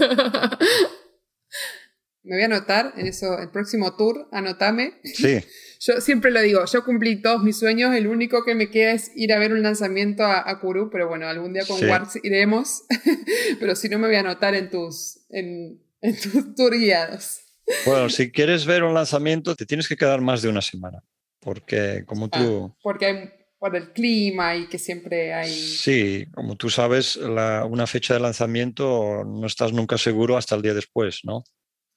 Me 2.23 2.35
voy 2.35 2.43
a 2.43 2.45
anotar 2.45 2.93
en 2.97 3.07
eso, 3.07 3.39
el 3.39 3.49
próximo 3.49 3.95
tour, 3.95 4.27
anotame. 4.31 4.99
Sí. 5.03 5.39
Yo 5.83 5.99
siempre 5.99 6.29
lo 6.29 6.39
digo, 6.41 6.63
yo 6.71 6.85
cumplí 6.85 7.23
todos 7.23 7.41
mis 7.41 7.57
sueños, 7.57 7.95
el 7.95 8.05
único 8.05 8.45
que 8.45 8.53
me 8.53 8.69
queda 8.69 8.91
es 8.91 9.11
ir 9.15 9.33
a 9.33 9.39
ver 9.39 9.51
un 9.51 9.63
lanzamiento 9.63 10.23
a, 10.23 10.47
a 10.47 10.59
Kuru, 10.59 10.91
pero 10.91 11.07
bueno, 11.07 11.27
algún 11.27 11.53
día 11.53 11.63
con 11.65 11.79
sí. 11.79 12.19
iremos, 12.21 12.83
pero 13.59 13.75
si 13.75 13.89
no 13.89 13.97
me 13.97 14.05
voy 14.05 14.15
a 14.15 14.19
anotar 14.19 14.53
en 14.53 14.69
tus, 14.69 15.25
en, 15.31 15.81
en 16.01 16.15
tus 16.19 16.53
tour 16.53 16.77
guiados. 16.77 17.39
Bueno, 17.83 18.09
si 18.09 18.31
quieres 18.31 18.67
ver 18.67 18.83
un 18.83 18.93
lanzamiento, 18.93 19.55
te 19.55 19.65
tienes 19.65 19.87
que 19.87 19.97
quedar 19.97 20.21
más 20.21 20.43
de 20.43 20.49
una 20.49 20.61
semana, 20.61 21.03
porque 21.39 22.03
como 22.05 22.29
tú... 22.29 22.71
Ah, 22.71 22.77
porque 22.83 23.05
hay 23.07 23.31
por 23.57 23.75
el 23.75 23.91
clima 23.91 24.55
y 24.55 24.67
que 24.69 24.77
siempre 24.77 25.33
hay... 25.33 25.51
Sí, 25.51 26.27
como 26.31 26.57
tú 26.57 26.69
sabes, 26.69 27.15
una 27.15 27.87
fecha 27.87 28.13
de 28.13 28.19
lanzamiento 28.19 29.23
no 29.23 29.47
estás 29.47 29.73
nunca 29.73 29.97
seguro 29.97 30.37
hasta 30.37 30.53
el 30.53 30.61
día 30.61 30.75
después, 30.75 31.21
¿no? 31.23 31.43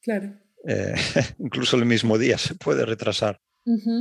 Claro. 0.05 0.35
Eh, 0.69 0.95
incluso 1.39 1.77
el 1.77 1.87
mismo 1.87 2.19
día 2.19 2.39
se 2.39 2.55
puede 2.55 2.85
retrasar. 2.85 3.41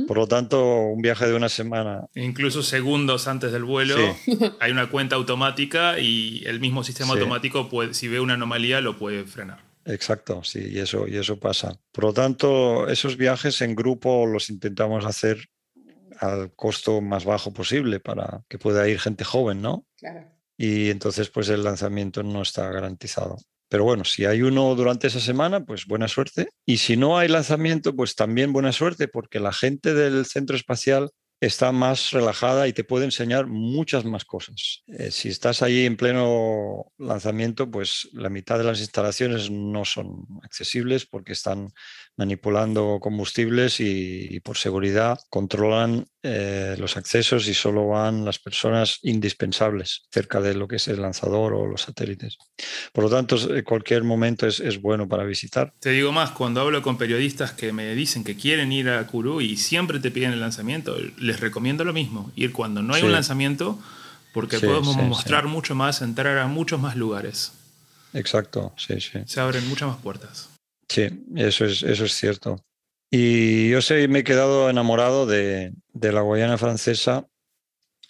Por 0.06 0.18
lo 0.18 0.28
tanto, 0.28 0.82
un 0.82 1.00
viaje 1.00 1.26
de 1.26 1.34
una 1.34 1.48
semana. 1.48 2.06
Incluso 2.14 2.62
segundos 2.62 3.26
antes 3.26 3.50
del 3.50 3.64
vuelo 3.64 3.96
hay 4.60 4.70
una 4.70 4.90
cuenta 4.90 5.16
automática 5.16 5.98
y 5.98 6.42
el 6.44 6.60
mismo 6.60 6.84
sistema 6.84 7.14
automático, 7.14 7.70
puede, 7.70 7.94
si 7.94 8.06
ve 8.08 8.20
una 8.20 8.34
anomalía, 8.34 8.82
lo 8.82 8.98
puede 8.98 9.24
frenar. 9.24 9.64
Exacto, 9.86 10.44
sí, 10.44 10.68
y 10.70 10.80
eso, 10.80 11.08
y 11.08 11.16
eso 11.16 11.40
pasa. 11.40 11.80
Por 11.92 12.04
lo 12.04 12.12
tanto, 12.12 12.88
esos 12.88 13.16
viajes 13.16 13.62
en 13.62 13.74
grupo 13.74 14.26
los 14.26 14.50
intentamos 14.50 15.06
hacer 15.06 15.48
al 16.20 16.54
costo 16.54 17.00
más 17.00 17.24
bajo 17.24 17.54
posible 17.54 18.00
para 18.00 18.44
que 18.50 18.58
pueda 18.58 18.86
ir 18.86 19.00
gente 19.00 19.24
joven, 19.24 19.62
¿no? 19.62 19.86
Claro. 19.96 20.30
Y 20.58 20.90
entonces, 20.90 21.30
pues 21.30 21.48
el 21.48 21.64
lanzamiento 21.64 22.22
no 22.22 22.42
está 22.42 22.70
garantizado. 22.70 23.38
Pero 23.74 23.82
bueno, 23.82 24.04
si 24.04 24.24
hay 24.24 24.40
uno 24.40 24.72
durante 24.76 25.08
esa 25.08 25.18
semana, 25.18 25.64
pues 25.64 25.86
buena 25.86 26.06
suerte. 26.06 26.46
Y 26.64 26.76
si 26.76 26.96
no 26.96 27.18
hay 27.18 27.26
lanzamiento, 27.26 27.96
pues 27.96 28.14
también 28.14 28.52
buena 28.52 28.70
suerte, 28.70 29.08
porque 29.08 29.40
la 29.40 29.52
gente 29.52 29.94
del 29.94 30.26
centro 30.26 30.54
espacial 30.54 31.10
está 31.40 31.72
más 31.72 32.10
relajada 32.10 32.68
y 32.68 32.72
te 32.72 32.84
puede 32.84 33.04
enseñar 33.04 33.46
muchas 33.46 34.04
más 34.04 34.24
cosas. 34.24 34.82
Eh, 34.86 35.10
si 35.10 35.28
estás 35.28 35.62
ahí 35.62 35.84
en 35.84 35.96
pleno 35.96 36.92
lanzamiento, 36.98 37.70
pues 37.70 38.08
la 38.12 38.30
mitad 38.30 38.58
de 38.58 38.64
las 38.64 38.80
instalaciones 38.80 39.50
no 39.50 39.84
son 39.84 40.26
accesibles 40.42 41.06
porque 41.06 41.32
están 41.32 41.72
manipulando 42.16 42.98
combustibles 43.00 43.80
y, 43.80 44.40
por 44.40 44.56
seguridad 44.56 45.18
controlan 45.30 46.06
eh, 46.22 46.76
los 46.78 46.96
accesos 46.96 47.48
y 47.48 47.54
solo 47.54 47.88
van 47.88 48.24
las 48.24 48.38
personas 48.38 48.98
indispensables 49.02 50.02
cerca 50.10 50.40
de 50.40 50.54
lo 50.54 50.68
que 50.68 50.76
es 50.76 50.88
el 50.88 51.00
lanzador 51.02 51.54
o 51.54 51.66
los 51.66 51.82
satélites. 51.82 52.38
Por 52.92 53.04
lo 53.04 53.10
tanto, 53.10 53.36
cualquier 53.64 54.04
momento 54.04 54.46
es, 54.46 54.80
bueno 54.80 55.08
para 55.08 55.24
visitar. 55.24 55.72
Te 55.80 55.90
digo 55.90 56.12
más, 56.12 56.30
cuando 56.30 56.60
hablo 56.60 56.82
con 56.82 56.98
periodistas 56.98 57.52
que 57.52 57.72
me 57.72 57.94
dicen 57.94 58.24
que 58.24 58.36
quieren 58.36 58.72
ir 58.72 58.88
a 58.88 59.06
Kourou 59.06 59.40
y 59.40 59.56
siempre 59.56 59.98
te 59.98 60.10
piden 60.10 60.32
el 60.32 60.40
lanzamiento, 60.40 60.96
recomiendo 61.40 61.84
lo 61.84 61.92
mismo, 61.92 62.30
ir 62.36 62.52
cuando 62.52 62.82
no 62.82 62.94
hay 62.94 63.02
un 63.02 63.12
lanzamiento 63.12 63.78
porque 64.32 64.58
podemos 64.58 64.96
mostrar 64.96 65.46
mucho 65.46 65.74
más, 65.74 66.02
entrar 66.02 66.38
a 66.38 66.46
muchos 66.48 66.80
más 66.80 66.96
lugares. 66.96 67.52
Exacto, 68.12 68.72
sí, 68.76 69.00
sí. 69.00 69.20
Se 69.26 69.40
abren 69.40 69.68
muchas 69.68 69.88
más 69.88 69.98
puertas. 69.98 70.50
Sí, 70.88 71.08
eso 71.36 71.64
es, 71.64 71.82
eso 71.82 72.04
es 72.04 72.12
cierto. 72.12 72.64
Y 73.10 73.70
yo 73.70 73.80
sé, 73.80 74.08
me 74.08 74.20
he 74.20 74.24
quedado 74.24 74.68
enamorado 74.68 75.24
de, 75.24 75.72
la 75.92 76.20
Guayana 76.20 76.58
francesa 76.58 77.28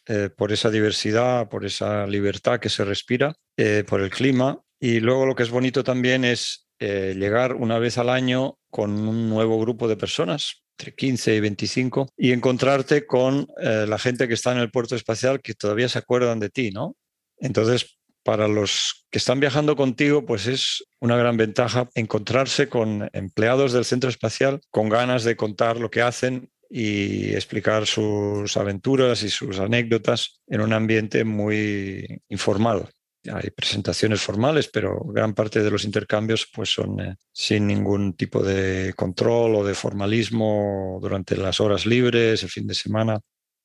eh, 0.07 0.31
por 0.35 0.51
esa 0.51 0.71
diversidad, 0.71 1.49
por 1.51 1.67
esa 1.67 2.07
libertad 2.07 2.59
que 2.59 2.71
se 2.71 2.85
respira, 2.87 3.35
eh, 3.59 3.85
por 3.87 4.01
el 4.01 4.09
clima. 4.09 4.63
Y 4.81 5.01
luego 5.01 5.27
lo 5.27 5.35
que 5.35 5.43
es 5.43 5.51
bonito 5.51 5.85
también 5.85 6.25
es 6.25 6.69
eh, 6.79 7.15
llegar 7.19 7.55
una 7.55 7.79
vez 7.79 7.99
al 7.99 8.09
año 8.09 8.59
con 8.71 8.93
un 8.93 9.29
nuevo 9.29 9.61
grupo 9.61 9.89
de 9.89 9.97
personas, 9.97 10.64
entre 10.79 10.95
15 10.95 11.37
y 11.37 11.41
25, 11.41 12.09
y 12.17 12.33
encontrarte 12.33 13.07
con 13.07 13.47
la 13.57 13.99
gente 13.99 14.27
que 14.29 14.35
está 14.35 14.53
en 14.53 14.59
el 14.59 14.71
puerto 14.71 14.97
espacial 14.97 15.41
que 15.41 15.55
todavía 15.55 15.89
se 15.89 15.99
acuerdan 15.99 16.41
de 16.41 16.51
ti, 16.51 16.71
¿no? 16.71 16.97
Entonces, 17.39 17.99
para 18.25 18.49
los 18.49 19.07
que 19.11 19.19
están 19.19 19.39
viajando 19.39 19.77
contigo, 19.77 20.25
pues 20.25 20.47
es 20.47 20.85
una 20.99 21.17
gran 21.17 21.37
ventaja 21.37 21.89
encontrarse 21.95 22.69
con 22.69 23.09
empleados 23.13 23.73
del 23.73 23.85
centro 23.85 24.09
espacial 24.09 24.61
con 24.71 24.89
ganas 24.89 25.25
de 25.25 25.37
contar 25.37 25.79
lo 25.79 25.91
que 25.91 26.03
hacen 26.03 26.51
y 26.71 27.35
explicar 27.35 27.87
sus 27.87 28.57
aventuras 28.57 29.23
y 29.23 29.29
sus 29.29 29.61
anécdotas 29.61 30.41
en 30.49 30.63
un 30.63 30.73
ambiente 30.73 31.23
muy 31.25 32.23
informal. 32.29 32.89
Hay 33.33 33.51
presentaciones 33.51 34.21
formales, 34.21 34.69
pero 34.69 35.01
gran 35.07 35.35
parte 35.35 35.63
de 35.63 35.71
los 35.71 35.85
intercambios 35.85 36.49
pues 36.53 36.71
son 36.71 37.01
eh, 37.01 37.17
sin 37.33 37.67
ningún 37.67 38.15
tipo 38.15 38.43
de 38.43 38.93
control 38.95 39.55
o 39.57 39.65
de 39.65 39.75
formalismo 39.75 40.99
durante 41.01 41.37
las 41.37 41.61
horas 41.61 41.87
libres, 41.87 42.43
el 42.43 42.51
fin 42.51 42.67
de 42.67 42.75
semana. 42.75 43.21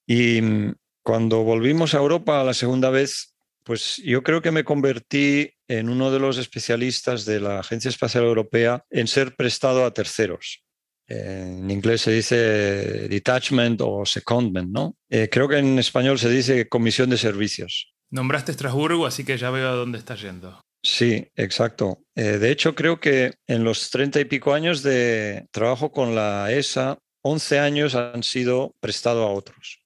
Y 0.06 0.42
mm, 0.42 0.76
cuando 1.04 1.44
volvimos 1.44 1.94
a 1.94 1.98
Europa 1.98 2.44
la 2.44 2.54
segunda 2.54 2.90
vez, 2.90 3.36
pues 3.64 3.98
yo 3.98 4.24
creo 4.24 4.42
que 4.42 4.52
me 4.52 4.64
convertí 4.64 5.52
en 5.68 5.90
uno 5.90 6.12
de 6.12 6.20
los 6.20 6.38
especialistas 6.38 7.26
de 7.26 7.40
la 7.40 7.60
Agencia 7.60 7.90
Espacial 7.90 8.24
Europea 8.24 8.84
en 8.90 9.08
ser 9.08 9.36
prestado 9.36 9.86
a 9.86 9.94
terceros. 9.94 10.64
En 11.08 11.70
inglés 11.70 12.02
se 12.02 12.12
dice 12.12 12.36
detachment 13.08 13.82
o 13.82 14.06
secondment, 14.06 14.70
¿no? 14.70 14.96
Eh, 15.10 15.28
creo 15.32 15.48
que 15.48 15.58
en 15.58 15.80
español 15.80 16.20
se 16.20 16.30
dice 16.30 16.70
comisión 16.70 17.10
de 17.10 17.18
servicios. 17.18 17.94
Nombraste 18.12 18.52
Estrasburgo, 18.52 19.06
así 19.06 19.24
que 19.24 19.38
ya 19.38 19.52
veo 19.52 19.70
a 19.70 19.76
dónde 19.76 19.98
estás 19.98 20.22
yendo. 20.22 20.60
Sí, 20.82 21.28
exacto. 21.36 22.00
Eh, 22.16 22.38
de 22.38 22.52
hecho, 22.52 22.74
creo 22.74 23.00
que 23.00 23.34
en 23.48 23.64
los 23.64 23.90
treinta 23.90 24.20
y 24.20 24.26
pico 24.26 24.54
años 24.54 24.82
de 24.82 25.46
trabajo 25.52 25.92
con 25.92 26.16
la 26.16 26.52
ESA, 26.52 26.98
11 27.22 27.60
años 27.60 27.96
han 27.96 28.24
sido 28.24 28.76
prestados 28.80 29.28
a 29.28 29.34
otros, 29.34 29.82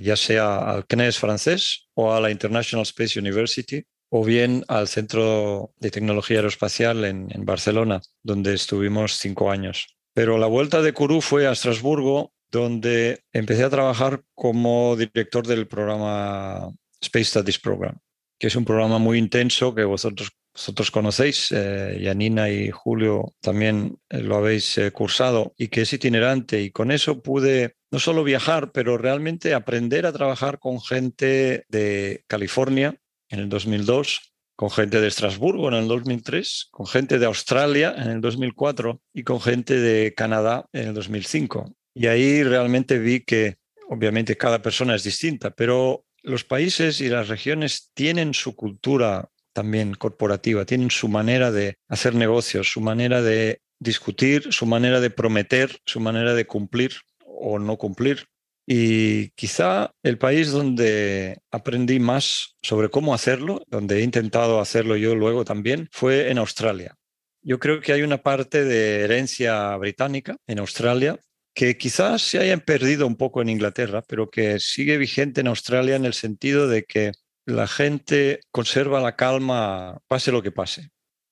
ya 0.00 0.14
sea 0.14 0.58
al 0.58 0.84
CNES 0.86 1.18
francés 1.18 1.88
o 1.94 2.12
a 2.12 2.20
la 2.20 2.30
International 2.30 2.82
Space 2.82 3.18
University 3.18 3.82
o 4.10 4.24
bien 4.24 4.64
al 4.68 4.86
Centro 4.86 5.72
de 5.78 5.90
Tecnología 5.90 6.36
Aeroespacial 6.38 7.04
en, 7.04 7.44
Barcelona, 7.44 8.00
donde 8.22 8.54
estuvimos 8.54 9.16
cinco 9.16 9.50
años. 9.50 9.96
Pero 10.14 10.38
la 10.38 10.46
vuelta 10.46 10.82
de 10.82 10.92
Kourou 10.92 11.20
fue 11.20 11.46
a 11.46 11.52
Estrasburgo, 11.52 12.32
donde 12.50 13.20
empecé 13.32 13.64
a 13.64 13.70
trabajar 13.70 14.22
como 14.34 14.96
director 14.96 15.46
del 15.46 15.66
programa 15.66 16.70
Space 17.00 17.26
Studies 17.26 17.58
Program, 17.58 17.98
que 18.38 18.46
es 18.46 18.56
un 18.56 18.64
programa 18.64 18.98
muy 18.98 19.18
intenso 19.18 19.74
que 19.74 19.84
vosotros 19.84 20.30
vosotros 20.56 20.90
conocéis, 20.90 21.52
eh, 21.52 22.00
y 22.00 22.70
Julio 22.70 23.34
también 23.42 23.98
eh, 24.08 24.22
lo 24.22 24.36
habéis 24.36 24.78
eh, 24.78 24.90
cursado 24.90 25.52
y 25.58 25.68
que 25.68 25.82
es 25.82 25.92
itinerante 25.92 26.62
y 26.62 26.70
con 26.70 26.90
eso 26.90 27.20
pude 27.20 27.76
no 27.90 27.98
solo 27.98 28.24
viajar, 28.24 28.72
pero 28.72 28.96
realmente 28.96 29.52
aprender 29.52 30.06
a 30.06 30.12
trabajar 30.12 30.58
con 30.58 30.80
gente 30.80 31.66
de 31.68 32.24
California 32.26 32.96
en 33.28 33.40
el 33.40 33.48
2002, 33.50 34.32
con 34.56 34.70
gente 34.70 34.98
de 35.02 35.08
Estrasburgo 35.08 35.68
en 35.68 35.74
el 35.74 35.88
2003, 35.88 36.68
con 36.70 36.86
gente 36.86 37.18
de 37.18 37.26
Australia 37.26 37.94
en 37.94 38.08
el 38.08 38.20
2004 38.22 39.02
y 39.12 39.24
con 39.24 39.42
gente 39.42 39.78
de 39.78 40.14
Canadá 40.14 40.64
en 40.72 40.88
el 40.88 40.94
2005. 40.94 41.70
Y 41.94 42.06
ahí 42.06 42.42
realmente 42.42 42.98
vi 42.98 43.20
que 43.20 43.56
obviamente 43.90 44.38
cada 44.38 44.62
persona 44.62 44.94
es 44.94 45.04
distinta, 45.04 45.50
pero 45.50 46.05
los 46.26 46.44
países 46.44 47.00
y 47.00 47.08
las 47.08 47.28
regiones 47.28 47.92
tienen 47.94 48.34
su 48.34 48.56
cultura 48.56 49.30
también 49.52 49.94
corporativa, 49.94 50.66
tienen 50.66 50.90
su 50.90 51.08
manera 51.08 51.52
de 51.52 51.76
hacer 51.88 52.14
negocios, 52.14 52.68
su 52.68 52.80
manera 52.80 53.22
de 53.22 53.60
discutir, 53.78 54.52
su 54.52 54.66
manera 54.66 55.00
de 55.00 55.10
prometer, 55.10 55.78
su 55.86 56.00
manera 56.00 56.34
de 56.34 56.44
cumplir 56.44 56.96
o 57.24 57.60
no 57.60 57.76
cumplir. 57.76 58.26
Y 58.66 59.30
quizá 59.30 59.92
el 60.02 60.18
país 60.18 60.50
donde 60.50 61.38
aprendí 61.52 62.00
más 62.00 62.56
sobre 62.60 62.90
cómo 62.90 63.14
hacerlo, 63.14 63.62
donde 63.68 63.98
he 63.98 64.02
intentado 64.02 64.60
hacerlo 64.60 64.96
yo 64.96 65.14
luego 65.14 65.44
también, 65.44 65.88
fue 65.92 66.30
en 66.30 66.38
Australia. 66.38 66.96
Yo 67.40 67.60
creo 67.60 67.80
que 67.80 67.92
hay 67.92 68.02
una 68.02 68.18
parte 68.18 68.64
de 68.64 69.02
herencia 69.02 69.76
británica 69.76 70.36
en 70.48 70.58
Australia 70.58 71.20
que 71.56 71.78
quizás 71.78 72.20
se 72.20 72.38
hayan 72.38 72.60
perdido 72.60 73.06
un 73.06 73.16
poco 73.16 73.40
en 73.40 73.48
Inglaterra, 73.48 74.02
pero 74.06 74.28
que 74.30 74.60
sigue 74.60 74.98
vigente 74.98 75.40
en 75.40 75.46
Australia 75.46 75.96
en 75.96 76.04
el 76.04 76.12
sentido 76.12 76.68
de 76.68 76.84
que 76.84 77.12
la 77.46 77.66
gente 77.66 78.40
conserva 78.52 79.00
la 79.00 79.16
calma 79.16 79.98
pase 80.06 80.32
lo 80.32 80.42
que 80.42 80.52
pase. 80.52 80.90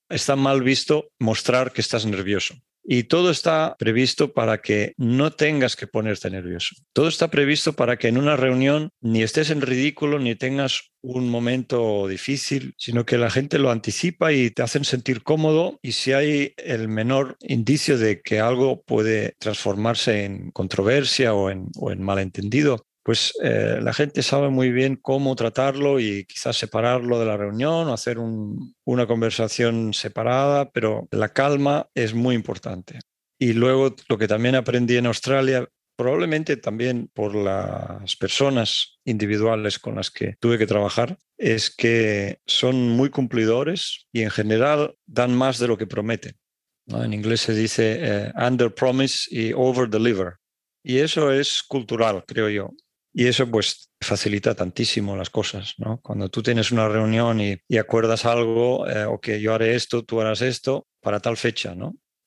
Está 0.09 0.35
mal 0.35 0.63
visto 0.63 1.11
mostrar 1.19 1.73
que 1.73 1.83
estás 1.83 2.07
nervioso. 2.07 2.55
Y 2.85 3.05
todo 3.05 3.31
está 3.31 3.77
previsto 3.79 4.35
para 4.35 4.61
que 4.61 4.93
no 4.99 5.33
tengas 5.33 5.75
que 5.75 5.87
ponerte 5.87 6.31
nervioso. 6.31 6.77
Todo 6.93 7.09
está 7.09 7.29
previsto 7.29 7.73
para 7.73 7.97
que 7.97 8.09
en 8.09 8.19
una 8.19 8.37
reunión 8.37 8.91
ni 9.01 9.23
estés 9.23 9.51
en 9.51 9.63
ridículo 9.63 10.19
ni 10.19 10.35
tengas 10.35 10.91
un 11.01 11.29
momento 11.29 12.09
difícil, 12.09 12.75
sino 12.79 13.05
que 13.05 13.19
la 13.19 13.31
gente 13.31 13.59
lo 13.59 13.71
anticipa 13.71 14.33
y 14.33 14.51
te 14.51 14.63
hacen 14.63 14.85
sentir 14.85 15.23
cómodo 15.23 15.79
y 15.83 15.93
si 15.93 16.13
hay 16.13 16.55
el 16.57 16.89
menor 16.89 17.37
indicio 17.41 17.99
de 17.99 18.21
que 18.21 18.41
algo 18.41 18.83
puede 18.83 19.35
transformarse 19.39 20.25
en 20.25 20.51
controversia 20.51 21.35
o 21.35 21.51
en, 21.51 21.69
o 21.77 21.91
en 21.91 22.03
malentendido, 22.03 22.87
pues 23.05 23.35
eh, 23.43 23.81
la 23.83 23.93
gente 23.93 24.23
sabe 24.23 24.49
muy 24.49 24.73
bien 24.73 24.97
cómo 24.97 25.37
tratarlo 25.37 26.01
y 26.01 26.25
quizás 26.25 26.57
separarlo 26.57 27.21
de 27.21 27.27
la 27.27 27.37
reunión 27.37 27.87
o 27.87 27.93
hacer 27.93 28.17
una 28.19 29.07
conversación 29.07 29.93
separada, 29.93 30.71
pero 30.71 31.07
la 31.11 31.29
calma 31.29 31.87
es 31.95 32.15
muy 32.15 32.35
importante. 32.35 32.99
Y 33.39 33.53
luego 33.53 33.95
lo 34.09 34.17
que 34.17 34.27
también 34.27 34.55
aprendí 34.55 34.97
en 34.97 35.05
Australia, 35.05 35.69
probablemente 35.97 36.57
también 36.57 37.11
por 37.13 37.35
las 37.35 38.17
personas 38.17 38.99
individuales 39.05 39.79
con 39.79 39.97
las 39.97 40.11
que 40.11 40.37
tuve 40.41 40.57
que 40.57 40.67
trabajar, 40.67 41.19
es 41.37 41.69
que 41.69 42.39
son 42.47 42.89
muy 42.89 43.11
cumplidores 43.11 44.07
y 44.13 44.23
en 44.23 44.31
general 44.31 44.95
dan 45.05 45.35
más 45.35 45.59
de 45.59 45.69
lo 45.69 45.77
que 45.77 45.87
prometen. 45.87 46.39
En 46.87 47.13
inglés 47.13 47.43
se 47.43 47.55
dice 47.55 47.99
eh, 48.01 48.33
under 48.35 48.75
promise 48.75 49.27
y 49.31 49.53
over 49.53 49.91
deliver. 49.91 50.37
Y 50.83 50.99
eso 50.99 51.31
es 51.33 51.63
cultural, 51.63 52.25
creo 52.27 52.49
yo. 52.49 52.71
Y 53.17 53.29
eso 53.29 53.49
pues 53.49 53.93
facilita 54.01 54.57
tantísimo 54.57 55.17
las 55.17 55.31
cosas. 55.31 55.77
Cuando 56.03 56.29
tú 56.29 56.43
tienes 56.43 56.73
una 56.73 56.89
reunión 56.89 57.41
y, 57.41 57.79
acuerdas 57.79 58.25
algo, 58.25 58.89
eh, 58.89 59.05
o 59.05 59.21
que 59.21 59.41
yo 59.41 59.55
haré 59.55 59.77
esto, 59.77 60.05
tú 60.05 60.21
harás 60.21 60.43
esto, 60.43 60.89
para 61.01 61.21
tal 61.21 61.37
fecha. 61.37 61.77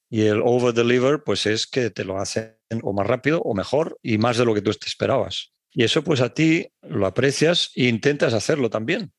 Y 0.10 0.22
el 0.22 0.42
over 0.42 0.74
deliver 0.74 1.24
pues 1.26 1.46
es 1.46 1.68
que 1.68 1.90
te 1.90 2.06
lo 2.06 2.18
hacen 2.20 2.56
o 2.82 2.94
más 2.94 3.06
rápido 3.06 3.42
o 3.42 3.54
mejor 3.54 4.00
y 4.02 4.18
más 4.18 4.38
de 4.38 4.46
lo 4.46 4.54
que 4.54 4.62
tú 4.62 4.72
te 4.72 4.88
esperabas. 4.88 5.52
Y 5.74 5.84
eso 5.84 6.04
pues 6.06 6.22
a 6.22 6.34
ti 6.34 6.70
lo 6.82 7.06
aprecias 7.06 7.72
e 7.76 7.86
intentas 7.86 8.34
hacerlo 8.34 8.70
también. 8.70 9.12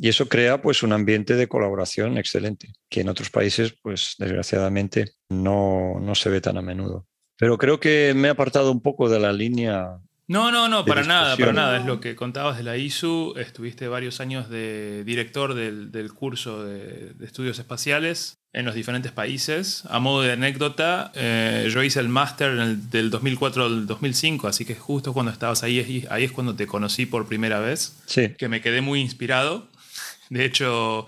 Y 0.00 0.08
eso 0.08 0.28
crea 0.28 0.62
pues 0.62 0.84
un 0.84 0.92
ambiente 0.92 1.34
de 1.34 1.48
colaboración 1.48 2.18
excelente, 2.18 2.72
que 2.88 3.00
en 3.00 3.08
otros 3.08 3.30
países 3.30 3.74
pues 3.82 4.14
desgraciadamente 4.16 5.14
no, 5.28 5.98
no 6.00 6.14
se 6.14 6.30
ve 6.30 6.40
tan 6.40 6.56
a 6.56 6.62
menudo. 6.62 7.08
Pero 7.36 7.58
creo 7.58 7.80
que 7.80 8.14
me 8.14 8.28
he 8.28 8.30
apartado 8.30 8.70
un 8.70 8.80
poco 8.80 9.08
de 9.08 9.18
la 9.18 9.32
línea 9.32 9.98
No, 10.28 10.52
no, 10.52 10.68
no, 10.68 10.84
para 10.84 11.02
nada, 11.02 11.36
para 11.36 11.52
nada. 11.52 11.78
Es 11.78 11.86
lo 11.86 12.00
que 12.00 12.14
contabas 12.14 12.58
de 12.58 12.62
la 12.62 12.76
ISU. 12.76 13.34
Estuviste 13.38 13.88
varios 13.88 14.20
años 14.20 14.48
de 14.48 15.02
director 15.04 15.54
del, 15.54 15.90
del 15.90 16.12
curso 16.12 16.62
de, 16.64 17.14
de 17.14 17.26
estudios 17.26 17.58
espaciales 17.58 18.38
en 18.52 18.64
los 18.64 18.74
diferentes 18.74 19.12
países. 19.12 19.84
A 19.88 19.98
modo 19.98 20.22
de 20.22 20.32
anécdota, 20.32 21.12
eh, 21.14 21.68
yo 21.72 21.82
hice 21.82 22.00
el 22.00 22.08
máster 22.08 22.56
del 22.76 23.10
2004 23.10 23.64
al 23.64 23.86
2005, 23.86 24.48
así 24.48 24.64
que 24.64 24.74
justo 24.74 25.12
cuando 25.12 25.32
estabas 25.32 25.62
ahí, 25.62 26.06
ahí 26.10 26.24
es 26.24 26.32
cuando 26.32 26.54
te 26.54 26.66
conocí 26.66 27.06
por 27.06 27.26
primera 27.26 27.60
vez, 27.60 27.96
Sí, 28.06 28.34
que 28.36 28.48
me 28.48 28.60
quedé 28.60 28.80
muy 28.80 29.00
inspirado. 29.00 29.66
De 30.30 30.44
hecho, 30.44 31.06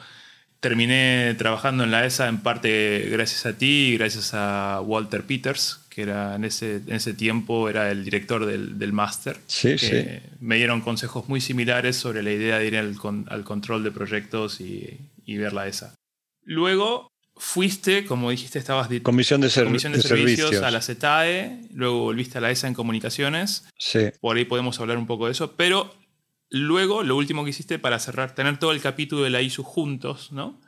terminé 0.60 1.34
trabajando 1.38 1.84
en 1.84 1.90
la 1.90 2.04
ESA 2.04 2.28
en 2.28 2.38
parte 2.38 3.08
gracias 3.10 3.46
a 3.46 3.56
ti 3.56 3.88
y 3.88 3.96
gracias 3.98 4.32
a 4.34 4.80
Walter 4.82 5.24
Peters, 5.24 5.80
que 5.91 6.03
era 6.03 6.36
en 6.36 6.45
ese, 6.45 6.76
en 6.76 6.93
ese 6.93 7.12
tiempo 7.12 7.68
era 7.68 7.91
el 7.91 8.05
director 8.05 8.47
del, 8.47 8.78
del 8.78 8.93
máster. 8.95 9.36
sí, 9.47 9.70
que 9.76 9.78
sí. 9.78 10.34
Me 10.41 10.57
dieron 10.57 10.80
consejos 10.80 11.28
muy 11.28 11.41
similares 11.43 11.97
sobre 11.97 12.22
la 12.22 12.30
idea 12.32 12.59
de 12.59 12.66
ir 12.68 12.76
al, 12.78 12.97
con- 12.97 13.26
al 13.28 13.45
control 13.45 13.82
de 13.84 13.91
proyectos 13.91 14.61
y, 14.61 14.99
y 15.26 15.36
ver 15.36 15.53
la 15.53 15.66
ESA. 15.66 15.95
Luego 16.45 17.11
fuiste, 17.36 18.05
como 18.05 18.30
dijiste, 18.30 18.59
estabas 18.59 18.88
de 18.88 19.03
Comisión 19.03 19.41
de, 19.41 19.51
ser- 19.51 19.64
comisión 19.64 19.93
de, 19.93 19.99
de 19.99 20.03
servicios, 20.09 20.38
servicios. 20.51 20.62
a 20.62 20.70
la 20.70 20.80
CETAE, 20.80 21.68
luego 21.72 22.01
volviste 22.01 22.38
a 22.38 22.41
la 22.41 22.51
ESA 22.51 22.68
en 22.68 22.74
comunicaciones, 22.74 23.66
Sí, 23.78 24.11
por 24.20 24.36
ahí 24.36 24.45
podemos 24.45 24.78
hablar 24.80 24.97
un 24.99 25.07
poco 25.07 25.26
de 25.26 25.32
eso, 25.32 25.57
pero 25.57 25.95
luego 26.51 27.03
lo 27.03 27.16
último 27.16 27.45
que 27.45 27.51
hiciste 27.51 27.78
para 27.78 27.99
cerrar, 27.99 28.34
tener 28.34 28.59
todo 28.59 28.72
el 28.72 28.80
capítulo 28.80 29.22
de 29.22 29.30
la 29.30 29.41
ISU 29.43 29.62
juntos, 29.62 30.32
¿no? 30.32 30.61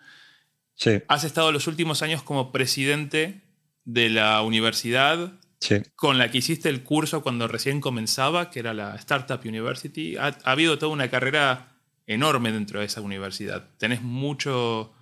sí, 0.75 1.01
Has 1.09 1.25
estado 1.25 1.53
los 1.53 1.66
últimos 1.66 2.03
años 2.03 2.23
como 2.23 2.53
presidente 2.53 3.43
de 3.85 4.09
la 4.09 4.43
universidad 4.43 5.33
sí. 5.61 5.83
con 5.97 6.18
la 6.18 6.30
que 6.30 6.39
hiciste 6.39 6.68
el 6.68 6.83
curso 6.83 7.22
cuando 7.22 7.49
recién 7.49 7.80
comenzaba, 7.80 8.51
que 8.51 8.61
era 8.61 8.74
la 8.74 8.95
Startup 8.97 9.41
University. 9.45 10.16
Ha, 10.16 10.37
ha 10.45 10.51
habido 10.53 10.78
toda 10.78 10.93
una 10.93 11.11
carrera 11.11 11.72
enorme 12.07 12.53
dentro 12.53 12.80
de 12.80 12.87
esa 12.87 13.01
universidad. 13.01 13.70
Tenés 13.78 14.03
mucho, 14.03 14.93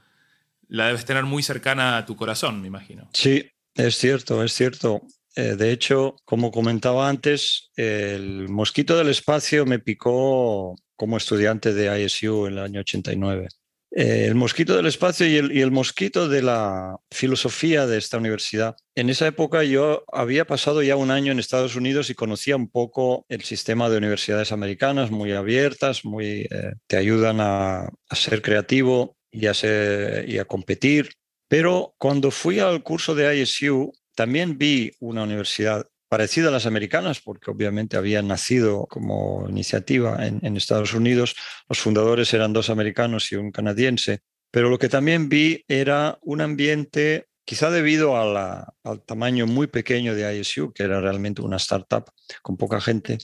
la 0.68 0.86
debes 0.86 1.04
tener 1.04 1.24
muy 1.24 1.42
cercana 1.42 1.98
a 1.98 2.06
tu 2.06 2.16
corazón, 2.16 2.60
me 2.60 2.68
imagino. 2.68 3.08
Sí, 3.12 3.50
es 3.74 3.96
cierto, 3.96 4.42
es 4.42 4.52
cierto. 4.52 5.02
Eh, 5.36 5.56
de 5.56 5.72
hecho, 5.72 6.16
como 6.24 6.50
comentaba 6.50 7.08
antes, 7.08 7.70
el 7.76 8.48
mosquito 8.48 8.96
del 8.96 9.08
espacio 9.08 9.64
me 9.64 9.78
picó 9.78 10.74
como 10.96 11.16
estudiante 11.16 11.72
de 11.72 12.04
ISU 12.04 12.46
en 12.46 12.52
el 12.54 12.58
año 12.58 12.80
89. 12.80 13.48
Eh, 13.92 14.26
el 14.26 14.36
mosquito 14.36 14.76
del 14.76 14.86
espacio 14.86 15.26
y 15.26 15.58
el, 15.58 15.70
mosquito 15.72 16.28
de 16.28 16.42
la 16.42 16.96
filosofía 17.10 17.86
de 17.86 17.98
esta 17.98 18.18
universidad. 18.18 18.76
En 18.94 19.10
esa 19.10 19.26
época 19.26 19.64
yo 19.64 20.04
había 20.12 20.44
pasado 20.44 20.82
ya 20.82 20.94
un 20.94 21.10
año 21.10 21.32
en 21.32 21.40
Estados 21.40 21.74
Unidos 21.74 22.08
y 22.08 22.14
conocía 22.14 22.54
un 22.54 22.70
poco 22.70 23.26
el 23.28 23.42
sistema 23.42 23.90
de 23.90 23.98
universidades 23.98 24.52
americanas, 24.52 25.10
muy 25.10 25.32
abiertas, 25.32 26.04
muy, 26.04 26.42
eh, 26.50 26.74
te 26.86 26.98
ayudan 26.98 27.38
a, 27.40 27.88
ser 28.12 28.42
creativo 28.42 29.16
y 29.32 29.46
a 29.46 30.44
competir. 30.46 31.10
Pero 31.48 31.94
cuando 31.98 32.30
fui 32.30 32.60
al 32.60 32.84
curso 32.84 33.14
de 33.16 33.40
ISU, 33.40 33.92
también 34.14 34.56
vi 34.56 34.92
una 35.00 35.24
universidad 35.24 35.86
parecida 36.10 36.48
a 36.48 36.50
las 36.50 36.66
americanas, 36.66 37.20
porque 37.20 37.52
obviamente 37.52 37.96
había 37.96 38.20
nacido 38.20 38.86
como 38.88 39.46
iniciativa 39.48 40.26
en, 40.26 40.40
en 40.42 40.56
Estados 40.56 40.92
Unidos. 40.92 41.36
Los 41.68 41.78
fundadores 41.78 42.34
eran 42.34 42.52
dos 42.52 42.68
americanos 42.68 43.30
y 43.30 43.36
un 43.36 43.52
canadiense. 43.52 44.20
Pero 44.50 44.68
lo 44.68 44.78
que 44.78 44.88
también 44.88 45.28
vi 45.28 45.64
era 45.68 46.18
un 46.22 46.40
ambiente, 46.40 47.26
quizá 47.44 47.70
debido 47.70 48.16
a 48.20 48.24
la- 48.24 48.74
al 48.82 49.02
tamaño 49.04 49.46
muy 49.46 49.68
pequeño 49.68 50.16
de 50.16 50.36
ISU, 50.36 50.72
que 50.72 50.82
era 50.82 51.00
realmente 51.00 51.42
una 51.42 51.58
startup 51.58 52.06
con 52.42 52.56
poca 52.56 52.80
gente, 52.80 53.18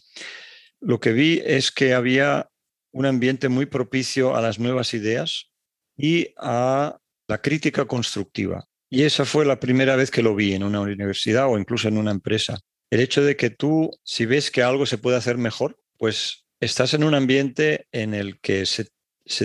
lo 0.80 1.01
que 1.01 1.12
vi 1.12 1.43
es 1.45 1.72
que 1.72 1.93
había 1.93 2.49
un 2.93 3.07
ambiente 3.07 3.49
muy 3.49 3.66
propicio 3.66 4.37
a 4.37 4.41
las 4.41 4.61
nuevas 4.61 4.95
ideas 4.95 5.51
y 5.97 6.28
a 6.37 6.99
la 7.28 7.43
crítica 7.43 7.87
constructiva. 7.87 8.64
Y 8.89 9.03
esa 9.03 9.24
fue 9.24 9.45
la 9.45 9.59
primera 9.59 9.97
vez 9.97 10.12
que 10.12 10.22
lo 10.22 10.37
vi 10.37 10.55
en 10.55 10.62
una 10.62 10.80
universidad 10.80 11.49
o 11.49 11.59
incluso 11.59 11.89
en 11.89 11.99
una 11.99 12.12
empresa. 12.12 12.61
El 12.91 13.01
hecho 13.01 13.24
de 13.24 13.37
que 13.37 13.51
tú, 13.51 13.91
si 14.05 14.26
ves 14.26 14.51
que 14.51 14.62
algo 14.62 14.87
se 14.87 14.99
puede 14.99 15.16
hacer 15.16 15.39
mejor, 15.39 15.80
pues 15.99 16.47
estás 16.61 16.95
en 16.95 17.05
un 17.05 17.14
ambiente 17.14 17.87
en 17.93 18.14
el 18.14 18.41
que 18.41 18.64
se, 18.66 18.87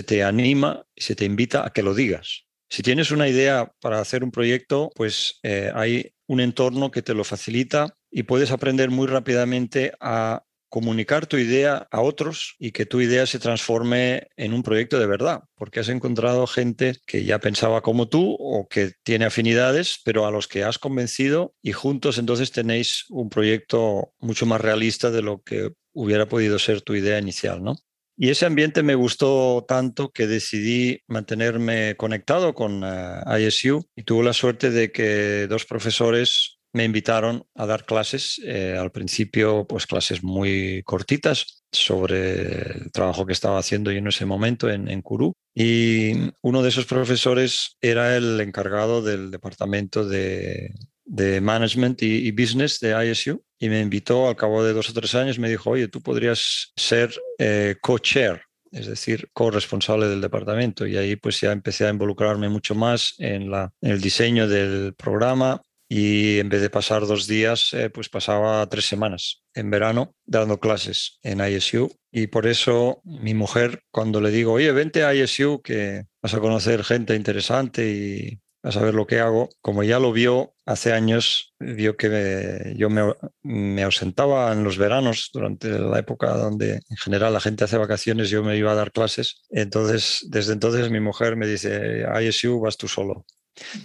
te 0.02 0.22
anima 0.22 0.86
y 0.94 1.02
se 1.02 1.16
te 1.16 1.24
invita 1.24 1.66
a 1.66 1.72
que 1.72 1.82
lo 1.82 1.94
digas. 1.94 2.44
Si 2.68 2.82
tienes 2.82 3.10
una 3.10 3.28
idea 3.28 3.72
para 3.80 4.00
hacer 4.00 4.24
un 4.24 4.30
proyecto, 4.30 4.90
pues 4.94 5.40
eh, 5.42 5.70
hay 5.74 6.14
un 6.26 6.40
entorno 6.40 6.90
que 6.90 7.02
te 7.02 7.14
lo 7.14 7.24
facilita 7.24 7.98
y 8.10 8.22
puedes 8.22 8.50
aprender 8.50 8.90
muy 8.90 9.06
rápidamente 9.06 9.92
a 10.00 10.44
comunicar 10.72 11.26
tu 11.26 11.36
idea 11.36 11.86
a 11.90 12.00
otros 12.00 12.56
y 12.58 12.72
que 12.72 12.86
tu 12.86 13.02
idea 13.02 13.26
se 13.26 13.38
transforme 13.38 14.28
en 14.38 14.54
un 14.54 14.62
proyecto 14.62 14.98
de 14.98 15.06
verdad, 15.06 15.42
porque 15.54 15.80
has 15.80 15.90
encontrado 15.90 16.46
gente 16.46 16.96
que 17.04 17.26
ya 17.26 17.40
pensaba 17.40 17.82
como 17.82 18.08
tú 18.08 18.34
o 18.40 18.66
que 18.68 18.92
tiene 19.02 19.26
afinidades, 19.26 20.00
pero 20.02 20.26
a 20.26 20.30
los 20.30 20.48
que 20.48 20.64
has 20.64 20.78
convencido 20.78 21.54
y 21.60 21.72
juntos 21.72 22.16
entonces 22.16 22.52
tenéis 22.52 23.04
un 23.10 23.28
proyecto 23.28 24.14
mucho 24.18 24.46
más 24.46 24.62
realista 24.62 25.10
de 25.10 25.20
lo 25.20 25.42
que 25.42 25.72
hubiera 25.92 26.26
podido 26.26 26.58
ser 26.58 26.80
tu 26.80 26.94
idea 26.94 27.18
inicial, 27.18 27.62
¿no? 27.62 27.74
Y 28.16 28.30
ese 28.30 28.46
ambiente 28.46 28.82
me 28.82 28.94
gustó 28.94 29.66
tanto 29.68 30.10
que 30.10 30.26
decidí 30.26 31.00
mantenerme 31.06 31.96
conectado 31.96 32.54
con 32.54 32.82
uh, 32.82 33.38
ISU 33.38 33.84
y 33.94 34.04
tuve 34.04 34.24
la 34.24 34.32
suerte 34.32 34.70
de 34.70 34.90
que 34.90 35.46
dos 35.48 35.66
profesores 35.66 36.61
me 36.72 36.84
invitaron 36.84 37.44
a 37.54 37.66
dar 37.66 37.84
clases, 37.84 38.40
eh, 38.44 38.76
al 38.78 38.90
principio 38.90 39.66
pues 39.66 39.86
clases 39.86 40.22
muy 40.22 40.82
cortitas 40.84 41.64
sobre 41.70 42.82
el 42.82 42.92
trabajo 42.92 43.26
que 43.26 43.32
estaba 43.32 43.58
haciendo 43.58 43.90
yo 43.90 43.98
en 43.98 44.08
ese 44.08 44.26
momento 44.26 44.70
en, 44.70 44.88
en 44.88 45.02
Kourou. 45.02 45.34
Y 45.54 46.12
uno 46.42 46.62
de 46.62 46.68
esos 46.68 46.86
profesores 46.86 47.76
era 47.80 48.16
el 48.16 48.40
encargado 48.40 49.02
del 49.02 49.30
departamento 49.30 50.06
de, 50.06 50.74
de 51.04 51.40
management 51.40 52.02
y, 52.02 52.26
y, 52.26 52.30
business 52.30 52.80
de 52.80 53.10
ISU 53.10 53.42
y 53.58 53.68
me 53.68 53.80
invitó 53.80 54.28
al 54.28 54.36
cabo 54.36 54.64
de 54.64 54.72
dos 54.72 54.88
o 54.90 54.92
tres 54.92 55.14
años, 55.14 55.38
me 55.38 55.50
dijo, 55.50 55.70
oye, 55.70 55.88
tú 55.88 56.00
podrías 56.00 56.72
ser 56.76 57.14
eh, 57.38 57.76
co-chair 57.80 58.42
es 58.72 58.86
decir, 58.86 59.28
corresponsable 59.32 60.08
del 60.08 60.20
departamento. 60.20 60.86
Y 60.86 60.96
ahí 60.96 61.16
pues 61.16 61.40
ya 61.40 61.52
empecé 61.52 61.86
a 61.86 61.90
involucrarme 61.90 62.48
mucho 62.48 62.74
más 62.74 63.14
en, 63.18 63.50
la, 63.50 63.72
en 63.80 63.90
el 63.92 64.00
diseño 64.00 64.48
del 64.48 64.94
programa, 64.94 65.60
y 65.94 66.38
en 66.38 66.48
vez 66.48 66.62
de 66.62 66.70
pasar 66.70 67.06
dos 67.06 67.26
días, 67.26 67.74
eh, 67.74 67.90
pues 67.90 68.08
pasaba 68.08 68.66
tres 68.66 68.86
semanas 68.86 69.42
en 69.52 69.70
verano 69.70 70.14
dando 70.24 70.58
clases 70.58 71.18
en 71.22 71.46
ISU. 71.46 71.94
Y 72.10 72.28
por 72.28 72.46
eso 72.46 73.02
mi 73.04 73.34
mujer, 73.34 73.82
cuando 73.90 74.22
le 74.22 74.30
digo, 74.30 74.54
oye, 74.54 74.72
vente 74.72 75.04
a 75.04 75.14
ISU, 75.14 75.60
que 75.62 76.06
vas 76.22 76.32
a 76.32 76.40
conocer 76.40 76.82
gente 76.82 77.14
interesante 77.14 77.90
y 77.90 78.40
vas 78.62 78.78
a 78.78 78.82
ver 78.82 78.94
lo 78.94 79.06
que 79.06 79.20
hago, 79.20 79.50
como 79.60 79.82
ya 79.82 79.98
lo 79.98 80.12
vio 80.12 80.54
hace 80.64 80.94
años, 80.94 81.52
vio 81.60 81.94
que 81.98 82.08
me, 82.08 82.74
yo 82.74 82.88
me, 82.88 83.12
me, 83.42 83.82
ausentaba 83.82 84.50
en 84.50 84.64
los 84.64 84.78
veranos 84.78 85.28
durante 85.30 85.78
la 85.78 85.98
época 85.98 86.34
donde 86.34 86.80
en 86.88 86.96
general 86.96 87.34
la 87.34 87.40
gente 87.40 87.64
hace 87.64 87.76
vacaciones, 87.76 88.30
yo 88.30 88.42
me 88.42 88.56
iba 88.56 88.72
a 88.72 88.76
dar 88.76 88.92
clases. 88.92 89.42
Entonces, 89.50 90.26
desde 90.30 90.54
entonces 90.54 90.90
mi 90.90 91.00
mujer 91.00 91.36
me 91.36 91.46
dice, 91.46 92.06
ISU 92.22 92.60
vas 92.60 92.78
tú 92.78 92.88
solo. 92.88 93.26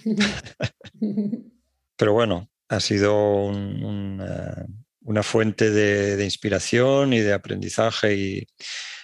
Pero 1.97 2.13
bueno, 2.13 2.49
ha 2.69 2.79
sido 2.79 3.47
uh, 3.47 3.53
una 5.01 5.23
fuente 5.23 5.71
de, 5.71 6.23
inspiración 6.23 7.13
y 7.13 7.19
de 7.19 7.33
aprendizaje. 7.33 8.15
Y, 8.15 8.47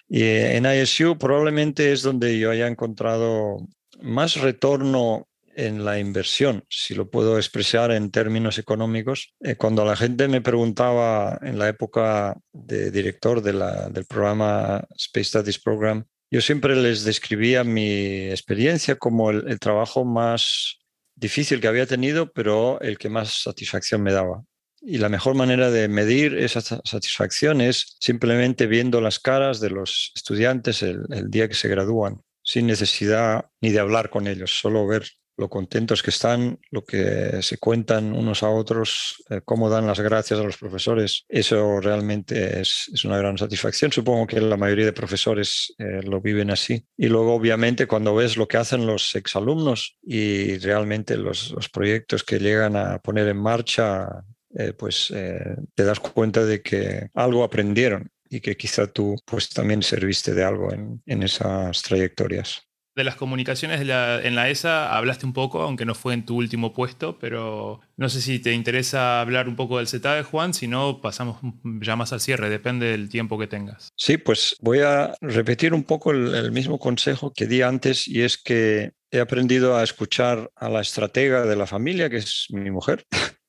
en 0.09 0.65
ISU 0.65 1.17
probablemente 1.17 1.91
es 1.91 2.03
donde 2.03 2.37
yo 2.37 2.51
haya 2.51 2.67
encontrado 2.67 3.57
más 4.01 4.35
retorno 4.35 5.27
en 5.55 5.85
la 5.85 5.97
inversión, 5.99 6.65
si 6.69 6.93
lo 6.93 7.09
puedo 7.09 7.37
expresar 7.37 7.91
en 7.91 8.11
términos 8.11 8.59
económicos. 8.59 9.33
Eh, 9.39 9.55
cuando 9.55 9.85
la 9.85 9.95
gente 9.95 10.27
me 10.27 10.41
preguntaba 10.41 11.39
en 11.41 11.57
la 11.57 11.69
época 11.69 12.37
de 12.51 12.91
director 12.91 13.41
del 13.41 14.05
programa 14.05 14.83
Space 14.97 15.29
Studies 15.29 15.59
Program, 15.59 16.05
yo 16.29 16.41
siempre 16.41 16.75
les 16.75 17.03
describía 17.03 17.63
mi 17.63 18.29
experiencia 18.29 18.95
como 18.95 19.31
el 19.31 19.59
trabajo 19.59 20.03
más 20.03 20.82
difícil 21.15 21.61
que 21.61 21.67
había 21.67 21.85
tenido, 21.85 22.31
pero 22.31 22.79
el 22.81 22.97
que 22.97 23.09
más 23.09 23.43
satisfacción 23.43 24.01
me 24.01 24.13
daba. 24.13 24.43
Y 24.81 24.97
la 24.97 25.09
mejor 25.09 25.35
manera 25.35 25.71
de 25.71 25.87
medir 25.87 26.37
esa 26.37 26.59
satisfacción 26.61 27.61
es 27.61 27.95
simplemente 27.99 28.67
viendo 28.67 28.99
las 28.99 29.19
caras 29.19 29.61
de 29.61 29.69
los 29.69 30.11
estudiantes 30.15 30.83
el, 30.83 31.05
día 31.29 31.47
que 31.47 31.53
se 31.53 31.69
gradúan, 31.69 32.21
sin 32.43 32.67
necesidad 32.67 33.45
ni 33.61 33.71
de 33.71 33.79
hablar 33.79 34.09
con 34.09 34.27
ellos, 34.27 34.59
solo 34.59 34.85
ver 34.85 35.07
lo 35.37 35.49
contentos 35.49 36.03
que 36.03 36.11
están, 36.11 36.59
lo 36.69 36.83
que 36.83 37.41
se 37.41 37.57
cuentan 37.57 38.13
unos 38.13 38.43
a 38.43 38.49
otros, 38.49 39.23
eh, 39.29 39.41
cómo 39.43 39.69
dan 39.69 39.87
las 39.87 39.99
gracias 39.99 40.39
a 40.39 40.43
los 40.43 40.57
profesores. 40.57 41.25
Eso 41.27 41.79
realmente 41.79 42.61
es, 42.61 42.89
una 43.03 43.17
gran 43.17 43.37
satisfacción. 43.37 43.91
Supongo 43.91 44.27
que 44.27 44.39
la 44.39 44.57
mayoría 44.57 44.85
de 44.85 44.93
profesores 44.93 45.73
eh, 45.77 46.01
lo 46.03 46.21
viven 46.21 46.51
así. 46.51 46.85
Y 46.95 47.07
luego, 47.07 47.33
obviamente, 47.33 47.87
cuando 47.87 48.15
ves 48.15 48.37
lo 48.37 48.47
que 48.47 48.57
hacen 48.57 48.85
los 48.85 49.15
exalumnos 49.15 49.97
y 50.01 50.57
realmente 50.59 51.17
los, 51.17 51.53
proyectos 51.71 52.23
que 52.23 52.39
llegan 52.39 52.75
a 52.75 52.99
poner 52.99 53.27
en 53.27 53.37
marcha 53.37 54.07
eh, 54.55 54.73
pues 54.73 55.07
te 55.07 55.83
das 55.83 55.99
cuenta 55.99 56.45
de 56.45 56.61
que 56.61 57.09
algo 57.15 57.43
aprendieron 57.43 58.11
y 58.29 58.41
que 58.41 58.55
quizá 58.55 58.85
tú 58.85 59.15
pues 59.25 59.49
también 59.49 59.81
serviste 59.81 60.33
de 60.33 60.43
algo 60.43 60.71
en 60.71 61.23
esas 61.23 61.81
trayectorias. 61.81 62.67
De 62.95 63.03
las 63.03 63.15
comunicaciones 63.15 63.81
en 63.81 64.35
la 64.35 64.49
ESA 64.49 64.95
hablaste 64.95 65.25
un 65.25 65.33
poco, 65.33 65.61
aunque 65.61 65.85
no 65.85 65.95
fue 65.95 66.13
en 66.13 66.25
tu 66.25 66.35
último 66.37 66.73
puesto, 66.73 67.17
pero 67.17 67.79
no 67.97 68.07
sé 68.07 68.21
si 68.21 68.37
te 68.37 68.53
interesa 68.53 69.19
hablar 69.19 69.47
un 69.47 69.55
poco 69.55 69.79
del 69.79 69.87
CETADE, 69.87 70.23
Juan, 70.23 70.53
si 70.53 70.67
no 70.67 71.01
pasamos 71.01 71.39
ya 71.81 71.95
más 71.95 72.13
al 72.13 72.19
cierre, 72.19 72.49
depende 72.49 72.87
del 72.87 73.09
tiempo 73.09 73.39
que 73.39 73.47
tengas. 73.47 73.89
Sí, 73.95 74.17
pues 74.17 74.55
voy 74.61 74.79
a 74.79 75.15
repetir 75.21 75.73
un 75.73 75.83
poco 75.83 76.11
el 76.11 76.51
mismo 76.51 76.77
consejo 76.77 77.33
que 77.33 77.47
di 77.47 77.63
antes 77.63 78.07
y 78.07 78.21
es 78.21 78.37
que 78.37 78.91
he 79.09 79.19
aprendido 79.19 79.75
a 79.75 79.83
escuchar 79.83 80.51
a 80.55 80.69
la 80.69 80.81
estratega 80.81 81.45
de 81.45 81.55
la 81.55 81.67
familia, 81.67 82.09
que 82.09 82.17
es 82.17 82.47
mi 82.49 82.71
mujer. 82.71 83.05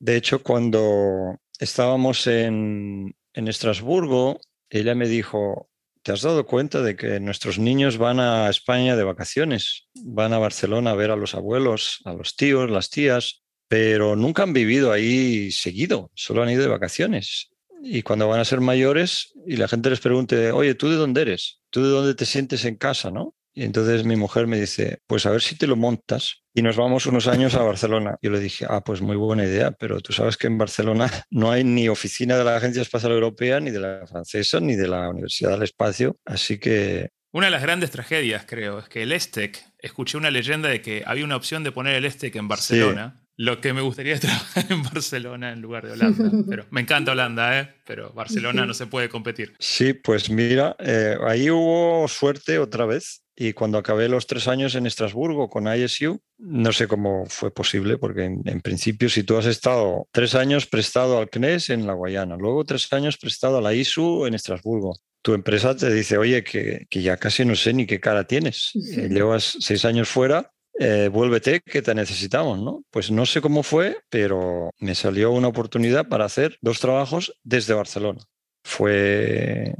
De 0.00 0.16
hecho, 0.16 0.42
cuando 0.42 1.38
estábamos 1.58 2.26
en, 2.26 3.14
en 3.32 3.48
Estrasburgo, 3.48 4.40
ella 4.70 4.94
me 4.94 5.08
dijo, 5.08 5.67
¿te 6.08 6.14
has 6.14 6.22
dado 6.22 6.46
cuenta 6.46 6.80
de 6.80 6.96
que 6.96 7.20
nuestros 7.20 7.58
niños 7.58 7.98
van 7.98 8.18
a 8.18 8.48
España 8.48 8.96
de 8.96 9.04
vacaciones? 9.04 9.88
Van 10.06 10.32
a 10.32 10.38
Barcelona 10.38 10.92
a 10.92 10.94
ver 10.94 11.10
a 11.10 11.16
los 11.16 11.34
abuelos, 11.34 12.00
a 12.06 12.14
los 12.14 12.34
tíos, 12.34 12.70
las 12.70 12.88
tías, 12.88 13.42
pero 13.68 14.16
nunca 14.16 14.42
han 14.42 14.54
vivido 14.54 14.90
ahí 14.90 15.52
seguido, 15.52 16.10
solo 16.14 16.42
han 16.42 16.48
ido 16.48 16.62
de 16.62 16.68
vacaciones. 16.68 17.50
Y 17.82 18.00
cuando 18.00 18.26
van 18.26 18.40
a 18.40 18.46
ser 18.46 18.62
mayores 18.62 19.34
y 19.46 19.58
la 19.58 19.68
gente 19.68 19.90
les 19.90 20.00
pregunte, 20.00 20.50
oye, 20.50 20.74
¿tú 20.74 20.88
de 20.88 20.96
dónde 20.96 21.20
eres? 21.20 21.60
¿Tú 21.68 21.84
de 21.84 21.90
dónde 21.90 22.14
te 22.14 22.24
sientes 22.24 22.64
en 22.64 22.76
casa? 22.76 23.10
¿no? 23.10 23.34
Y 23.58 23.64
entonces 23.64 24.04
mi 24.04 24.14
mujer 24.14 24.46
me 24.46 24.60
dice, 24.60 25.00
pues 25.08 25.26
a 25.26 25.32
ver 25.32 25.42
si 25.42 25.56
te 25.56 25.66
lo 25.66 25.74
montas 25.74 26.44
y 26.54 26.62
nos 26.62 26.76
vamos 26.76 27.06
unos 27.06 27.26
años 27.26 27.56
a 27.56 27.62
Barcelona. 27.64 28.16
Yo 28.22 28.30
le 28.30 28.38
dije, 28.38 28.64
ah, 28.70 28.84
pues 28.84 29.00
muy 29.00 29.16
buena 29.16 29.44
idea, 29.44 29.72
pero 29.72 30.00
tú 30.00 30.12
sabes 30.12 30.36
que 30.36 30.46
en 30.46 30.58
Barcelona 30.58 31.10
no 31.32 31.50
hay 31.50 31.64
ni 31.64 31.88
oficina 31.88 32.38
de 32.38 32.44
la 32.44 32.54
Agencia 32.54 32.82
Espacial 32.82 33.10
Europea, 33.10 33.58
ni 33.58 33.72
de 33.72 33.80
la 33.80 34.06
francesa, 34.06 34.60
ni 34.60 34.76
de 34.76 34.86
la 34.86 35.08
Universidad 35.08 35.50
del 35.50 35.64
Espacio. 35.64 36.20
Así 36.24 36.58
que... 36.58 37.08
Una 37.32 37.46
de 37.46 37.50
las 37.50 37.62
grandes 37.62 37.90
tragedias, 37.90 38.44
creo, 38.46 38.78
es 38.78 38.88
que 38.88 39.02
el 39.02 39.10
ESTEC, 39.10 39.60
escuché 39.80 40.18
una 40.18 40.30
leyenda 40.30 40.68
de 40.68 40.80
que 40.80 41.02
había 41.04 41.24
una 41.24 41.34
opción 41.34 41.64
de 41.64 41.72
poner 41.72 41.96
el 41.96 42.04
ESTEC 42.04 42.36
en 42.36 42.46
Barcelona. 42.46 43.24
Lo 43.36 43.60
que 43.60 43.72
me 43.72 43.80
gustaría 43.80 44.14
es 44.14 44.20
trabajar 44.20 44.66
en 44.70 44.84
Barcelona 44.84 45.52
en 45.52 45.60
lugar 45.60 45.84
de 45.84 45.94
Holanda. 45.94 46.30
Pero 46.48 46.66
me 46.70 46.80
encanta 46.80 47.10
Holanda, 47.10 47.58
¿eh? 47.58 47.74
pero 47.84 48.12
Barcelona 48.12 48.66
no 48.66 48.74
se 48.74 48.86
puede 48.86 49.08
competir. 49.08 49.54
Sí, 49.58 49.94
pues 49.94 50.30
mira, 50.30 50.76
eh, 50.78 51.16
ahí 51.26 51.50
hubo 51.50 52.06
suerte 52.06 52.60
otra 52.60 52.84
vez 52.84 53.24
y 53.40 53.52
cuando 53.52 53.78
acabé 53.78 54.08
los 54.08 54.26
tres 54.26 54.48
años 54.48 54.74
en 54.74 54.84
Estrasburgo 54.84 55.48
con 55.48 55.72
ISU, 55.72 56.20
no 56.38 56.72
sé 56.72 56.88
cómo 56.88 57.24
fue 57.26 57.52
posible, 57.52 57.96
porque 57.96 58.24
en, 58.24 58.60
principio 58.62 59.08
si 59.08 59.22
tú 59.22 59.36
has 59.36 59.46
estado 59.46 60.08
tres 60.10 60.34
años 60.34 60.66
prestado 60.66 61.18
al 61.18 61.30
CNES 61.30 61.70
en 61.70 61.86
la 61.86 61.92
Guayana, 61.92 62.36
luego 62.36 62.64
tres 62.64 62.92
años 62.92 63.16
prestado 63.16 63.58
a 63.58 63.60
la 63.60 63.74
ISU 63.74 64.26
en 64.26 64.34
Estrasburgo, 64.34 64.96
tu 65.22 65.34
empresa 65.34 65.76
te 65.76 65.88
dice, 65.94 66.18
oye, 66.18 66.42
que, 66.42 66.88
ya 66.90 67.16
casi 67.16 67.44
no 67.44 67.54
sé 67.54 67.72
ni 67.72 67.86
qué 67.86 68.00
cara 68.00 68.24
tienes, 68.24 68.72
eh, 68.96 69.08
llevas 69.08 69.56
seis 69.60 69.84
años 69.84 70.08
fuera, 70.08 70.50
eh, 70.80 71.08
vuélvete 71.12 71.60
que 71.60 71.80
te 71.80 71.94
necesitamos, 71.94 72.60
¿no? 72.60 72.82
Pues 72.90 73.12
no 73.12 73.24
sé 73.24 73.40
cómo 73.40 73.62
fue, 73.62 73.98
pero 74.10 74.70
me 74.80 74.96
salió 74.96 75.30
una 75.30 75.46
oportunidad 75.46 76.08
para 76.08 76.24
hacer 76.24 76.58
dos 76.60 76.80
trabajos 76.80 77.38
desde 77.44 77.74
Barcelona. 77.74 78.20
Fue 78.64 79.74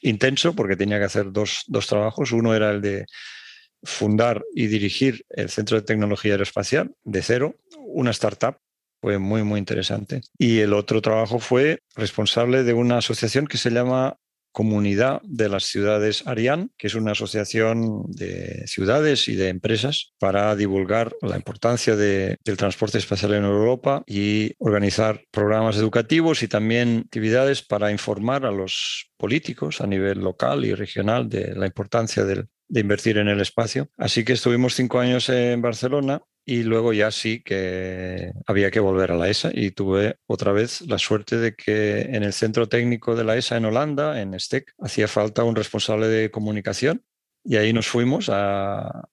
intenso 0.00 0.54
porque 0.54 0.76
tenía 0.76 0.98
que 0.98 1.04
hacer 1.04 1.32
dos, 1.32 1.66
trabajos. 1.88 2.32
Uno 2.32 2.54
era 2.54 2.70
el 2.70 2.80
de 2.80 3.06
fundar 3.82 4.42
y 4.54 4.66
dirigir 4.68 5.24
el 5.30 5.50
Centro 5.50 5.76
de 5.76 5.86
Tecnología 5.86 6.32
Aeroespacial 6.32 6.94
de 7.04 7.22
cero, 7.22 7.56
una 7.78 8.10
startup. 8.10 8.58
Fue 9.00 9.18
muy, 9.18 9.42
muy 9.42 9.58
interesante. 9.58 10.20
Y 10.38 10.60
el 10.60 10.72
otro 10.72 11.02
trabajo 11.02 11.40
fue 11.40 11.80
responsable 11.96 12.62
de 12.62 12.72
una 12.72 12.98
asociación 12.98 13.48
que 13.48 13.58
se 13.58 13.70
llama 13.70 14.16
Comunidad 14.52 15.20
de 15.24 15.48
las 15.48 15.64
Ciudades 15.64 16.26
Ariane, 16.26 16.68
que 16.76 16.86
es 16.86 16.94
una 16.94 17.12
asociación 17.12 18.04
de 18.08 18.66
ciudades 18.66 19.28
y 19.28 19.34
de 19.34 19.48
empresas 19.48 20.12
para 20.18 20.54
divulgar 20.54 21.12
la 21.22 21.36
importancia 21.36 21.96
del 21.96 22.38
transporte 22.56 22.98
espacial 22.98 23.34
en 23.34 23.44
Europa 23.44 24.04
y 24.06 24.52
organizar 24.58 25.22
programas 25.30 25.76
educativos 25.76 26.42
y 26.42 26.48
también 26.48 27.04
actividades 27.06 27.62
para 27.62 27.90
informar 27.90 28.44
a 28.44 28.50
los 28.50 29.10
políticos 29.16 29.80
a 29.80 29.86
nivel 29.86 30.20
local 30.20 30.64
y 30.64 30.74
regional 30.74 31.28
de 31.28 31.54
la 31.54 31.66
importancia 31.66 32.24
de 32.24 32.46
invertir 32.68 33.18
en 33.18 33.28
el 33.28 33.40
espacio. 33.40 33.88
Así 33.96 34.24
que 34.24 34.34
estuvimos 34.34 34.74
cinco 34.74 35.00
años 35.00 35.28
en 35.28 35.62
Barcelona 35.62 36.22
y 36.44 36.62
luego 36.64 36.92
ya 36.92 37.10
sí 37.10 37.42
que 37.42 38.32
había 38.46 38.70
que 38.70 38.80
volver 38.80 39.12
a 39.12 39.16
la 39.16 39.28
ESA 39.28 39.50
y 39.52 39.70
tuve 39.70 40.18
otra 40.26 40.52
vez 40.52 40.80
la 40.82 40.98
suerte 40.98 41.36
de 41.36 41.54
que 41.54 42.02
en 42.02 42.22
el 42.24 42.32
centro 42.32 42.68
técnico 42.68 43.14
de 43.14 43.24
la 43.24 43.36
ESA 43.36 43.56
en 43.56 43.66
Holanda, 43.66 44.20
en 44.20 44.38
STEC, 44.38 44.74
hacía 44.80 45.08
falta 45.08 45.44
un 45.44 45.56
responsable 45.56 46.08
de 46.08 46.30
comunicación 46.30 47.04
y 47.44 47.56
ahí 47.56 47.72
nos 47.72 47.86
fuimos 47.86 48.28
a, 48.30 49.08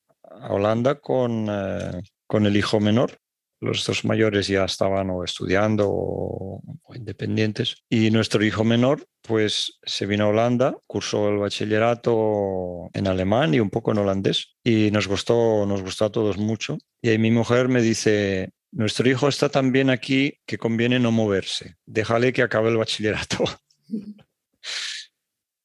Holanda 0.50 0.96
con, 1.02 1.48
eh, 1.50 2.02
con 2.26 2.46
el 2.46 2.56
hijo 2.56 2.80
menor 2.80 3.20
los 3.62 3.86
dos 3.86 4.06
mayores 4.06 4.48
ya 4.48 4.66
estaban 4.66 5.10
o 5.10 5.24
estudiando 5.24 5.88
o, 5.90 6.62
independientes. 6.96 7.84
Y 7.90 8.12
nuestro 8.12 8.44
hijo 8.44 8.64
menor, 8.64 9.08
pues 9.22 9.80
se 9.84 10.06
vino 10.06 10.26
a 10.26 10.28
Holanda, 10.30 10.78
cursó 10.88 11.30
el 11.30 11.38
bachillerato 11.38 12.90
en 12.94 13.08
alemán 13.08 13.54
y 13.54 13.60
un 13.60 13.70
poco 13.70 13.92
en 13.92 14.00
holandés. 14.00 14.56
Y 14.64 14.92
nos 14.92 15.08
gustó, 15.08 15.66
nos 15.66 15.82
gustó 15.82 16.06
a 16.06 16.12
todos 16.12 16.38
mucho. 16.38 16.78
Y 17.02 17.10
ahí 17.10 17.18
mi 17.18 17.32
mujer 17.32 17.68
me 17.68 17.82
dice, 17.82 18.52
nuestro 18.72 19.10
hijo 19.10 19.28
está 19.28 19.50
tan 19.50 19.72
bien 19.72 19.90
aquí 19.90 20.40
que 20.46 20.58
conviene 20.58 21.00
no 21.00 21.12
moverse. 21.12 21.76
Déjale 21.86 22.34
que 22.34 22.44
acabe 22.44 22.70
el 22.70 22.78
bachillerato. 22.78 23.44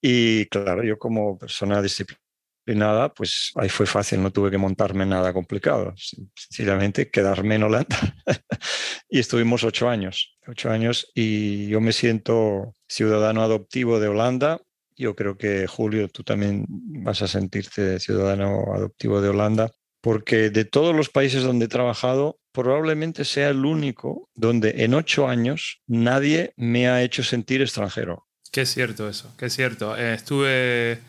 y 0.03 0.47
claro, 0.47 0.83
yo 0.83 0.99
como 0.99 1.39
persona 1.39 1.81
disciplinada, 1.81 2.24
y 2.67 2.75
nada, 2.75 3.13
pues 3.13 3.53
ahí 3.57 3.69
fue 3.69 3.87
fácil, 3.87 4.23
no 4.23 4.31
tuve 4.31 4.51
que 4.51 4.59
montarme 4.59 5.05
nada 5.05 5.33
complicado, 5.33 5.93
sencillamente 6.35 7.11
quedarme 7.11 7.57
en 7.57 7.65
Holanda. 7.65 8.17
y 9.09 9.19
estuvimos 9.19 9.65
ocho 9.65 9.89
años, 9.89 10.37
ocho 10.47 10.71
años, 10.71 11.11
y 11.15 11.69
yo 11.69 11.81
me 11.81 11.93
siento 11.93 12.75
ciudadano 12.89 13.43
adoptivo 13.43 14.01
de 14.01 14.09
Holanda. 14.09 14.61
Yo 14.97 15.15
creo 15.15 15.37
que 15.37 15.67
Julio, 15.67 16.09
tú 16.09 16.23
también 16.23 16.65
vas 16.69 17.21
a 17.23 17.29
sentirte 17.29 18.01
ciudadano 18.01 18.65
adoptivo 18.75 19.21
de 19.21 19.29
Holanda, 19.29 19.71
porque 20.01 20.51
de 20.51 20.65
todos 20.65 20.95
los 20.95 21.11
países 21.11 21.43
donde 21.43 21.67
he 21.67 21.69
trabajado, 21.69 22.39
probablemente 22.53 23.25
sea 23.25 23.51
el 23.51 23.65
único 23.65 24.31
donde 24.35 24.85
en 24.85 24.95
ocho 24.95 25.29
años 25.29 25.83
nadie 25.87 26.55
me 26.57 26.89
ha 26.89 27.03
hecho 27.03 27.25
sentir 27.25 27.61
extranjero. 27.61 28.27
Qué 28.53 28.61
es 28.61 28.73
cierto 28.73 29.09
eso, 29.09 29.35
qué 29.37 29.47
es 29.47 29.55
cierto. 29.55 29.97
Eh, 29.99 30.15
estuve 30.15 31.01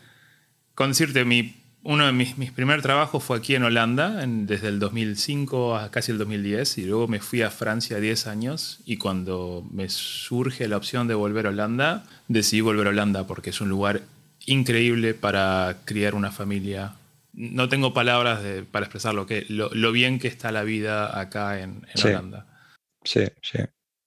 con 0.76 0.90
decirte, 0.90 1.24
mi, 1.24 1.56
uno 1.82 2.06
de 2.06 2.12
mis, 2.12 2.36
mis 2.38 2.52
primeros 2.52 2.82
trabajos 2.82 3.24
fue 3.24 3.38
aquí 3.38 3.54
en 3.54 3.64
Holanda, 3.64 4.24
desde 4.26 4.68
el 4.68 4.78
2005 4.78 5.76
a 5.76 5.90
casi 5.90 6.12
el 6.12 6.18
2010, 6.18 6.78
y 6.78 6.84
luego 6.84 7.08
me 7.08 7.18
fui 7.18 7.42
a 7.42 7.50
Francia 7.50 7.98
10 7.98 8.26
años, 8.26 8.80
y 8.84 8.98
cuando 8.98 9.66
me 9.72 9.88
surge 9.88 10.68
la 10.68 10.76
opción 10.76 11.08
de 11.08 11.14
volver 11.14 11.46
a 11.46 11.48
Holanda, 11.48 12.04
decidí 12.28 12.60
volver 12.60 12.86
a 12.86 12.90
Holanda 12.90 13.26
porque 13.26 13.50
es 13.50 13.60
un 13.60 13.70
lugar 13.70 14.02
increíble 14.44 15.14
para 15.14 15.78
criar 15.86 16.14
una 16.14 16.30
familia. 16.30 16.94
No 17.32 17.68
tengo 17.70 17.94
palabras 17.94 18.42
para 18.70 18.84
expresar 18.84 19.14
lo, 19.14 19.26
que, 19.26 19.46
lo, 19.48 19.92
bien 19.92 20.18
que 20.18 20.28
está 20.28 20.52
la 20.52 20.62
vida 20.62 21.18
acá 21.18 21.58
en, 21.58 21.86
Holanda. 22.04 22.46
Sí, 23.02 23.24
sí 23.42 23.60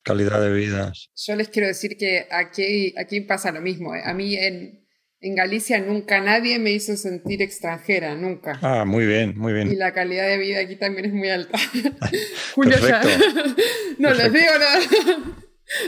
calidad 0.10 0.42
de 0.42 0.52
vida. 0.52 0.92
Yo 1.16 1.36
les 1.36 1.50
quiero 1.50 1.68
decir 1.68 1.96
que 1.96 2.26
aquí, 2.32 2.96
aquí 2.98 3.22
pasa 3.22 3.52
lo 3.52 3.62
mismo. 3.62 3.94
¿eh? 3.94 4.02
A 4.04 4.14
mí 4.14 4.36
en, 4.36 4.79
en 5.22 5.36
Galicia 5.36 5.80
nunca 5.80 6.22
nadie 6.22 6.60
me 6.60 6.72
hizo 6.72 6.96
sentir 6.96 7.42
extranjera, 7.42 8.16
nunca. 8.16 8.58
Ah, 8.62 8.86
muy 8.86 9.06
bien, 9.06 9.38
muy 9.38 9.54
bien. 9.54 9.72
Y 9.72 9.76
la 9.76 9.94
calidad 9.94 10.28
de 10.28 10.38
vida 10.38 10.60
aquí 10.62 10.76
también 10.78 11.06
es 11.06 11.14
muy 11.14 11.30
alta. 11.30 11.60
Julio 12.56 12.78
ya. 12.80 13.02
no 13.98 14.14
les 14.14 14.32
digo 14.32 14.52
nada. 14.60 14.80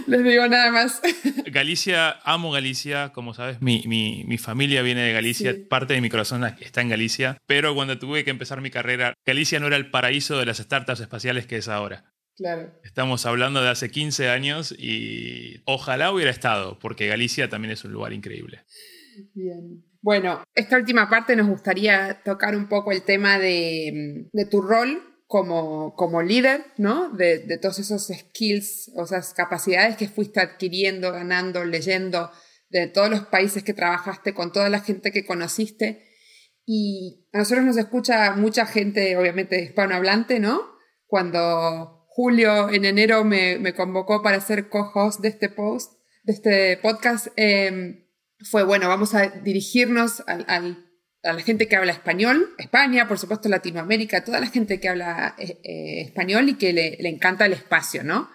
Les 0.06 0.24
digo 0.24 0.48
nada 0.48 0.72
más. 0.72 1.02
Galicia, 1.48 2.12
amo 2.24 2.52
Galicia, 2.52 3.12
como 3.14 3.34
sabes, 3.34 3.62
mi, 3.62 3.84
mi, 3.88 4.38
familia 4.38 4.84
viene 4.84 5.02
de 5.02 5.14
Galicia, 5.14 5.56
parte 5.70 5.96
de 5.96 6.02
mi 6.02 6.10
corazón 6.10 6.44
está 6.60 6.82
en 6.82 6.90
Galicia, 6.90 7.38
pero 7.48 7.74
cuando 7.74 7.98
tuve 7.98 8.24
que 8.24 8.30
empezar 8.30 8.62
mi 8.62 8.70
carrera, 8.70 9.16
Galicia 9.26 9.60
no 9.60 9.68
era 9.68 9.78
el 9.78 9.90
paraíso 9.90 10.38
de 10.38 10.46
las 10.46 10.58
startups 10.58 11.00
espaciales 11.00 11.48
que 11.48 11.58
es 11.58 11.68
ahora. 11.68 12.14
Claro. 12.36 12.72
Estamos 12.84 13.26
hablando 13.26 13.62
de 13.62 13.70
hace 13.70 13.90
15 13.90 14.30
años 14.30 14.74
y 14.78 15.62
ojalá 15.66 16.12
hubiera 16.12 16.32
estado, 16.32 16.78
porque 16.78 17.08
Galicia 17.08 17.50
también 17.50 17.72
es 17.72 17.84
un 17.84 17.92
lugar 17.92 18.14
increíble. 18.14 18.64
Bien. 19.34 19.84
Bueno, 20.02 20.44
esta 20.56 20.78
última 20.78 21.10
parte 21.10 21.36
nos 21.36 21.48
gustaría 21.48 22.22
tocar 22.24 22.56
un 22.56 22.68
poco 22.68 22.92
el 22.92 23.04
tema 23.04 23.38
de, 23.38 24.30
tu 24.50 24.62
rol 24.62 25.04
como, 25.28 25.96
como, 25.96 26.22
líder, 26.22 26.66
¿no? 26.78 27.10
De, 27.10 27.40
de, 27.40 27.58
todos 27.58 27.80
esos 27.80 28.08
skills, 28.08 28.92
o 28.96 29.04
esas 29.04 29.34
capacidades 29.34 29.96
que 29.98 30.10
fuiste 30.10 30.40
adquiriendo, 30.40 31.12
ganando, 31.12 31.64
leyendo, 31.66 32.32
de 32.70 32.88
todos 32.88 33.10
los 33.10 33.22
países 33.28 33.64
que 33.64 33.74
trabajaste, 33.74 34.34
con 34.34 34.52
toda 34.52 34.70
la 34.70 34.82
gente 34.82 35.12
que 35.12 35.26
conociste. 35.26 36.08
Y 36.66 37.28
a 37.34 37.40
nosotros 37.40 37.66
nos 37.66 37.78
escucha 37.78 38.36
mucha 38.36 38.66
gente, 38.66 39.16
obviamente 39.18 39.62
hispanohablante, 39.62 40.40
¿no? 40.40 40.62
Cuando 41.06 42.08
Julio 42.08 42.70
en 42.70 42.86
enero 42.86 43.24
me, 43.24 43.74
convocó 43.74 44.22
para 44.22 44.42
ser 44.42 44.70
co-host 44.70 45.22
de 45.22 45.30
este 45.30 45.50
post, 45.50 45.94
de 46.24 46.34
este 46.34 46.78
podcast, 46.78 47.28
em, 47.36 48.06
fue, 48.44 48.64
bueno, 48.64 48.88
vamos 48.88 49.14
a 49.14 49.28
dirigirnos 49.28 50.24
a 51.24 51.34
la 51.34 51.42
gente 51.42 51.68
que 51.68 51.76
habla 51.76 51.92
español, 51.92 52.54
España, 52.58 53.08
por 53.08 53.20
supuesto 53.20 53.48
Latinoamérica, 53.48 54.24
toda 54.24 54.40
la 54.40 54.48
gente 54.48 54.80
que 54.80 54.90
habla 54.90 55.36
eh, 55.38 55.60
eh, 55.64 56.02
español 56.02 56.50
y 56.50 56.56
que 56.56 56.74
le, 56.74 57.10
encanta 57.10 57.46
el 57.46 57.54
espacio, 57.54 58.04
¿no? 58.04 58.30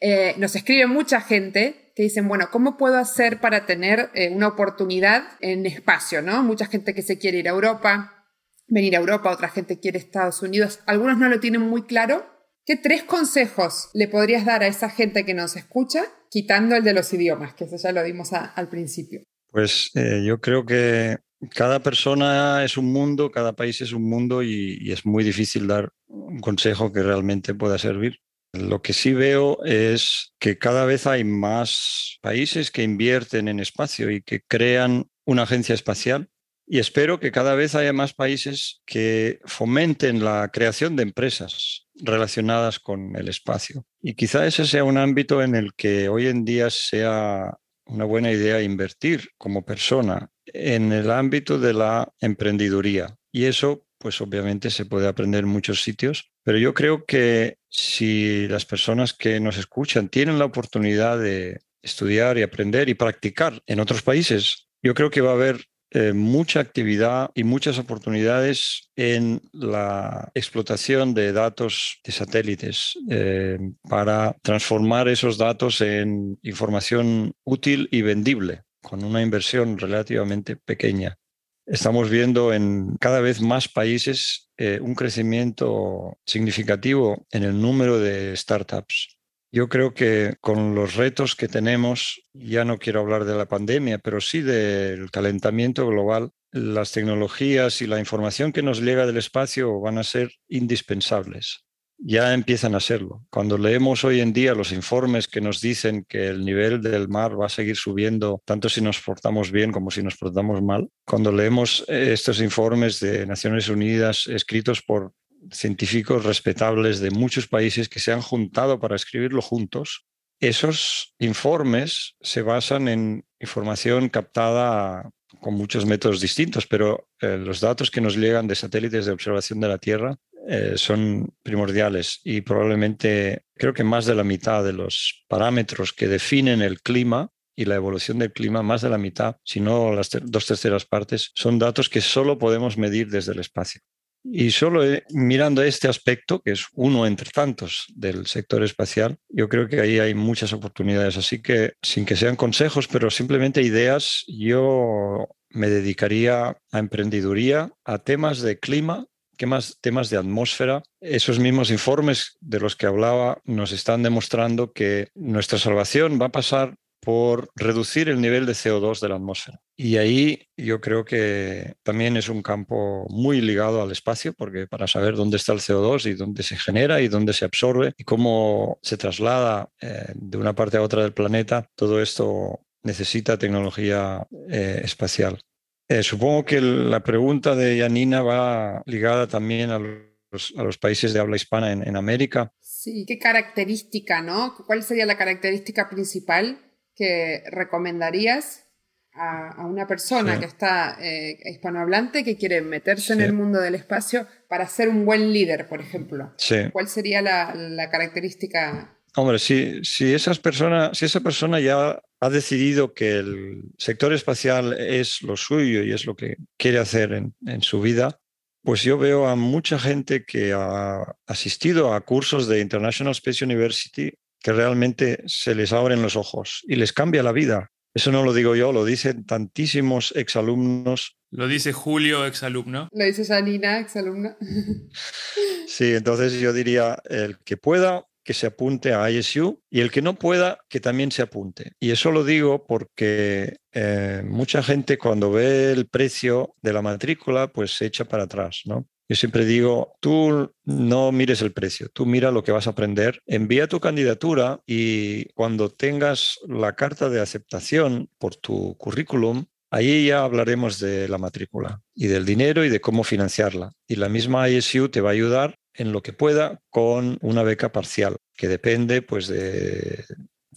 Eh, 0.00 0.34
nos 0.38 0.56
escribe 0.56 0.86
mucha 0.86 1.20
gente 1.20 1.92
que 1.94 2.04
dicen, 2.04 2.26
bueno, 2.26 2.48
¿cómo 2.50 2.76
puedo 2.78 2.96
hacer 2.96 3.38
para 3.40 3.66
tener 3.66 4.10
una 4.30 4.48
oportunidad 4.48 5.24
en 5.40 5.66
espacio, 5.66 6.22
¿no? 6.22 6.42
Mucha 6.42 6.66
gente 6.66 6.94
que 6.94 7.02
se 7.02 7.18
quiere 7.18 7.38
ir 7.38 7.48
a 7.48 7.52
Europa, 7.52 8.26
venir 8.66 8.96
a 8.96 9.00
Europa, 9.00 9.30
otra 9.30 9.50
gente 9.50 9.78
quiere 9.78 9.98
Estados 9.98 10.40
Unidos, 10.40 10.80
algunos 10.86 11.18
no 11.18 11.28
lo 11.28 11.38
tienen 11.38 11.60
muy 11.60 11.82
claro. 11.82 12.26
¿Qué 12.64 12.76
tres 12.76 13.02
consejos 13.02 13.90
le 13.92 14.08
podrías 14.08 14.46
dar 14.46 14.62
a 14.62 14.68
esa 14.68 14.88
gente 14.88 15.26
que 15.26 15.34
nos 15.34 15.56
escucha, 15.56 16.04
quitando 16.30 16.76
el 16.76 16.84
de 16.84 16.94
los 16.94 17.12
idiomas, 17.12 17.54
que 17.54 17.64
eso 17.64 17.76
ya 17.76 17.92
lo 17.92 18.02
dimos 18.02 18.32
al 18.32 18.68
principio? 18.68 19.20
Pues 19.52 19.92
yo 19.94 20.40
creo 20.40 20.64
que 20.64 21.18
cada 21.50 21.82
persona 21.82 22.64
es 22.64 22.76
un 22.76 22.92
mundo, 22.92 23.30
cada 23.30 23.52
país 23.52 23.80
es 23.80 23.92
un 23.92 24.08
mundo 24.08 24.42
y, 24.42 24.90
es 24.90 25.04
muy 25.04 25.24
difícil 25.24 25.66
dar 25.66 25.90
un 26.06 26.40
consejo 26.40 26.92
que 26.92 27.02
realmente 27.02 27.54
pueda 27.54 27.78
servir. 27.78 28.18
Lo 28.52 28.82
que 28.82 28.92
sí 28.92 29.12
veo 29.12 29.64
es 29.64 30.34
que 30.38 30.58
cada 30.58 30.84
vez 30.84 31.06
hay 31.06 31.24
más 31.24 32.18
países 32.20 32.70
que 32.70 32.82
invierten 32.82 33.48
en 33.48 33.60
espacio 33.60 34.10
y 34.10 34.22
que 34.22 34.42
crean 34.42 35.06
una 35.24 35.42
agencia 35.42 35.74
espacial 35.74 36.28
y 36.66 36.78
espero 36.78 37.20
que 37.20 37.32
cada 37.32 37.54
vez 37.54 37.74
haya 37.74 37.92
más 37.92 38.14
países 38.14 38.82
que 38.86 39.40
fomenten 39.44 40.24
la 40.24 40.50
creación 40.52 40.96
de 40.96 41.02
empresas 41.02 41.86
relacionadas 41.94 42.78
con 42.78 43.16
el 43.16 43.28
espacio. 43.28 43.84
Y 44.00 44.14
quizá 44.14 44.46
ese 44.46 44.64
sea 44.66 44.84
un 44.84 44.96
ámbito 44.96 45.42
en 45.42 45.54
el 45.54 45.74
que 45.74 46.08
hoy 46.08 46.28
en 46.28 46.44
día 46.44 46.70
sea 46.70 47.58
una 47.92 48.04
buena 48.04 48.30
idea 48.30 48.62
invertir 48.62 49.30
como 49.36 49.64
persona 49.64 50.30
en 50.46 50.92
el 50.92 51.10
ámbito 51.10 51.58
de 51.58 51.74
la 51.74 52.12
emprendiduría. 52.20 53.16
Y 53.30 53.44
eso, 53.44 53.86
pues 53.98 54.20
obviamente 54.20 54.70
se 54.70 54.86
puede 54.86 55.06
aprender 55.06 55.44
en 55.44 55.50
muchos 55.50 55.82
sitios, 55.82 56.32
pero 56.42 56.58
yo 56.58 56.74
creo 56.74 57.04
que 57.04 57.58
si 57.68 58.48
las 58.48 58.64
personas 58.64 59.12
que 59.12 59.40
nos 59.40 59.58
escuchan 59.58 60.08
tienen 60.08 60.38
la 60.38 60.46
oportunidad 60.46 61.18
de 61.18 61.60
estudiar 61.82 62.38
y 62.38 62.42
aprender 62.42 62.88
y 62.88 62.94
practicar 62.94 63.62
en 63.66 63.80
otros 63.80 64.02
países, 64.02 64.68
yo 64.82 64.94
creo 64.94 65.10
que 65.10 65.20
va 65.20 65.30
a 65.30 65.34
haber 65.34 65.66
eh, 65.94 66.14
mucha 66.14 66.60
actividad 66.60 67.30
y 67.34 67.44
muchas 67.44 67.78
oportunidades 67.78 68.90
en 68.96 69.42
la 69.52 70.30
explotación 70.34 71.12
de 71.12 71.34
datos 71.34 72.00
de 72.02 72.12
satélites 72.12 72.94
eh, 73.10 73.58
para 73.86 74.34
transformar 74.40 75.08
esos 75.08 75.36
datos 75.36 75.82
en 75.82 76.38
información 76.42 77.34
útil 77.44 77.90
y 77.92 78.00
vendible 78.00 78.62
con 78.80 79.04
una 79.04 79.20
inversión 79.20 79.76
relativamente 79.76 80.56
pequeña. 80.56 81.18
Estamos 81.66 82.08
viendo 82.08 82.54
en 82.54 82.96
cada 82.96 83.20
vez 83.20 83.42
más 83.42 83.68
países 83.68 84.48
eh, 84.56 84.80
un 84.80 84.94
crecimiento 84.94 86.18
significativo 86.24 87.26
en 87.30 87.42
el 87.42 87.60
número 87.60 87.98
de 87.98 88.34
startups. 88.34 89.18
Yo 89.54 89.68
creo 89.68 89.92
que 89.92 90.36
con 90.40 90.74
los 90.74 90.96
retos 90.96 91.36
que 91.36 91.46
tenemos, 91.46 92.24
ya 92.32 92.64
no 92.64 92.78
quiero 92.78 93.00
hablar 93.00 93.26
de 93.26 93.36
la 93.36 93.46
pandemia, 93.46 93.98
pero 93.98 94.18
sí 94.18 94.40
del 94.40 95.10
calentamiento 95.10 95.86
global, 95.86 96.30
las 96.52 96.92
tecnologías 96.92 97.82
y 97.82 97.86
la 97.86 97.98
información 97.98 98.52
que 98.52 98.62
nos 98.62 98.80
llega 98.80 99.04
del 99.04 99.18
espacio 99.18 99.78
van 99.78 99.98
a 99.98 100.04
ser 100.04 100.32
indispensables. 100.48 101.66
Ya 101.98 102.32
empiezan 102.32 102.74
a 102.74 102.80
serlo. 102.80 103.26
Cuando 103.30 103.58
leemos 103.58 104.04
hoy 104.04 104.20
en 104.20 104.32
día 104.32 104.54
los 104.54 104.72
informes 104.72 105.28
que 105.28 105.42
nos 105.42 105.60
dicen 105.60 106.04
que 106.08 106.28
el 106.28 106.46
nivel 106.46 106.80
del 106.80 107.08
mar 107.08 107.38
va 107.38 107.46
a 107.46 107.50
seguir 107.50 107.76
subiendo, 107.76 108.42
tanto 108.46 108.70
si 108.70 108.80
nos 108.80 109.00
portamos 109.00 109.52
bien 109.52 109.70
como 109.70 109.90
si 109.90 110.02
nos 110.02 110.16
portamos 110.16 110.62
mal, 110.62 110.88
cuando 111.04 111.30
leemos 111.30 111.84
eh, 111.88 112.12
estos 112.12 112.40
informes 112.40 113.00
de 113.00 113.26
Naciones 113.26 113.68
Unidas 113.68 114.26
escritos 114.26 114.82
por 114.82 115.12
científicos 115.50 116.24
respetables 116.24 117.00
de 117.00 117.10
muchos 117.10 117.48
países 117.48 117.88
que 117.88 118.00
se 118.00 118.12
han 118.12 118.22
juntado 118.22 118.78
para 118.78 118.96
escribirlo 118.96 119.42
juntos. 119.42 120.06
Esos 120.40 121.14
informes 121.18 122.16
se 122.20 122.42
basan 122.42 122.88
en 122.88 123.24
información 123.40 124.08
captada 124.08 125.10
con 125.40 125.54
muchos 125.54 125.86
métodos 125.86 126.20
distintos, 126.20 126.66
pero 126.66 127.08
eh, 127.20 127.38
los 127.38 127.60
datos 127.60 127.90
que 127.90 128.00
nos 128.00 128.16
llegan 128.16 128.46
de 128.46 128.54
satélites 128.54 129.06
de 129.06 129.12
observación 129.12 129.60
de 129.60 129.68
la 129.68 129.78
Tierra 129.78 130.16
eh, 130.48 130.74
son 130.76 131.32
primordiales 131.42 132.20
y 132.24 132.40
probablemente 132.40 133.44
creo 133.54 133.72
que 133.72 133.84
más 133.84 134.06
de 134.06 134.14
la 134.14 134.24
mitad 134.24 134.64
de 134.64 134.72
los 134.72 135.24
parámetros 135.28 135.92
que 135.92 136.08
definen 136.08 136.62
el 136.62 136.80
clima 136.80 137.30
y 137.54 137.64
la 137.66 137.76
evolución 137.76 138.18
del 138.18 138.32
clima, 138.32 138.62
más 138.62 138.82
de 138.82 138.88
la 138.88 138.98
mitad, 138.98 139.36
si 139.44 139.60
no 139.60 139.92
las 139.92 140.10
dos 140.10 140.46
terceras 140.46 140.84
partes, 140.84 141.30
son 141.34 141.58
datos 141.58 141.88
que 141.88 142.00
solo 142.00 142.38
podemos 142.38 142.78
medir 142.78 143.08
desde 143.08 143.32
el 143.32 143.40
espacio. 143.40 143.82
Y 144.24 144.50
solo 144.50 144.84
eh, 144.84 145.04
mirando 145.10 145.62
este 145.62 145.88
aspecto, 145.88 146.40
que 146.40 146.52
es 146.52 146.66
uno 146.74 147.06
entre 147.06 147.30
tantos 147.30 147.86
del 147.94 148.26
sector 148.26 148.62
espacial, 148.62 149.18
yo 149.28 149.48
creo 149.48 149.68
que 149.68 149.80
ahí 149.80 149.98
hay 149.98 150.14
muchas 150.14 150.52
oportunidades. 150.52 151.16
Así 151.16 151.42
que, 151.42 151.72
sin 151.82 152.04
que 152.04 152.16
sean 152.16 152.36
consejos, 152.36 152.88
pero 152.88 153.10
simplemente 153.10 153.62
ideas, 153.62 154.24
yo 154.28 155.28
me 155.50 155.68
dedicaría 155.68 156.56
a 156.70 156.78
emprendeduría, 156.78 157.70
a 157.84 157.98
temas 157.98 158.40
de 158.40 158.58
clima, 158.58 159.06
temas, 159.36 159.78
temas 159.80 160.08
de 160.10 160.18
atmósfera. 160.18 160.82
Esos 161.00 161.38
mismos 161.38 161.70
informes 161.70 162.36
de 162.40 162.60
los 162.60 162.76
que 162.76 162.86
hablaba 162.86 163.40
nos 163.44 163.72
están 163.72 164.02
demostrando 164.02 164.72
que 164.72 165.08
nuestra 165.14 165.58
salvación 165.58 166.18
va 166.20 166.26
a 166.26 166.32
pasar 166.32 166.74
por 167.04 167.50
reducir 167.56 168.08
el 168.08 168.20
nivel 168.20 168.46
de 168.46 168.52
CO2 168.52 169.00
de 169.00 169.08
la 169.08 169.16
atmósfera. 169.16 169.60
Y 169.76 169.96
ahí 169.96 170.46
yo 170.56 170.80
creo 170.80 171.04
que 171.04 171.74
también 171.82 172.16
es 172.16 172.28
un 172.28 172.42
campo 172.42 173.06
muy 173.10 173.40
ligado 173.40 173.82
al 173.82 173.90
espacio, 173.90 174.32
porque 174.34 174.68
para 174.68 174.86
saber 174.86 175.16
dónde 175.16 175.36
está 175.36 175.52
el 175.52 175.58
CO2 175.58 176.06
y 176.06 176.14
dónde 176.14 176.44
se 176.44 176.56
genera 176.56 177.00
y 177.00 177.08
dónde 177.08 177.32
se 177.32 177.44
absorbe 177.44 177.92
y 177.98 178.04
cómo 178.04 178.78
se 178.82 178.96
traslada 178.96 179.68
eh, 179.80 180.12
de 180.14 180.38
una 180.38 180.54
parte 180.54 180.76
a 180.76 180.82
otra 180.82 181.02
del 181.02 181.12
planeta, 181.12 181.66
todo 181.74 182.00
esto 182.00 182.60
necesita 182.84 183.36
tecnología 183.36 184.24
eh, 184.48 184.82
espacial. 184.84 185.40
Eh, 185.88 186.04
supongo 186.04 186.44
que 186.44 186.60
la 186.60 187.02
pregunta 187.02 187.56
de 187.56 187.78
Yanina 187.78 188.22
va 188.22 188.82
ligada 188.86 189.26
también 189.26 189.70
a 189.70 189.80
los, 189.80 190.78
países 190.78 191.12
de 191.12 191.20
habla 191.20 191.36
hispana 191.36 191.72
en, 191.72 191.86
en 191.86 191.96
América. 191.96 192.52
Sí, 192.60 193.04
¿qué 193.08 193.18
característica, 193.18 194.22
no? 194.22 194.54
¿Cuál 194.66 194.84
sería 194.84 195.04
la 195.04 195.18
característica 195.18 195.90
principal 195.90 196.71
que 196.94 197.42
recomendarías 197.50 198.66
a, 199.14 199.66
una 199.66 199.86
persona 199.86 200.38
que 200.38 200.46
está 200.46 200.96
eh, 201.00 201.38
hispanohablante 201.44 202.24
que 202.24 202.36
quiere 202.36 202.60
meterse 202.62 203.12
en 203.12 203.20
el 203.20 203.32
mundo 203.32 203.60
del 203.60 203.74
espacio 203.74 204.26
para 204.48 204.66
ser 204.66 204.88
un 204.88 205.04
buen 205.04 205.32
líder, 205.32 205.68
por 205.68 205.80
ejemplo? 205.80 206.34
¿Cuál 206.72 206.88
sería 206.88 207.20
la, 207.22 207.90
característica? 207.90 208.98
Hombre, 209.14 209.38
si, 209.38 209.84
si, 209.84 210.14
esas 210.14 210.38
personas, 210.38 210.96
si 210.96 211.04
esa 211.04 211.20
persona 211.20 211.60
ya 211.60 212.00
ha 212.20 212.30
decidido 212.30 212.94
que 212.94 213.18
el 213.18 213.62
sector 213.76 214.12
espacial 214.14 214.72
es 214.78 215.22
lo 215.22 215.36
suyo 215.36 215.82
y 215.82 215.92
es 215.92 216.06
lo 216.06 216.16
que 216.16 216.36
quiere 216.56 216.78
hacer 216.78 217.12
en, 217.12 217.34
en 217.46 217.62
su 217.62 217.82
vida, 217.82 218.18
pues 218.62 218.82
yo 218.82 218.96
veo 218.96 219.26
a 219.26 219.36
mucha 219.36 219.78
gente 219.78 220.24
que 220.24 220.52
ha 220.52 221.16
asistido 221.26 221.92
a 221.92 222.00
cursos 222.00 222.46
de 222.46 222.60
International 222.60 223.12
Space 223.12 223.44
University 223.44 224.12
que 224.42 224.52
realmente 224.52 225.22
se 225.26 225.54
les 225.54 225.72
abren 225.72 226.02
los 226.02 226.16
ojos 226.16 226.62
y 226.66 226.76
les 226.76 226.92
cambia 226.92 227.22
la 227.22 227.32
vida. 227.32 227.70
Eso 227.94 228.10
no 228.10 228.24
lo 228.24 228.32
digo 228.32 228.56
yo, 228.56 228.72
lo 228.72 228.84
dicen 228.84 229.26
tantísimos 229.26 230.12
exalumnos. 230.16 231.18
Lo 231.30 231.46
dice 231.46 231.72
Julio, 231.72 232.26
exalumno. 232.26 232.88
Lo 232.90 233.04
dice 233.04 233.24
Janina, 233.24 233.78
exalumna. 233.78 234.36
sí, 235.66 235.92
entonces 235.94 236.32
yo 236.34 236.52
diría, 236.52 236.98
el 237.08 237.38
que 237.40 237.56
pueda, 237.58 238.06
que 238.24 238.34
se 238.34 238.46
apunte 238.46 238.94
a 238.94 239.10
ISU 239.10 239.60
y 239.70 239.80
el 239.80 239.90
que 239.90 240.00
no 240.00 240.14
pueda, 240.14 240.58
que 240.68 240.80
también 240.80 241.10
se 241.10 241.22
apunte. 241.22 241.72
Y 241.80 241.90
eso 241.90 242.10
lo 242.12 242.24
digo 242.24 242.64
porque 242.66 243.56
eh, 243.72 244.22
mucha 244.24 244.62
gente 244.62 244.96
cuando 244.96 245.30
ve 245.30 245.72
el 245.72 245.86
precio 245.86 246.54
de 246.62 246.72
la 246.72 246.82
matrícula, 246.82 247.48
pues 247.52 247.76
se 247.76 247.86
echa 247.86 248.04
para 248.04 248.24
atrás, 248.24 248.62
¿no? 248.64 248.86
Yo 249.12 249.16
siempre 249.16 249.44
digo, 249.44 249.94
tú 250.00 250.54
no 250.64 251.12
mires 251.12 251.42
el 251.42 251.52
precio, 251.52 251.90
tú 251.92 252.06
mira 252.06 252.30
lo 252.30 252.42
que 252.42 252.50
vas 252.50 252.66
a 252.66 252.70
aprender, 252.70 253.20
envía 253.26 253.68
tu 253.68 253.78
candidatura 253.78 254.62
y 254.66 255.26
cuando 255.34 255.68
tengas 255.68 256.38
la 256.48 256.76
carta 256.76 257.10
de 257.10 257.20
aceptación 257.20 258.08
por 258.18 258.36
tu 258.36 258.74
currículum, 258.78 259.44
ahí 259.70 260.06
ya 260.06 260.24
hablaremos 260.24 260.78
de 260.78 261.08
la 261.08 261.18
matrícula 261.18 261.82
y 261.94 262.06
del 262.06 262.24
dinero 262.24 262.64
y 262.64 262.70
de 262.70 262.80
cómo 262.80 263.04
financiarla. 263.04 263.72
Y 263.86 263.96
la 263.96 264.08
misma 264.08 264.48
ISU 264.48 264.88
te 264.88 265.02
va 265.02 265.10
a 265.10 265.12
ayudar 265.12 265.56
en 265.74 265.92
lo 265.92 266.02
que 266.02 266.14
pueda 266.14 266.62
con 266.70 267.18
una 267.20 267.42
beca 267.42 267.70
parcial, 267.70 268.16
que 268.34 268.48
depende 268.48 269.02
pues 269.02 269.28
de 269.28 270.06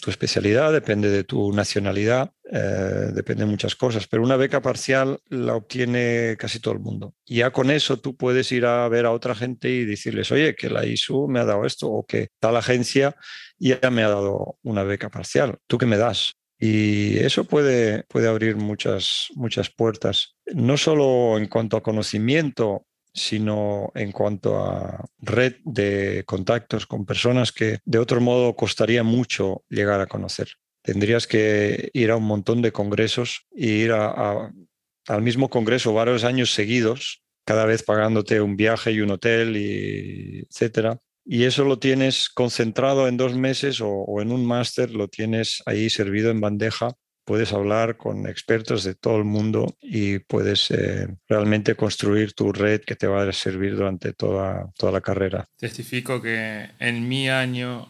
tu 0.01 0.09
especialidad, 0.09 0.71
depende 0.71 1.09
de 1.09 1.23
tu 1.23 1.53
nacionalidad, 1.53 2.31
eh, 2.51 3.11
depende 3.13 3.45
de 3.45 3.49
muchas 3.49 3.75
cosas, 3.75 4.07
pero 4.07 4.23
una 4.23 4.35
beca 4.35 4.61
parcial 4.61 5.19
la 5.29 5.55
obtiene 5.55 6.35
casi 6.37 6.59
todo 6.59 6.73
el 6.73 6.79
mundo. 6.79 7.13
Ya 7.25 7.51
con 7.51 7.71
eso 7.71 7.97
tú 7.97 8.15
puedes 8.15 8.51
ir 8.51 8.65
a 8.65 8.87
ver 8.89 9.05
a 9.05 9.11
otra 9.11 9.35
gente 9.35 9.69
y 9.69 9.85
decirles, 9.85 10.31
oye, 10.31 10.55
que 10.55 10.69
la 10.69 10.85
ISU 10.85 11.27
me 11.27 11.39
ha 11.39 11.45
dado 11.45 11.65
esto 11.65 11.89
o 11.89 12.05
que 12.05 12.29
tal 12.39 12.57
agencia 12.57 13.15
ya 13.57 13.79
me 13.89 14.03
ha 14.03 14.09
dado 14.09 14.57
una 14.63 14.83
beca 14.83 15.09
parcial. 15.09 15.57
¿Tú 15.67 15.77
qué 15.77 15.85
me 15.85 15.97
das? 15.97 16.33
Y 16.57 17.17
eso 17.17 17.43
puede, 17.43 18.03
puede 18.03 18.27
abrir 18.27 18.55
muchas, 18.55 19.27
muchas 19.35 19.69
puertas, 19.69 20.35
no 20.45 20.77
solo 20.77 21.37
en 21.37 21.47
cuanto 21.47 21.77
a 21.77 21.83
conocimiento, 21.83 22.85
sino 23.15 23.91
en 23.95 24.11
cuanto 24.11 24.59
a 24.59 25.03
red 25.19 25.55
de 25.63 26.23
contactos 26.27 26.85
con 26.85 27.05
personas 27.05 27.51
que 27.51 27.79
de 27.85 27.97
otro 27.97 28.21
modo 28.21 28.55
costaría 28.55 29.03
mucho 29.03 29.63
llegar 29.69 30.01
a 30.01 30.07
conocer. 30.07 30.49
Tendrías 30.83 31.25
que 31.25 31.89
ir 31.93 32.11
a 32.11 32.17
un 32.17 32.25
montón 32.25 32.61
de 32.61 32.71
congresos 32.71 33.47
e 33.55 33.65
ir 33.65 33.91
al 33.91 35.21
mismo 35.21 35.49
congreso 35.49 35.93
varios 35.93 36.23
años 36.23 36.53
seguidos, 36.53 37.23
cada 37.45 37.65
vez 37.65 37.81
pagándote 37.81 38.41
un 38.41 38.55
viaje 38.55 38.91
y 38.91 39.01
un 39.01 39.11
hotel, 39.11 39.57
y 39.57 40.45
etcétera 40.49 40.99
y 41.27 41.45
eso 41.45 41.65
lo 41.65 41.79
tienes 41.79 42.29
concentrado 42.29 43.07
en 43.07 43.17
dos 43.17 43.33
meses 43.35 43.81
o, 43.81 44.21
en 44.21 44.31
un 44.31 44.45
máster, 44.45 44.91
lo 44.91 45.07
tienes 45.07 45.63
ahí 45.65 45.89
servido 45.89 46.29
en 46.29 46.39
bandeja. 46.39 46.93
Puedes 47.25 47.53
hablar 47.53 47.97
con 47.97 48.27
expertos 48.27 48.83
de 48.83 48.95
todo 48.95 49.17
el 49.17 49.23
mundo 49.23 49.75
y 49.81 50.19
puedes 50.19 50.71
eh, 50.71 51.07
realmente 51.27 51.75
construir 51.75 52.33
tu 52.33 52.53
red 52.53 52.81
que 52.81 52.95
te 52.95 53.07
va 53.07 53.23
a 53.23 53.33
servir 53.33 53.75
durante 53.75 54.13
toda, 54.13 54.71
toda 54.77 54.91
la 54.91 55.01
carrera. 55.01 55.49
Testifico 55.57 56.21
que 56.21 56.69
en 56.79 57.07
mi 57.07 57.29
año, 57.29 57.87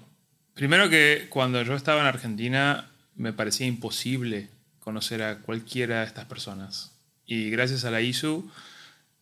primero 0.54 0.90
que 0.90 1.28
cuando 1.30 1.62
yo 1.62 1.76
estaba 1.76 2.02
en 2.02 2.08
Argentina 2.08 2.90
me 3.16 3.34
parecía 3.34 3.68
imposible 3.68 4.50
conocer 4.80 5.22
a 5.24 5.40
cualquiera 5.40 6.00
de 6.00 6.08
estas 6.08 6.26
personas. 6.26 6.94
Y 7.26 7.50
gracias 7.50 7.86
a 7.86 7.92
la 7.92 8.02
ISU 8.02 8.50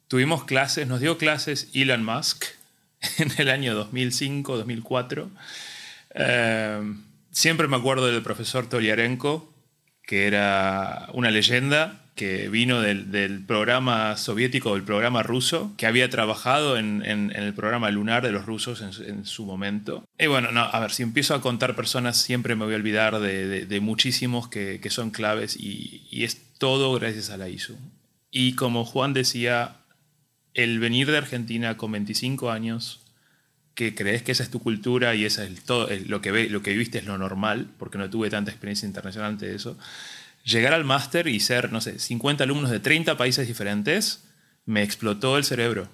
tuvimos 0.07 0.43
clases, 0.43 0.88
nos 0.88 0.99
dio 0.99 1.18
clases 1.18 1.70
Elon 1.74 2.03
Musk, 2.03 2.45
en 3.18 3.32
el 3.38 3.49
año 3.49 3.74
2005, 3.76 4.57
2004. 4.57 5.32
Eh, 6.16 6.93
siempre 7.32 7.68
me 7.68 7.78
acuerdo 7.78 8.07
del 8.07 8.22
profesor 8.22 8.68
Toliarenko, 8.68 9.52
que 10.05 10.27
era 10.27 11.09
una 11.13 11.31
leyenda 11.31 11.99
que 12.15 12.47
vino 12.49 12.81
del, 12.81 13.43
programa 13.45 14.15
soviético, 14.17 14.73
del 14.73 14.83
programa 14.83 15.23
ruso, 15.23 15.73
que 15.77 15.87
había 15.87 16.09
trabajado 16.09 16.77
en, 16.77 17.01
el 17.03 17.53
programa 17.53 17.89
lunar 17.89 18.23
de 18.23 18.31
los 18.31 18.45
rusos 18.45 18.81
en, 18.81 19.25
su 19.25 19.45
momento. 19.45 20.03
Y 20.19 20.27
bueno, 20.27 20.51
no, 20.51 20.61
a 20.61 20.79
ver, 20.79 20.91
si 20.91 21.03
empiezo 21.03 21.33
a 21.33 21.41
contar 21.41 21.75
personas, 21.75 22.17
siempre 22.17 22.55
me 22.55 22.65
voy 22.65 22.73
a 22.73 22.77
olvidar 22.77 23.19
de, 23.19 23.79
muchísimos 23.81 24.47
que, 24.47 24.79
son 24.89 25.09
claves 25.09 25.55
y, 25.55 26.07
y, 26.11 26.23
es 26.23 26.39
todo 26.59 26.93
gracias 26.93 27.31
a 27.31 27.37
la 27.37 27.49
ISU. 27.49 27.77
Y 28.29 28.53
como 28.53 28.85
Juan 28.85 29.13
decía, 29.13 29.77
el 30.53 30.79
venir 30.79 31.09
de 31.09 31.17
Argentina 31.17 31.77
con 31.77 31.91
25 31.93 32.51
años, 32.51 33.02
que 33.76 33.95
crees 33.95 34.24
que 34.24 34.32
esa 34.32 34.43
es 34.43 34.49
tu 34.49 34.59
cultura 34.59 35.15
y 35.15 35.26
esa 35.26 35.43
es 35.43 35.63
todo, 35.63 35.89
lo, 36.05 36.21
que 36.21 36.32
ve, 36.32 36.49
lo 36.49 36.61
que 36.61 36.71
viviste 36.71 36.99
es 36.99 37.05
lo 37.05 37.17
normal, 37.17 37.69
porque 37.78 37.97
no 37.97 38.09
tuve 38.09 38.30
tanta 38.30 38.51
experiencia 38.51 38.86
internacional 38.86 39.32
antes 39.32 39.49
de 39.49 39.55
eso, 39.55 39.78
llegar 40.43 40.74
al 40.74 40.84
máster 40.84 41.28
y 41.28 41.39
ser, 41.39 41.71
no 41.71 41.82
sé, 41.82 41.99
50 41.99 42.43
alumnos 42.43 42.69
de 42.69 42.80
30 42.80 43.17
países 43.17 43.47
diferentes, 43.47 44.26
me 44.65 44.84
explotó 44.84 45.38
el 45.38 45.43
cerebro. 45.43 45.89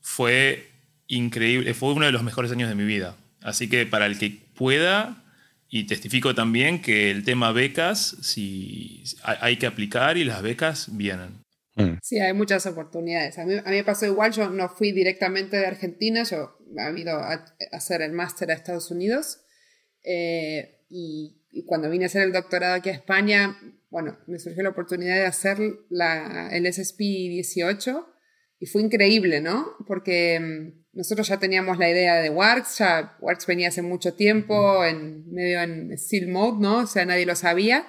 Fue 0.00 0.70
increíble, 1.06 1.74
fue 1.74 1.92
uno 1.92 2.06
de 2.06 2.12
los 2.12 2.22
mejores 2.22 2.52
años 2.52 2.68
de 2.68 2.74
mi 2.74 2.84
vida. 2.84 3.16
Así 3.42 3.68
que 3.68 3.86
para 3.86 4.06
el 4.06 4.18
que 4.18 4.38
pueda, 4.54 5.24
y 5.70 5.84
testifico 5.84 6.34
también 6.34 6.80
que 6.80 7.10
el 7.10 7.24
tema 7.24 7.52
becas, 7.52 8.16
si 8.22 9.02
hay 9.22 9.56
que 9.56 9.66
aplicar 9.66 10.16
y 10.16 10.24
las 10.24 10.42
becas 10.42 10.96
vienen. 10.96 11.44
Mm. 11.74 11.98
Sí, 12.02 12.18
hay 12.18 12.32
muchas 12.32 12.66
oportunidades. 12.66 13.38
A 13.38 13.44
mí, 13.44 13.54
a 13.54 13.62
mí, 13.62 13.76
me 13.76 13.84
pasó 13.84 14.06
igual, 14.06 14.32
yo 14.32 14.50
no 14.50 14.68
fui 14.68 14.92
directamente 14.92 15.56
de 15.56 15.66
Argentina, 15.66 16.24
yo 16.24 16.57
he 16.76 17.00
ido 17.00 17.12
a, 17.16 17.44
hacer 17.72 18.02
el 18.02 18.12
máster 18.12 18.50
a 18.50 18.54
Estados 18.54 18.90
Unidos 18.90 19.44
eh, 20.04 20.84
y, 20.88 21.34
cuando 21.66 21.90
vine 21.90 22.04
a 22.04 22.06
hacer 22.06 22.22
el 22.22 22.32
doctorado 22.32 22.76
aquí 22.76 22.88
a 22.88 22.92
España, 22.92 23.58
bueno, 23.90 24.18
me 24.26 24.38
surgió 24.38 24.62
la 24.62 24.68
oportunidad 24.68 25.16
de 25.16 25.26
hacer 25.26 25.58
la, 25.88 26.50
el 26.52 26.72
SSP 26.72 26.98
18 26.98 28.06
y 28.60 28.66
fue 28.66 28.82
increíble, 28.82 29.40
¿no? 29.40 29.74
Porque 29.86 30.38
mm, 30.38 30.96
nosotros 30.96 31.26
ya 31.26 31.38
teníamos 31.38 31.78
la 31.78 31.90
idea 31.90 32.16
de 32.16 32.30
Works, 32.30 32.78
ya 32.78 33.16
Works 33.20 33.46
venía 33.46 33.68
hace 33.68 33.82
mucho 33.82 34.14
tiempo 34.14 34.84
en 34.84 35.28
medio 35.32 35.60
en 35.60 35.98
Seal 35.98 36.28
Mode, 36.28 36.60
¿no? 36.60 36.78
O 36.78 36.86
sea, 36.86 37.04
nadie 37.04 37.26
lo 37.26 37.34
sabía, 37.34 37.86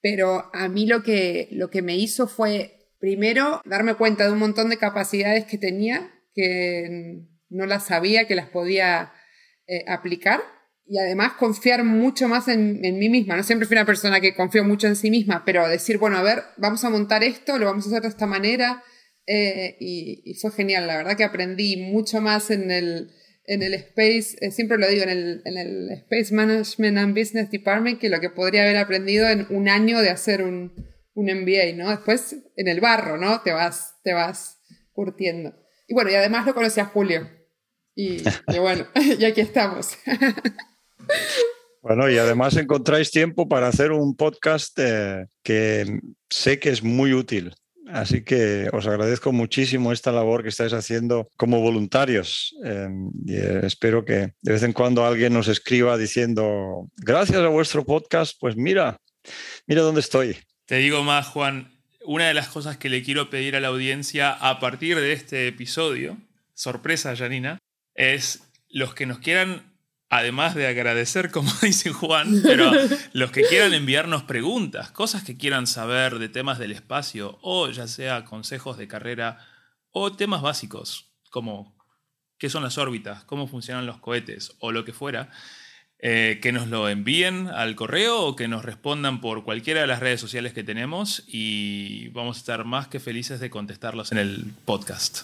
pero 0.00 0.50
a 0.54 0.68
mí 0.68 0.86
lo 0.86 1.02
que, 1.02 1.48
lo 1.50 1.70
que 1.70 1.82
me 1.82 1.96
hizo 1.96 2.26
fue 2.28 2.82
Primero, 3.02 3.60
darme 3.64 3.96
cuenta 3.96 4.24
de 4.24 4.32
un 4.32 4.38
montón 4.38 4.70
de 4.70 4.76
capacidades 4.76 5.44
que 5.44 5.58
tenía, 5.58 6.14
que 6.36 7.24
no 7.52 7.66
las 7.66 7.86
sabía, 7.86 8.26
que 8.26 8.34
las 8.34 8.48
podía 8.48 9.12
eh, 9.66 9.84
aplicar. 9.88 10.40
Y 10.84 10.98
además 10.98 11.34
confiar 11.34 11.84
mucho 11.84 12.28
más 12.28 12.48
en, 12.48 12.80
mí 12.80 13.08
misma. 13.08 13.36
No 13.36 13.42
siempre 13.44 13.66
fui 13.66 13.76
una 13.76 13.86
persona 13.86 14.20
que 14.20 14.34
confío 14.34 14.64
mucho 14.64 14.88
en 14.88 14.96
sí 14.96 15.10
misma, 15.10 15.44
pero 15.44 15.68
decir, 15.68 15.98
bueno, 15.98 16.16
a 16.16 16.22
ver, 16.22 16.42
vamos 16.56 16.84
a 16.84 16.90
montar 16.90 17.22
esto, 17.22 17.56
lo 17.58 17.66
vamos 17.66 17.86
a 17.86 17.88
hacer 17.88 18.02
de 18.02 18.08
esta 18.08 18.26
manera. 18.26 18.82
Eh, 19.26 19.76
y, 19.78 20.34
fue 20.40 20.50
genial, 20.50 20.86
la 20.86 20.96
verdad 20.96 21.16
que 21.16 21.24
aprendí 21.24 21.76
mucho 21.76 22.20
más 22.20 22.50
en 22.50 22.70
el, 22.72 23.10
en 23.44 23.62
el 23.62 23.74
Space, 23.74 24.36
eh, 24.40 24.50
siempre 24.50 24.78
lo 24.78 24.88
digo, 24.88 25.04
en 25.04 25.10
el, 25.10 25.42
en 25.44 25.56
el 25.56 25.90
Space 25.90 26.34
Management 26.34 26.98
and 26.98 27.16
Business 27.16 27.50
Department, 27.50 28.00
que 28.00 28.08
lo 28.08 28.20
que 28.20 28.30
podría 28.30 28.62
haber 28.62 28.76
aprendido 28.76 29.28
en 29.28 29.46
un 29.50 29.68
año 29.68 30.00
de 30.00 30.10
hacer 30.10 30.42
un, 30.42 30.74
un 31.14 31.26
MBA, 31.26 31.76
¿no? 31.76 31.90
Después 31.90 32.36
en 32.56 32.68
el 32.68 32.80
barro, 32.80 33.16
¿no? 33.16 33.42
Te 33.42 33.52
vas, 33.52 33.94
te 34.02 34.12
vas 34.12 34.58
curtiendo. 34.92 35.54
Y 35.86 35.94
bueno, 35.94 36.10
y 36.10 36.14
además 36.14 36.46
lo 36.46 36.54
conocí 36.54 36.80
a 36.80 36.86
Julio. 36.86 37.28
Y, 37.94 38.22
bueno, 38.58 38.86
y 39.18 39.24
aquí 39.24 39.40
estamos. 39.40 39.96
Bueno, 41.82 42.08
y 42.08 42.16
además 42.16 42.56
encontráis 42.56 43.10
tiempo 43.10 43.48
para 43.48 43.68
hacer 43.68 43.92
un 43.92 44.14
podcast 44.14 44.78
eh, 44.78 45.26
que 45.42 46.00
sé 46.30 46.58
que 46.58 46.70
es 46.70 46.82
muy 46.82 47.12
útil. 47.12 47.54
Así 47.88 48.22
que 48.24 48.70
os 48.72 48.86
agradezco 48.86 49.32
muchísimo 49.32 49.92
esta 49.92 50.12
labor 50.12 50.42
que 50.42 50.48
estáis 50.48 50.72
haciendo 50.72 51.28
como 51.36 51.60
voluntarios. 51.60 52.54
Em, 52.64 53.10
y 53.26 53.34
eh, 53.34 53.66
espero 53.66 54.04
que 54.04 54.32
de 54.40 54.52
vez 54.52 54.62
en 54.62 54.72
cuando 54.72 55.04
alguien 55.04 55.32
nos 55.32 55.48
escriba 55.48 55.98
diciendo, 55.98 56.88
gracias 56.96 57.40
a 57.40 57.48
vuestro 57.48 57.84
podcast, 57.84 58.36
pues 58.40 58.56
mira, 58.56 58.98
mira 59.66 59.82
dónde 59.82 60.00
estoy. 60.00 60.38
Te 60.64 60.76
digo 60.76 61.02
más, 61.02 61.26
Juan, 61.26 61.72
una 62.04 62.28
de 62.28 62.34
las 62.34 62.48
cosas 62.48 62.76
que 62.76 62.88
le 62.88 63.02
quiero 63.02 63.28
pedir 63.28 63.56
a 63.56 63.60
la 63.60 63.68
audiencia 63.68 64.30
a 64.30 64.60
partir 64.60 64.96
de 64.98 65.12
este 65.12 65.48
episodio, 65.48 66.16
sorpresa, 66.54 67.16
Janina, 67.16 67.58
es 68.02 68.48
los 68.68 68.94
que 68.94 69.06
nos 69.06 69.18
quieran, 69.18 69.72
además 70.08 70.54
de 70.54 70.66
agradecer, 70.66 71.30
como 71.30 71.50
dice 71.62 71.90
Juan, 71.90 72.40
pero 72.42 72.70
los 73.12 73.30
que 73.30 73.42
quieran 73.44 73.74
enviarnos 73.74 74.22
preguntas, 74.24 74.90
cosas 74.90 75.22
que 75.22 75.36
quieran 75.36 75.66
saber 75.66 76.18
de 76.18 76.28
temas 76.28 76.58
del 76.58 76.72
espacio, 76.72 77.38
o 77.42 77.68
ya 77.68 77.86
sea 77.86 78.24
consejos 78.24 78.78
de 78.78 78.88
carrera, 78.88 79.38
o 79.90 80.12
temas 80.12 80.42
básicos, 80.42 81.12
como 81.30 81.76
qué 82.38 82.50
son 82.50 82.62
las 82.62 82.78
órbitas, 82.78 83.24
cómo 83.24 83.46
funcionan 83.46 83.86
los 83.86 83.98
cohetes, 83.98 84.56
o 84.58 84.72
lo 84.72 84.84
que 84.84 84.92
fuera, 84.92 85.30
eh, 86.04 86.40
que 86.42 86.50
nos 86.50 86.66
lo 86.66 86.88
envíen 86.88 87.46
al 87.46 87.76
correo 87.76 88.22
o 88.22 88.34
que 88.34 88.48
nos 88.48 88.64
respondan 88.64 89.20
por 89.20 89.44
cualquiera 89.44 89.82
de 89.82 89.86
las 89.86 90.00
redes 90.00 90.20
sociales 90.20 90.52
que 90.52 90.64
tenemos 90.64 91.22
y 91.28 92.08
vamos 92.08 92.38
a 92.38 92.40
estar 92.40 92.64
más 92.64 92.88
que 92.88 92.98
felices 92.98 93.38
de 93.38 93.50
contestarlos 93.50 94.10
en 94.10 94.18
el 94.18 94.52
podcast. 94.64 95.20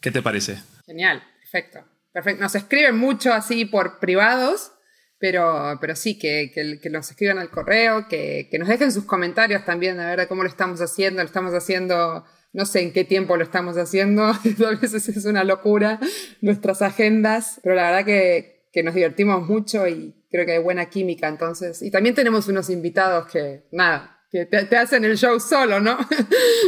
¿Qué 0.00 0.10
te 0.10 0.22
parece? 0.22 0.62
Genial, 0.86 1.22
perfecto. 1.38 1.91
Perfecto. 2.12 2.42
Nos 2.42 2.54
escriben 2.54 2.96
mucho 2.96 3.32
así 3.32 3.64
por 3.64 3.98
privados, 3.98 4.72
pero, 5.18 5.78
pero 5.80 5.94
sí, 5.94 6.18
que, 6.18 6.50
que, 6.52 6.90
nos 6.90 7.10
escriban 7.10 7.38
al 7.38 7.50
correo, 7.50 8.08
que, 8.08 8.48
que, 8.50 8.58
nos 8.58 8.68
dejen 8.68 8.90
sus 8.90 9.04
comentarios 9.04 9.64
también, 9.64 10.00
a 10.00 10.14
ver 10.14 10.26
cómo 10.28 10.42
lo 10.42 10.48
estamos 10.48 10.80
haciendo, 10.80 11.22
lo 11.22 11.26
estamos 11.26 11.54
haciendo, 11.54 12.24
no 12.52 12.66
sé 12.66 12.82
en 12.82 12.92
qué 12.92 13.04
tiempo 13.04 13.36
lo 13.36 13.44
estamos 13.44 13.76
haciendo, 13.76 14.24
a 14.66 14.74
veces 14.80 15.08
es 15.08 15.24
una 15.24 15.44
locura 15.44 16.00
nuestras 16.40 16.82
agendas, 16.82 17.60
pero 17.62 17.76
la 17.76 17.90
verdad 17.90 18.04
que, 18.04 18.66
que 18.72 18.82
nos 18.82 18.94
divertimos 18.94 19.46
mucho 19.48 19.86
y 19.86 20.14
creo 20.30 20.46
que 20.46 20.52
hay 20.52 20.58
buena 20.58 20.86
química, 20.86 21.28
entonces. 21.28 21.82
Y 21.82 21.90
también 21.90 22.14
tenemos 22.14 22.48
unos 22.48 22.70
invitados 22.70 23.30
que, 23.30 23.66
nada, 23.70 24.24
que 24.30 24.46
te, 24.46 24.76
hacen 24.76 25.04
el 25.04 25.16
show 25.18 25.38
solo, 25.38 25.78
¿no? 25.78 25.98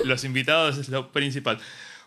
Los 0.05 0.23
invitados 0.23 0.79
es 0.79 0.91
lo 0.91 1.11
principal. 1.11 1.59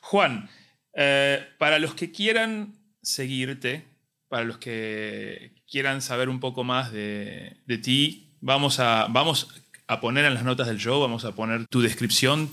Juan, 0.02 0.50
eh, 0.94 1.46
para 1.58 1.80
los 1.80 1.96
que 1.96 2.12
quieran 2.12 2.77
seguirte, 3.08 3.86
para 4.30 4.44
los 4.44 4.58
que 4.58 5.52
quieran 5.70 6.02
saber 6.02 6.30
un 6.30 6.40
poco 6.40 6.64
más 6.64 6.92
de, 6.92 7.58
ti, 7.82 8.34
vamos 8.42 8.80
a, 8.80 9.08
vamos 9.10 9.62
a 9.88 10.02
poner 10.02 10.26
en 10.26 10.34
las 10.34 10.44
notas 10.44 10.68
del 10.68 10.78
show, 10.78 11.00
vamos 11.00 11.26
a 11.26 11.34
poner 11.34 11.66
tu 11.68 11.82
descripción, 11.82 12.50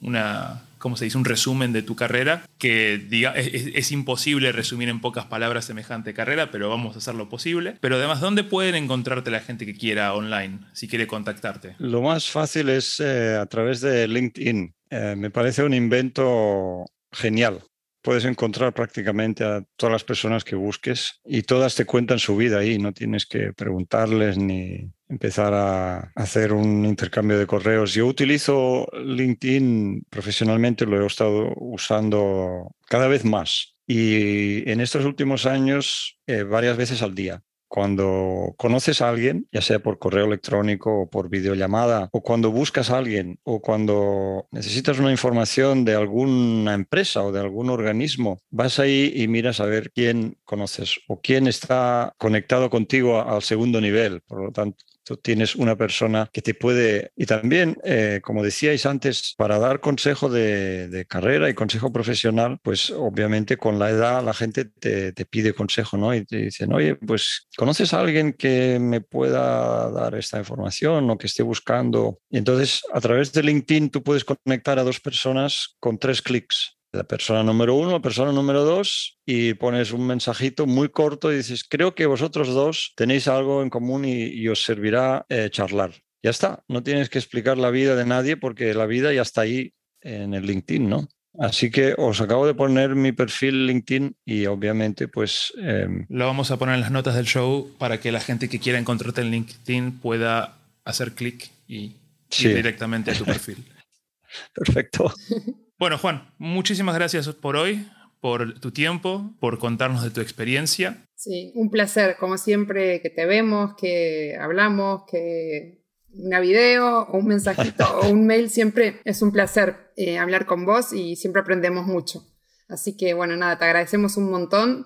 una 0.00 0.62
¿cómo 0.78 0.96
se 0.96 1.04
dice? 1.04 1.18
Un 1.18 1.24
resumen 1.24 1.72
de 1.72 1.82
tu 1.82 1.96
carrera, 1.96 2.44
que 2.58 2.98
diga, 2.98 3.34
es, 3.34 3.92
imposible 3.92 4.52
resumir 4.52 4.88
en 4.88 5.00
pocas 5.00 5.26
palabras 5.26 5.64
semejante 5.64 6.14
carrera, 6.14 6.50
pero 6.50 6.70
vamos 6.70 6.94
a 6.94 6.98
hacer 6.98 7.14
lo 7.14 7.28
posible. 7.28 7.76
Pero 7.80 7.96
además, 7.96 8.20
¿dónde 8.20 8.44
pueden 8.44 8.74
encontrarte 8.76 9.30
la 9.30 9.40
gente 9.40 9.66
que 9.66 9.74
quiera 9.74 10.14
online, 10.14 10.60
si 10.72 10.88
quiere 10.88 11.06
contactarte? 11.06 11.74
Lo 11.78 12.00
más 12.00 12.30
fácil 12.30 12.68
es 12.68 13.00
eh, 13.00 13.36
a 13.36 13.46
través 13.46 13.80
de 13.80 14.08
LinkedIn. 14.08 14.74
Eh, 14.90 15.14
me 15.16 15.30
parece 15.30 15.62
un 15.64 15.74
invento 15.74 16.86
genial 17.12 17.62
puedes 18.08 18.24
encontrar 18.24 18.72
prácticamente 18.72 19.44
a 19.44 19.62
todas 19.76 19.92
las 19.92 20.02
personas 20.02 20.42
que 20.42 20.56
busques 20.56 21.20
y 21.26 21.42
todas 21.42 21.74
te 21.74 21.84
cuentan 21.84 22.18
su 22.18 22.38
vida 22.38 22.60
ahí, 22.60 22.78
no 22.78 22.94
tienes 22.94 23.26
que 23.26 23.52
preguntarles 23.52 24.38
ni 24.38 24.90
empezar 25.10 25.52
a 25.52 26.10
hacer 26.14 26.54
un 26.54 26.86
intercambio 26.86 27.38
de 27.38 27.46
correos. 27.46 27.92
Yo 27.92 28.06
utilizo 28.06 28.88
LinkedIn 28.94 30.06
profesionalmente, 30.08 30.86
lo 30.86 31.02
he 31.02 31.06
estado 31.06 31.52
usando 31.56 32.70
cada 32.86 33.08
vez 33.08 33.26
más 33.26 33.76
y 33.86 34.66
en 34.70 34.80
estos 34.80 35.04
últimos 35.04 35.44
años 35.44 36.18
eh, 36.26 36.44
varias 36.44 36.78
veces 36.78 37.02
al 37.02 37.14
día. 37.14 37.42
Cuando 37.68 38.54
conoces 38.56 39.02
a 39.02 39.08
alguien, 39.08 39.46
ya 39.52 39.60
sea 39.60 39.80
por 39.80 39.98
correo 39.98 40.24
electrónico 40.26 41.02
o 41.02 41.10
por 41.10 41.28
videollamada, 41.28 42.08
o 42.12 42.22
cuando 42.22 42.50
buscas 42.50 42.90
a 42.90 42.98
alguien, 42.98 43.38
o 43.44 43.60
cuando 43.60 44.48
necesitas 44.50 44.98
una 44.98 45.10
información 45.10 45.84
de 45.84 45.94
alguna 45.94 46.74
empresa 46.74 47.22
o 47.22 47.32
de 47.32 47.40
algún 47.40 47.70
organismo, 47.70 48.40
vas 48.50 48.78
ahí 48.78 49.12
y 49.14 49.28
miras 49.28 49.60
a 49.60 49.66
ver 49.66 49.92
quién 49.92 50.38
conoces 50.44 50.98
o 51.08 51.20
quién 51.20 51.46
está 51.46 52.14
conectado 52.18 52.70
contigo 52.70 53.20
al 53.20 53.42
segundo 53.42 53.80
nivel. 53.80 54.22
Por 54.22 54.42
lo 54.42 54.52
tanto, 54.52 54.84
tú 55.08 55.16
tienes 55.16 55.56
una 55.56 55.74
persona 55.74 56.28
que 56.30 56.42
te 56.42 56.52
puede, 56.52 57.12
y 57.16 57.24
también, 57.24 57.78
eh, 57.82 58.20
como 58.22 58.42
decíais 58.44 58.84
antes, 58.84 59.34
para 59.38 59.58
dar 59.58 59.80
consejo 59.80 60.28
de, 60.28 61.06
carrera 61.08 61.48
y 61.48 61.54
consejo 61.54 61.90
profesional, 61.90 62.58
pues 62.62 62.90
obviamente 62.90 63.56
con 63.56 63.78
la 63.78 63.88
edad 63.88 64.22
la 64.22 64.34
gente 64.34 64.66
te, 64.66 65.12
pide 65.24 65.54
consejo, 65.54 65.96
¿no? 65.96 66.14
Y 66.14 66.26
te 66.26 66.36
dicen, 66.36 66.74
oye, 66.74 66.94
pues 66.96 67.48
¿conoces 67.56 67.94
a 67.94 68.00
alguien 68.00 68.34
que 68.34 68.78
me 68.78 69.00
pueda 69.00 69.90
dar 69.90 70.14
esta 70.14 70.38
información 70.38 71.08
o 71.08 71.16
que 71.16 71.26
esté 71.26 71.42
buscando? 71.42 72.20
Y 72.28 72.36
entonces, 72.36 72.82
a 72.92 73.00
través 73.00 73.32
de 73.32 73.42
LinkedIn, 73.42 73.90
tú 73.90 74.02
puedes 74.02 74.24
conectar 74.24 74.78
a 74.78 74.84
dos 74.84 75.00
personas 75.00 75.76
con 75.80 75.98
tres 75.98 76.20
clics 76.20 76.77
la 76.92 77.04
persona 77.04 77.42
número 77.42 77.74
uno, 77.74 77.92
la 77.92 78.02
persona 78.02 78.32
número 78.32 78.64
dos, 78.64 79.18
y 79.26 79.54
pones 79.54 79.92
un 79.92 80.06
mensajito 80.06 80.66
muy 80.66 80.88
corto 80.88 81.32
y 81.32 81.36
dices, 81.36 81.64
creo 81.68 81.94
que 81.94 82.06
vosotros 82.06 82.48
dos 82.48 82.92
tenéis 82.96 83.28
algo 83.28 83.62
en 83.62 83.70
común 83.70 84.04
y, 84.04 84.48
os 84.48 84.62
servirá 84.62 85.26
eh, 85.28 85.48
charlar. 85.50 85.92
Ya 86.22 86.30
está, 86.30 86.64
no 86.68 86.82
tienes 86.82 87.10
que 87.10 87.18
explicar 87.18 87.58
la 87.58 87.70
vida 87.70 87.94
de 87.94 88.04
nadie 88.04 88.36
porque 88.36 88.74
la 88.74 88.86
vida 88.86 89.12
ya 89.12 89.22
está 89.22 89.42
ahí 89.42 89.74
en 90.00 90.34
el 90.34 90.46
LinkedIn, 90.46 90.88
¿no? 90.88 91.08
Así 91.38 91.70
que 91.70 91.94
os 91.96 92.20
acabo 92.20 92.46
de 92.46 92.54
poner 92.54 92.96
mi 92.96 93.12
perfil 93.12 93.66
LinkedIn 93.66 94.16
y 94.24 94.46
obviamente 94.46 95.06
pues... 95.06 95.52
Em, 95.58 96.06
Lo 96.08 96.26
vamos 96.26 96.50
a 96.50 96.56
poner 96.56 96.74
en 96.74 96.80
las 96.80 96.90
notas 96.90 97.14
del 97.14 97.26
show 97.26 97.70
para 97.78 98.00
que 98.00 98.10
la 98.10 98.20
gente 98.20 98.48
que 98.48 98.58
quiera 98.58 98.78
encontrarte 98.78 99.20
en 99.20 99.30
LinkedIn 99.30 100.00
pueda 100.00 100.56
hacer 100.84 101.12
clic 101.12 101.50
y 101.68 101.94
ir 102.40 102.54
directamente 102.54 103.12
a 103.12 103.14
tu 103.14 103.24
perfil. 103.24 103.64
Perfecto. 104.54 105.12
Bueno, 105.78 105.96
Juan, 105.96 106.34
muchísimas 106.38 106.96
gracias 106.96 107.28
por 107.28 107.54
hoy, 107.54 107.88
por 108.20 108.58
tu 108.58 108.72
tiempo, 108.72 109.32
por 109.38 109.60
contarnos 109.60 110.02
de 110.02 110.10
tu 110.10 110.20
experiencia. 110.20 111.04
Sí, 111.14 111.52
un 111.54 111.70
placer, 111.70 112.16
como 112.18 112.36
siempre, 112.36 113.00
que 113.00 113.10
te 113.10 113.26
vemos, 113.26 113.76
que 113.76 114.36
hablamos, 114.40 115.02
que 115.08 115.84
una 116.12 116.40
video 116.40 117.02
o 117.02 117.18
un 117.18 117.28
mensajito 117.28 117.84
o 118.02 118.08
un 118.08 118.26
mail, 118.26 118.50
siempre 118.50 119.00
es 119.04 119.22
un 119.22 119.30
placer 119.30 119.92
eh, 119.96 120.18
hablar 120.18 120.46
con 120.46 120.66
vos 120.66 120.92
y 120.92 121.14
siempre 121.14 121.42
aprendemos 121.42 121.86
mucho. 121.86 122.26
Así 122.68 122.96
que 122.96 123.14
bueno, 123.14 123.36
nada, 123.36 123.56
te 123.56 123.64
agradecemos 123.64 124.16
un 124.16 124.32
montón. 124.32 124.84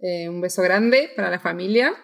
Eh, 0.00 0.28
un 0.28 0.42
beso 0.42 0.60
grande 0.60 1.08
para 1.16 1.30
la 1.30 1.40
familia, 1.40 1.94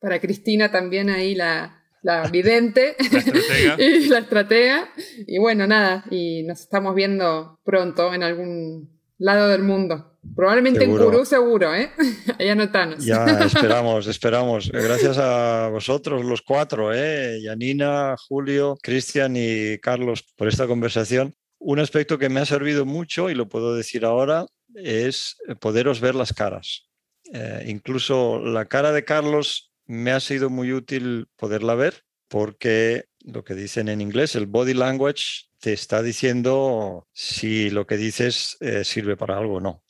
para 0.00 0.20
Cristina 0.20 0.70
también 0.70 1.08
ahí 1.08 1.34
la, 1.34 1.85
la 2.06 2.22
vidente 2.28 2.94
y 3.78 4.06
la 4.06 4.18
estratega. 4.20 4.88
Y 5.26 5.38
bueno, 5.38 5.66
nada, 5.66 6.04
y 6.08 6.44
nos 6.44 6.60
estamos 6.60 6.94
viendo 6.94 7.58
pronto 7.64 8.14
en 8.14 8.22
algún 8.22 8.96
lado 9.18 9.48
del 9.48 9.64
mundo. 9.64 10.16
Probablemente 10.36 10.84
en 10.84 10.96
Curú 10.96 11.24
seguro, 11.24 11.74
¿eh? 11.74 11.90
Ahí 12.38 12.48
anotanos. 12.48 13.04
Ya, 13.04 13.24
esperamos, 13.44 14.06
esperamos. 14.06 14.70
Gracias 14.70 15.18
a 15.18 15.68
vosotros, 15.68 16.24
los 16.24 16.42
cuatro, 16.42 16.94
¿eh? 16.94 17.40
Yanina, 17.42 18.14
Julio, 18.28 18.78
Cristian 18.80 19.34
y 19.36 19.78
Carlos, 19.78 20.24
por 20.36 20.46
esta 20.46 20.68
conversación. 20.68 21.34
Un 21.58 21.80
aspecto 21.80 22.18
que 22.18 22.28
me 22.28 22.38
ha 22.38 22.46
servido 22.46 22.86
mucho, 22.86 23.30
y 23.30 23.34
lo 23.34 23.48
puedo 23.48 23.74
decir 23.74 24.04
ahora, 24.04 24.46
es 24.76 25.36
poderos 25.58 26.00
ver 26.00 26.14
las 26.14 26.32
caras. 26.32 26.86
Eh, 27.32 27.64
incluso 27.66 28.38
la 28.38 28.66
cara 28.66 28.92
de 28.92 29.04
Carlos 29.04 29.72
me 29.86 30.12
ha 30.12 30.20
sido 30.20 30.50
muy 30.50 30.72
útil 30.72 31.28
poderla 31.36 31.74
ver 31.74 32.02
porque 32.28 33.06
lo 33.20 33.44
que 33.44 33.54
dicen 33.54 33.88
en 33.88 34.00
inglés, 34.00 34.34
el 34.34 34.46
body 34.46 34.74
language 34.74 35.46
te 35.60 35.72
está 35.72 36.02
diciendo 36.02 37.06
si 37.12 37.70
lo 37.70 37.86
que 37.86 37.96
dices 37.96 38.56
eh, 38.60 38.84
sirve 38.84 39.16
para 39.16 39.38
algo 39.38 39.56
o 39.56 39.60
no. 39.60 39.82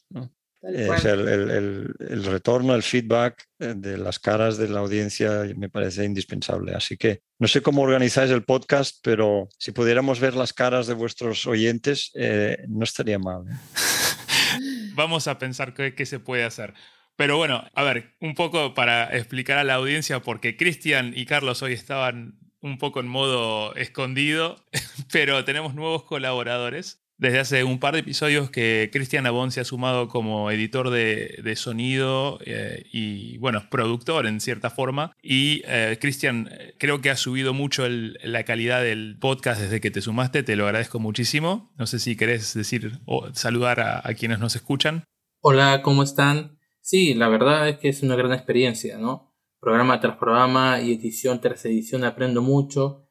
Es 0.63 1.05
el, 1.05 1.95
retorno, 2.25 2.75
el 2.75 2.83
feedback 2.83 3.45
eh, 3.61 3.75
de 3.77 3.97
las 3.99 4.19
caras 4.19 4.59
de 4.59 4.69
la 4.69 4.81
audiencia 4.81 5.45
me 5.57 5.69
parece 5.69 6.05
indispensable. 6.05 6.75
Así 6.75 6.97
que 6.97 7.21
no 7.39 7.47
sé 7.47 7.63
cómo 7.63 7.83
organizáis 7.83 8.33
el 8.33 8.43
podcast, 8.43 8.97
pero 9.03 9.49
si 9.59 9.71
pudiéramos 9.71 10.19
ver 10.19 10.35
las 10.35 10.53
caras 10.53 10.89
de 10.89 10.95
vuestros 10.95 11.47
oyentes, 11.47 12.11
eh, 12.15 12.65
no 12.69 12.83
estaría 12.83 13.19
mal. 13.19 13.45
Vamos 14.95 15.29
a 15.29 15.39
pensar 15.39 15.73
qué 15.75 16.07
se 16.07 16.19
puede 16.19 16.43
hacer. 16.43 16.75
Pero 17.17 17.39
bueno, 17.39 17.65
a 17.75 17.83
ver, 17.83 18.15
un 18.21 18.35
poco 18.35 18.75
para 18.75 19.17
explicar 19.17 19.59
a 19.59 19.65
la 19.65 19.75
audiencia, 19.75 20.21
porque 20.21 20.57
Cristian 20.57 21.13
y 21.17 21.25
Carlos 21.25 21.63
hoy 21.63 21.73
estaban 21.73 22.39
un 22.61 22.79
poco 22.79 23.01
en 23.01 23.09
modo 23.09 23.75
escondido, 23.75 24.65
pero 25.13 25.45
tenemos 25.45 25.75
nuevos 25.75 26.05
colaboradores. 26.05 27.03
Desde 27.19 27.39
hace 27.39 27.65
un 27.65 27.79
par 27.79 27.95
de 27.95 28.01
episodios 28.01 28.51
que 28.51 28.91
Cristian 28.93 29.25
Abón 29.25 29.51
se 29.51 29.63
ha 29.63 29.65
sumado 29.65 30.09
como 30.09 30.51
editor 30.51 30.91
de, 30.91 31.55
sonido 31.57 32.39
eh, 32.45 32.85
y, 32.93 33.39
bueno, 33.39 33.65
productor 33.71 34.27
en 34.27 34.39
cierta 34.39 34.69
forma. 34.69 35.17
Y 35.23 35.63
eh, 35.65 35.97
Cristian, 35.99 36.51
creo 36.79 37.01
que 37.01 37.09
ha 37.09 37.17
subido 37.17 37.55
mucho 37.55 37.89
la 37.89 38.45
calidad 38.45 38.83
del 38.83 39.17
podcast 39.19 39.63
desde 39.63 39.81
que 39.81 39.91
te 39.91 40.03
sumaste, 40.03 40.43
te 40.43 40.57
lo 40.57 40.67
agradezco 40.67 40.99
muchísimo. 40.99 41.73
No 41.79 41.87
sé 41.87 42.01
si 42.01 42.17
querés 42.17 42.53
decir 42.53 42.99
o 43.07 43.33
saludar 43.33 43.81
a 43.81 44.13
quienes 44.13 44.39
nos 44.39 44.55
escuchan. 44.55 45.05
Hola, 45.41 45.81
¿cómo 45.83 46.03
están? 46.03 46.56
Sí, 46.89 47.15
la 47.15 47.29
verdad 47.29 47.69
es 47.69 47.79
que 47.79 47.89
es 47.89 48.05
una 48.05 48.15
gran 48.15 48.33
experiencia, 48.33 48.97
¿no? 48.97 49.35
Programa 49.59 49.99
tras 49.99 50.19
programa 50.19 50.81
y 50.81 50.93
edición 50.93 51.41
tras 51.41 51.65
edición 51.65 52.05
aprendo 52.05 52.43
mucho. 52.43 53.09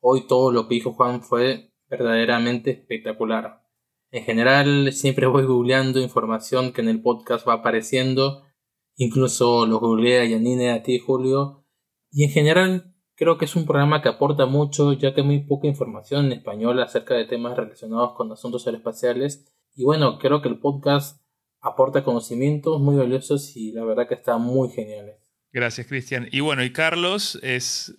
Hoy 0.00 0.26
todo 0.26 0.50
lo 0.50 0.66
que 0.66 0.76
dijo 0.76 0.94
Juan 0.94 1.20
fue 1.20 1.74
verdaderamente 1.90 2.70
espectacular. 2.70 3.60
En 4.10 4.24
general 4.24 4.94
siempre 4.94 5.26
voy 5.26 5.44
googleando 5.44 6.00
información 6.00 6.72
que 6.72 6.80
en 6.80 6.88
el 6.88 7.02
podcast 7.02 7.46
va 7.46 7.52
apareciendo. 7.52 8.44
Incluso 8.96 9.66
lo 9.66 9.78
googleé 9.78 10.20
a 10.20 10.24
Yanine, 10.24 10.70
a 10.70 10.82
ti 10.82 10.98
Julio. 10.98 11.66
Y 12.10 12.24
en 12.24 12.30
general 12.30 12.94
creo 13.14 13.36
que 13.36 13.44
es 13.44 13.56
un 13.56 13.66
programa 13.66 14.00
que 14.00 14.08
aporta 14.08 14.46
mucho 14.46 14.94
ya 14.94 15.12
que 15.12 15.20
hay 15.20 15.26
muy 15.26 15.40
poca 15.40 15.66
información 15.66 16.24
en 16.24 16.32
español 16.32 16.80
acerca 16.80 17.12
de 17.12 17.26
temas 17.26 17.58
relacionados 17.58 18.14
con 18.14 18.32
asuntos 18.32 18.66
aeroespaciales. 18.66 19.52
Y 19.74 19.84
bueno, 19.84 20.18
creo 20.18 20.40
que 20.40 20.48
el 20.48 20.60
podcast 20.60 21.27
aporta 21.60 22.04
conocimientos 22.04 22.80
muy 22.80 22.96
valiosos 22.96 23.56
y 23.56 23.72
la 23.72 23.84
verdad 23.84 24.08
que 24.08 24.14
está 24.14 24.38
muy 24.38 24.70
genial. 24.70 25.16
Gracias, 25.52 25.86
Cristian. 25.86 26.28
Y 26.30 26.40
bueno, 26.40 26.62
y 26.62 26.72
Carlos 26.72 27.38
es 27.42 27.94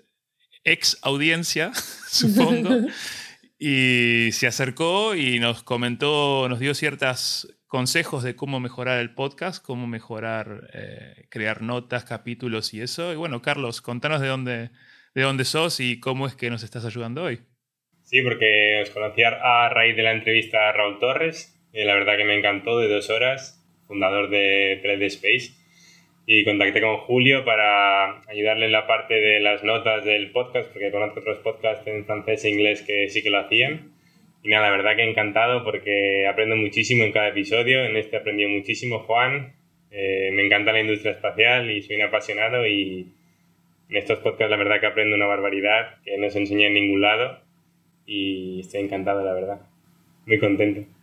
ex 0.63 0.99
audiencia, 1.01 1.71
supongo, 2.07 2.69
y 3.59 4.29
se 4.31 4.47
acercó 4.47 5.15
y 5.15 5.39
nos 5.39 5.63
comentó, 5.63 6.47
nos 6.49 6.59
dio 6.59 6.73
ciertos 6.73 7.55
consejos 7.67 8.23
de 8.23 8.35
cómo 8.35 8.59
mejorar 8.59 8.99
el 8.99 9.13
podcast, 9.13 9.63
cómo 9.63 9.87
mejorar, 9.87 10.69
eh, 10.73 11.27
crear 11.29 11.61
notas, 11.61 12.03
capítulos 12.03 12.73
y 12.73 12.81
eso. 12.81 13.13
Y 13.13 13.15
bueno, 13.15 13.41
Carlos, 13.41 13.81
contanos 13.81 14.21
de 14.21 14.27
dónde, 14.27 14.69
de 15.13 15.21
dónde 15.21 15.45
sos 15.45 15.79
y 15.79 15.99
cómo 15.99 16.27
es 16.27 16.35
que 16.35 16.49
nos 16.49 16.63
estás 16.63 16.85
ayudando 16.85 17.23
hoy. 17.23 17.41
Sí, 18.03 18.23
porque 18.23 18.81
os 18.81 18.89
conocí 18.89 19.21
a 19.21 19.69
raíz 19.69 19.95
de 19.95 20.01
la 20.01 20.13
entrevista 20.13 20.69
a 20.69 20.71
Raúl 20.71 20.97
Torres, 20.99 21.58
la 21.73 21.93
verdad 21.93 22.17
que 22.17 22.25
me 22.25 22.37
encantó, 22.37 22.79
de 22.79 22.87
dos 22.87 23.09
horas, 23.09 23.63
fundador 23.87 24.29
de 24.29 24.79
Thread 24.81 25.01
Space. 25.03 25.53
Y 26.25 26.45
contacté 26.45 26.79
con 26.79 26.97
Julio 26.97 27.43
para 27.43 28.21
ayudarle 28.29 28.67
en 28.67 28.71
la 28.71 28.85
parte 28.85 29.15
de 29.15 29.39
las 29.39 29.63
notas 29.63 30.05
del 30.05 30.31
podcast, 30.31 30.71
porque 30.71 30.91
conozco 30.91 31.21
otros 31.21 31.39
podcasts 31.39 31.87
en 31.87 32.05
francés 32.05 32.45
e 32.45 32.49
inglés 32.49 32.83
que 32.83 33.09
sí 33.09 33.23
que 33.23 33.31
lo 33.31 33.39
hacían. 33.39 33.91
Y 34.43 34.49
nada, 34.49 34.69
la 34.69 34.77
verdad 34.77 34.95
que 34.95 35.09
encantado 35.09 35.63
porque 35.63 36.27
aprendo 36.27 36.55
muchísimo 36.55 37.03
en 37.03 37.11
cada 37.11 37.29
episodio. 37.29 37.83
En 37.83 37.97
este 37.97 38.15
he 38.15 38.19
aprendido 38.19 38.49
muchísimo, 38.49 38.99
Juan. 38.99 39.53
Eh, 39.91 40.29
me 40.33 40.45
encanta 40.45 40.71
la 40.71 40.81
industria 40.81 41.13
espacial 41.13 41.71
y 41.71 41.81
soy 41.81 41.95
un 41.95 42.03
apasionado 42.03 42.67
y 42.67 43.11
en 43.89 43.97
estos 43.97 44.19
podcasts 44.19 44.51
la 44.51 44.57
verdad 44.57 44.79
que 44.79 44.85
aprendo 44.85 45.15
una 45.15 45.25
barbaridad 45.25 45.95
que 46.03 46.15
no 46.19 46.29
se 46.29 46.37
enseña 46.37 46.67
en 46.67 46.75
ningún 46.75 47.01
lado 47.01 47.39
y 48.05 48.59
estoy 48.59 48.81
encantado, 48.81 49.23
la 49.23 49.33
verdad. 49.33 49.61
Muy 50.27 50.37
contento. 50.37 50.98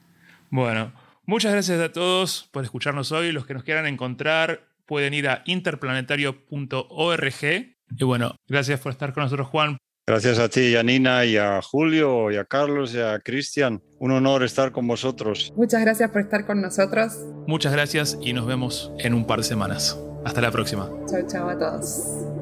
Bueno, 0.51 0.93
muchas 1.25 1.53
gracias 1.53 1.81
a 1.81 1.93
todos 1.93 2.49
por 2.53 2.65
escucharnos 2.65 3.13
hoy. 3.13 3.33
Los 3.33 3.47
que 3.47 3.55
nos 3.55 3.65
quieran 3.65 3.87
encontrar 3.87 4.69
pueden 4.87 5.15
ir 5.15 5.29
a 5.29 5.43
interplanetario.org. 5.47 7.77
Y 7.99 8.05
bueno, 8.05 8.37
gracias 8.49 8.81
por 8.81 8.93
estar 8.93 9.13
con 9.13 9.25
nosotros, 9.25 9.49
Juan. 9.49 9.79
Gracias 10.09 10.39
a 10.39 10.49
ti, 10.49 10.73
Janina, 10.73 11.25
y 11.25 11.37
a 11.37 11.61
Julio, 11.61 12.31
y 12.31 12.37
a 12.37 12.45
Carlos, 12.45 12.95
y 12.95 13.01
a 13.01 13.19
Cristian. 13.19 13.83
Un 13.99 14.13
honor 14.13 14.45
estar 14.45 14.71
con 14.71 14.87
vosotros. 14.87 15.53
Muchas 15.57 15.81
gracias 15.81 16.11
por 16.11 16.21
estar 16.21 16.47
con 16.47 16.63
nosotros. 16.63 17.19
Muchas 17.49 17.73
gracias 17.73 18.17
y 18.21 18.33
nos 18.33 18.47
vemos 18.47 18.93
en 18.99 19.15
un 19.15 19.27
par 19.27 19.39
de 19.39 19.45
semanas. 19.45 19.99
Hasta 20.25 20.41
la 20.41 20.53
próxima. 20.53 20.89
Chao, 21.11 21.27
chao 21.27 21.49
a 21.49 21.59
todos. 21.59 22.36